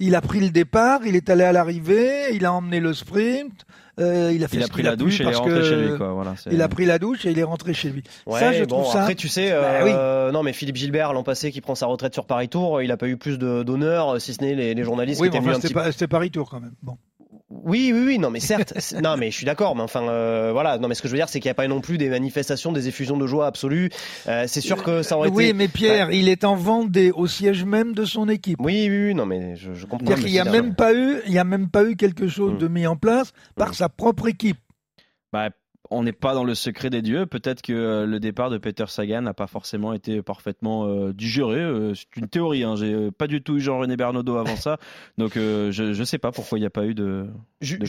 Il 0.00 0.14
a 0.14 0.20
pris 0.20 0.40
le 0.40 0.50
départ, 0.50 1.00
il 1.06 1.16
est 1.16 1.30
allé 1.30 1.44
à 1.44 1.52
l'arrivée, 1.52 2.34
il 2.34 2.44
a 2.44 2.52
emmené 2.52 2.80
le 2.80 2.94
sprint. 2.94 3.64
Euh, 4.00 4.32
il 4.34 4.42
a, 4.42 4.48
fait 4.48 4.56
il 4.56 4.62
a 4.64 4.66
pris 4.66 4.82
la 4.82 4.96
douche 4.96 5.20
et 5.20 5.22
il 5.22 5.28
est 5.28 5.34
rentré 5.36 5.62
chez 5.62 5.76
lui. 5.76 5.96
Quoi. 5.96 6.12
Voilà, 6.12 6.34
il 6.50 6.60
a 6.62 6.68
pris 6.68 6.84
la 6.84 6.98
douche 6.98 7.26
et 7.26 7.30
il 7.30 7.38
est 7.38 7.44
rentré 7.44 7.74
chez 7.74 7.90
lui. 7.90 8.02
Ouais, 8.26 8.40
ça, 8.40 8.52
je 8.52 8.64
bon, 8.64 8.80
trouve 8.80 8.92
ça. 8.92 9.02
Après, 9.02 9.14
tu 9.14 9.28
sais, 9.28 9.50
bah 9.50 9.56
euh, 9.56 10.32
non, 10.32 10.42
mais 10.42 10.52
Philippe 10.52 10.74
Gilbert 10.74 11.12
l'an 11.12 11.22
passé 11.22 11.52
qui 11.52 11.60
prend 11.60 11.76
sa 11.76 11.86
retraite 11.86 12.12
sur 12.12 12.26
Paris 12.26 12.48
Tour, 12.48 12.82
il 12.82 12.90
a 12.90 12.96
pas 12.96 13.06
eu 13.06 13.16
plus 13.16 13.38
d'honneur, 13.38 14.20
si 14.20 14.34
ce 14.34 14.42
n'est 14.42 14.54
les, 14.54 14.74
les, 14.74 14.82
journalistes 14.82 15.20
oui, 15.20 15.30
qui 15.30 15.36
étaient 15.36 15.46
enfin, 15.46 15.58
venus 15.58 15.76
un 15.76 15.92
C'était 15.92 16.08
Paris 16.08 16.32
Tour 16.32 16.50
quand 16.50 16.58
même. 16.58 16.74
Bon. 16.82 16.98
Oui, 17.64 17.92
oui, 17.94 18.02
oui, 18.04 18.18
non, 18.18 18.30
mais 18.30 18.40
certes, 18.40 18.74
non, 19.02 19.16
mais 19.16 19.30
je 19.30 19.36
suis 19.36 19.46
d'accord, 19.46 19.74
mais 19.74 19.82
enfin, 19.82 20.06
euh, 20.08 20.50
voilà, 20.52 20.76
non, 20.78 20.86
mais 20.86 20.94
ce 20.94 21.00
que 21.00 21.08
je 21.08 21.12
veux 21.12 21.18
dire, 21.18 21.28
c'est 21.28 21.40
qu'il 21.40 21.48
n'y 21.48 21.52
a 21.52 21.54
pas 21.54 21.66
non 21.66 21.80
plus 21.80 21.96
des 21.96 22.10
manifestations, 22.10 22.72
des 22.72 22.88
effusions 22.88 23.16
de 23.16 23.26
joie 23.26 23.46
absolue. 23.46 23.90
Euh, 24.28 24.44
c'est 24.46 24.60
sûr 24.60 24.82
que 24.82 25.02
ça 25.02 25.16
aurait 25.16 25.30
oui, 25.30 25.44
été. 25.44 25.52
Oui, 25.52 25.58
mais 25.58 25.68
Pierre, 25.68 26.12
il 26.12 26.28
est 26.28 26.44
en 26.44 26.56
vente 26.56 26.94
au 27.14 27.26
siège 27.26 27.64
même 27.64 27.94
de 27.94 28.04
son 28.04 28.28
équipe. 28.28 28.58
Oui, 28.60 28.86
oui, 28.90 29.06
oui, 29.06 29.14
non, 29.14 29.24
mais 29.24 29.56
je, 29.56 29.72
je 29.72 29.86
comprends. 29.86 30.14
Il 30.16 30.32
n'y 30.32 30.38
a 30.38 30.44
même 30.44 30.74
pas 30.74 30.92
eu, 30.92 31.20
il 31.26 31.32
y 31.32 31.38
a 31.38 31.44
même 31.44 31.70
pas 31.70 31.84
eu 31.84 31.96
quelque 31.96 32.28
chose 32.28 32.54
mm. 32.54 32.58
de 32.58 32.68
mis 32.68 32.86
en 32.86 32.96
place 32.96 33.32
par 33.56 33.70
mm. 33.70 33.74
sa 33.74 33.88
propre 33.88 34.28
équipe. 34.28 34.58
Bah, 35.32 35.50
on 35.94 36.02
n'est 36.02 36.12
pas 36.12 36.34
dans 36.34 36.44
le 36.44 36.54
secret 36.54 36.90
des 36.90 37.02
dieux. 37.02 37.26
Peut-être 37.26 37.62
que 37.62 37.72
euh, 37.72 38.06
le 38.06 38.20
départ 38.20 38.50
de 38.50 38.58
Peter 38.58 38.84
Sagan 38.88 39.22
n'a 39.22 39.34
pas 39.34 39.46
forcément 39.46 39.92
été 39.92 40.22
parfaitement 40.22 40.86
euh, 40.86 41.12
digéré. 41.12 41.60
Euh, 41.60 41.94
c'est 41.94 42.16
une 42.16 42.28
théorie. 42.28 42.64
Hein. 42.64 42.74
J'ai 42.76 43.10
pas 43.10 43.26
du 43.26 43.42
tout 43.42 43.56
eu 43.56 43.60
Jean-René 43.60 43.96
Bernaudot 43.96 44.36
avant 44.36 44.56
ça. 44.56 44.78
Donc 45.18 45.34
je 45.34 45.98
ne 45.98 46.04
sais 46.04 46.18
pas 46.18 46.32
pourquoi 46.32 46.58
il 46.58 46.62
n'y 46.62 46.66
a 46.66 46.70
pas 46.70 46.84
eu 46.84 46.94
de, 46.94 47.26
de 47.60 47.86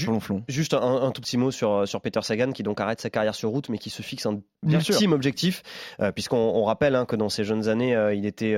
Juste 0.47 0.73
un, 0.73 1.11
tout 1.11 1.21
petit 1.21 1.37
mot 1.37 1.51
sur, 1.51 1.87
sur 1.87 2.01
Peter 2.01 2.21
Sagan 2.21 2.51
qui 2.51 2.63
donc 2.63 2.79
arrête 2.79 3.01
sa 3.01 3.09
carrière 3.09 3.35
sur 3.35 3.49
route 3.49 3.69
mais 3.69 3.77
qui 3.77 3.89
se 3.89 4.01
fixe 4.01 4.25
un 4.25 4.39
ultime 4.67 5.13
objectif. 5.13 5.63
Puisqu'on 6.13 6.63
rappelle 6.63 6.95
hein, 6.95 7.05
que 7.05 7.15
dans 7.15 7.29
ses 7.29 7.43
jeunes 7.43 7.67
années, 7.67 7.95
il 8.15 8.25
était 8.25 8.55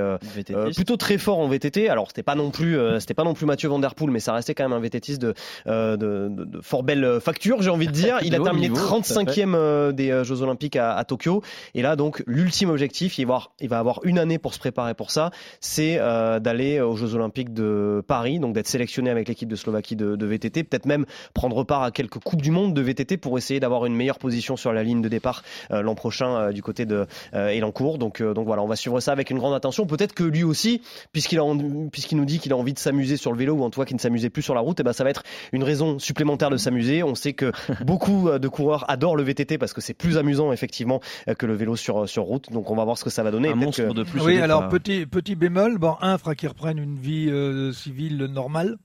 plutôt 0.75 0.97
très 0.97 1.17
fort 1.17 1.39
en 1.39 1.47
VTT. 1.47 1.89
Alors 1.89 2.07
c'était 2.07 2.23
pas 2.23 2.35
non 2.35 2.51
plus 2.51 2.77
c'était 2.99 3.13
pas 3.13 3.23
non 3.23 3.33
plus 3.33 3.45
Mathieu 3.45 3.69
Van 3.69 3.79
Der 3.79 3.95
Poel, 3.95 4.11
mais 4.11 4.19
ça 4.19 4.33
restait 4.33 4.53
quand 4.53 4.63
même 4.63 4.77
un 4.77 4.81
VTTiste 4.81 5.21
de, 5.21 5.33
de, 5.65 6.61
fort 6.61 6.83
belle 6.83 7.19
facture, 7.21 7.61
j'ai 7.61 7.69
envie 7.69 7.87
de 7.87 7.91
dire. 7.91 8.19
Il 8.23 8.35
a 8.35 8.39
terminé 8.39 8.71
35 8.71 9.36
euh, 9.45 9.91
des 9.91 10.11
euh, 10.11 10.23
Jeux 10.23 10.41
Olympiques 10.41 10.75
à, 10.75 11.03
Tokyo. 11.03 11.43
Et 11.75 11.81
là, 11.81 11.95
donc, 11.95 12.23
l'ultime 12.27 12.69
objectif, 12.69 13.17
il 13.19 13.27
va, 13.27 13.51
avoir, 13.71 13.99
une 14.03 14.19
année 14.19 14.37
pour 14.37 14.53
se 14.53 14.59
préparer 14.59 14.93
pour 14.93 15.11
ça, 15.11 15.31
c'est 15.59 15.97
euh, 15.99 16.39
d'aller 16.39 16.81
aux 16.81 16.95
Jeux 16.95 17.15
Olympiques 17.15 17.53
de 17.53 18.03
Paris, 18.07 18.39
donc 18.39 18.53
d'être 18.53 18.67
sélectionné 18.67 19.09
avec 19.09 19.27
l'équipe 19.27 19.49
de 19.49 19.55
Slovaquie 19.55 19.95
de, 19.95 20.25
VTT, 20.25 20.63
peut-être 20.63 20.85
même 20.85 21.05
prendre 21.33 21.63
part 21.63 21.83
à 21.83 21.91
quelques 21.91 22.19
coupes 22.19 22.41
du 22.41 22.51
monde 22.51 22.73
de 22.73 22.81
VTT 22.81 23.17
pour 23.17 23.37
essayer 23.37 23.59
d'avoir 23.59 23.85
une 23.85 23.95
meilleure 23.95 24.19
position 24.19 24.57
sur 24.57 24.73
la 24.73 24.83
ligne 24.83 25.01
de 25.01 25.07
départ 25.07 25.43
l'an 25.69 25.95
prochain 25.95 26.51
du 26.51 26.61
côté 26.61 26.85
de 26.85 27.05
Elancourt. 27.33 27.97
Donc, 27.97 28.21
donc 28.21 28.45
voilà, 28.45 28.61
on 28.61 28.67
va 28.67 28.75
suivre 28.75 28.99
ça 28.99 29.13
avec 29.13 29.29
une 29.29 29.37
grande 29.37 29.53
attention. 29.53 29.85
Peut-être 29.85 30.13
que 30.13 30.23
lui 30.23 30.43
aussi, 30.43 30.81
puisqu'il 31.13 31.37
nous 31.37 32.25
dit 32.25 32.39
qu'il 32.39 32.51
a 32.51 32.57
envie 32.57 32.73
de 32.73 32.79
s'amuser 32.79 33.15
sur 33.15 33.31
le 33.31 33.37
vélo 33.37 33.53
ou 33.53 33.63
en 33.63 33.69
tout 33.69 33.79
cas 33.79 33.85
qu'il 33.85 33.95
ne 33.95 34.01
s'amusait 34.01 34.29
plus 34.29 34.41
sur 34.41 34.53
la 34.53 34.61
route, 34.61 34.79
et 34.79 34.81
eh 34.81 34.83
ben 34.83 34.93
ça 34.93 35.03
va 35.05 35.09
être 35.09 35.23
une 35.53 35.63
raison 35.63 35.97
supplémentaire 35.99 36.49
de 36.49 36.57
s'amuser. 36.57 37.03
On 37.03 37.15
sait 37.15 37.33
que 37.33 37.51
beaucoup 37.85 38.29
de 38.29 38.47
coureurs 38.47 38.89
adorent 38.89 39.15
le 39.15 39.23
VTT 39.27 39.57
parce 39.57 39.73
que 39.73 39.81
c'est 39.81 39.93
plus 39.93 40.17
amusant 40.17 40.51
effectivement 40.51 41.01
que 41.37 41.45
le 41.45 41.53
vélo 41.53 41.75
sur 41.75 42.07
sur 42.09 42.23
route. 42.23 42.51
Donc 42.51 42.71
on 42.71 42.75
va 42.75 42.85
voir 42.85 42.97
ce 42.97 43.03
que 43.03 43.09
ça 43.09 43.23
va 43.23 43.31
donner. 43.31 43.49
Un 43.49 43.55
monstre 43.55 43.93
de 43.93 44.03
plus. 44.03 44.21
Oui, 44.21 44.39
alors 44.39 44.69
petit 44.69 45.05
petit 45.05 45.35
bémol, 45.35 45.77
bon 45.77 45.95
un 46.01 46.17
fera 46.17 46.35
qu'il 46.35 46.49
reprenne 46.49 46.79
une 46.79 46.97
vie 46.97 47.31
civile 47.73 48.25
normale. 48.25 48.77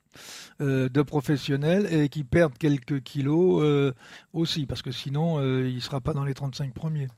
Euh, 0.61 0.89
de 0.89 1.03
professionnels 1.03 1.89
et 1.91 2.09
qui 2.09 2.25
perdent 2.25 2.57
quelques 2.57 3.03
kilos 3.03 3.63
euh, 3.63 3.93
aussi, 4.33 4.67
parce 4.67 4.83
que 4.83 4.93
sinon, 4.93 5.39
euh, 5.39 5.67
il 5.67 5.77
ne 5.77 5.81
sera 5.81 6.01
pas 6.01 6.13
dans 6.13 6.25
les 6.25 6.35
35 6.35 6.75
premiers. 6.75 7.09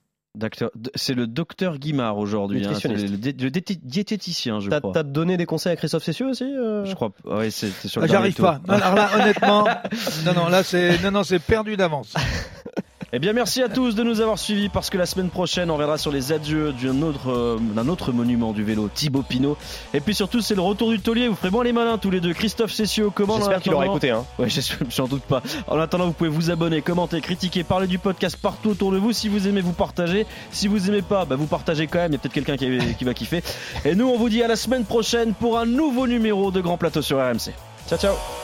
C'est 0.94 1.14
le 1.14 1.26
docteur 1.26 1.78
Guimard 1.78 2.16
aujourd'hui, 2.16 2.64
hein, 2.64 2.72
le, 2.84 3.50
diététicien, 3.50 4.60
je 4.60 4.70
crois. 4.70 4.92
T'as 4.92 5.02
donné 5.02 5.36
des 5.36 5.46
conseils 5.46 5.72
à 5.72 5.76
Christophe 5.76 6.04
Cessieux 6.04 6.28
aussi 6.28 6.44
Je 6.44 6.94
crois. 6.94 7.12
Ouais, 7.24 7.50
c'est 7.50 7.70
sur 7.86 8.00
le 8.00 8.06
ah, 8.06 8.10
J'arrive 8.10 8.36
pas. 8.36 8.60
alors 8.66 8.94
là, 8.94 9.10
honnêtement, 9.14 9.64
non, 10.24 10.34
non, 10.34 10.48
là 10.48 10.62
c'est, 10.62 11.02
non, 11.02 11.10
non, 11.10 11.22
c'est 11.22 11.40
perdu 11.40 11.76
d'avance. 11.76 12.14
Eh 13.16 13.20
bien, 13.20 13.32
merci 13.32 13.62
à 13.62 13.68
tous 13.68 13.94
de 13.94 14.02
nous 14.02 14.20
avoir 14.20 14.40
suivis 14.40 14.68
parce 14.68 14.90
que 14.90 14.98
la 14.98 15.06
semaine 15.06 15.30
prochaine, 15.30 15.70
on 15.70 15.76
verra 15.76 15.98
sur 15.98 16.10
les 16.10 16.32
adieux 16.32 16.72
d'un 16.72 17.00
autre, 17.00 17.30
euh, 17.30 17.58
d'un 17.60 17.86
autre 17.86 18.10
monument 18.10 18.52
du 18.52 18.64
vélo, 18.64 18.90
Thibaut 18.92 19.22
Pinot. 19.22 19.56
Et 19.92 20.00
puis 20.00 20.16
surtout, 20.16 20.40
c'est 20.40 20.56
le 20.56 20.62
retour 20.62 20.90
du 20.90 20.98
taulier. 20.98 21.28
Vous 21.28 21.36
ferez 21.36 21.50
bon 21.50 21.62
les 21.62 21.72
malins 21.72 21.96
tous 21.96 22.10
les 22.10 22.18
deux. 22.18 22.32
Christophe 22.32 22.72
Cessio, 22.72 23.12
comment 23.12 23.36
J'espère 23.36 23.62
qu'il 23.62 23.72
aura 23.72 23.86
écouté. 23.86 24.10
Hein. 24.10 24.24
Ouais, 24.40 24.48
j'en 24.88 25.06
doute 25.06 25.22
pas. 25.22 25.44
En 25.68 25.78
attendant, 25.78 26.06
vous 26.06 26.12
pouvez 26.12 26.28
vous 26.28 26.50
abonner, 26.50 26.82
commenter, 26.82 27.20
critiquer, 27.20 27.62
parler 27.62 27.86
du 27.86 28.00
podcast 28.00 28.36
partout 28.36 28.70
autour 28.70 28.90
de 28.90 28.96
vous. 28.96 29.12
Si 29.12 29.28
vous 29.28 29.46
aimez, 29.46 29.60
vous 29.60 29.74
partagez. 29.74 30.26
Si 30.50 30.66
vous 30.66 30.88
aimez 30.88 31.02
pas, 31.02 31.24
bah, 31.24 31.36
vous 31.36 31.46
partagez 31.46 31.86
quand 31.86 32.00
même. 32.00 32.10
Il 32.10 32.14
y 32.14 32.16
a 32.16 32.18
peut-être 32.18 32.34
quelqu'un 32.34 32.56
qui, 32.56 32.94
qui 32.98 33.04
va 33.04 33.14
kiffer. 33.14 33.44
Et 33.84 33.94
nous, 33.94 34.08
on 34.08 34.18
vous 34.18 34.28
dit 34.28 34.42
à 34.42 34.48
la 34.48 34.56
semaine 34.56 34.84
prochaine 34.84 35.34
pour 35.34 35.56
un 35.56 35.66
nouveau 35.66 36.08
numéro 36.08 36.50
de 36.50 36.60
Grand 36.60 36.78
Plateau 36.78 37.00
sur 37.00 37.18
RMC. 37.18 37.52
Ciao, 37.86 37.96
ciao. 37.96 38.43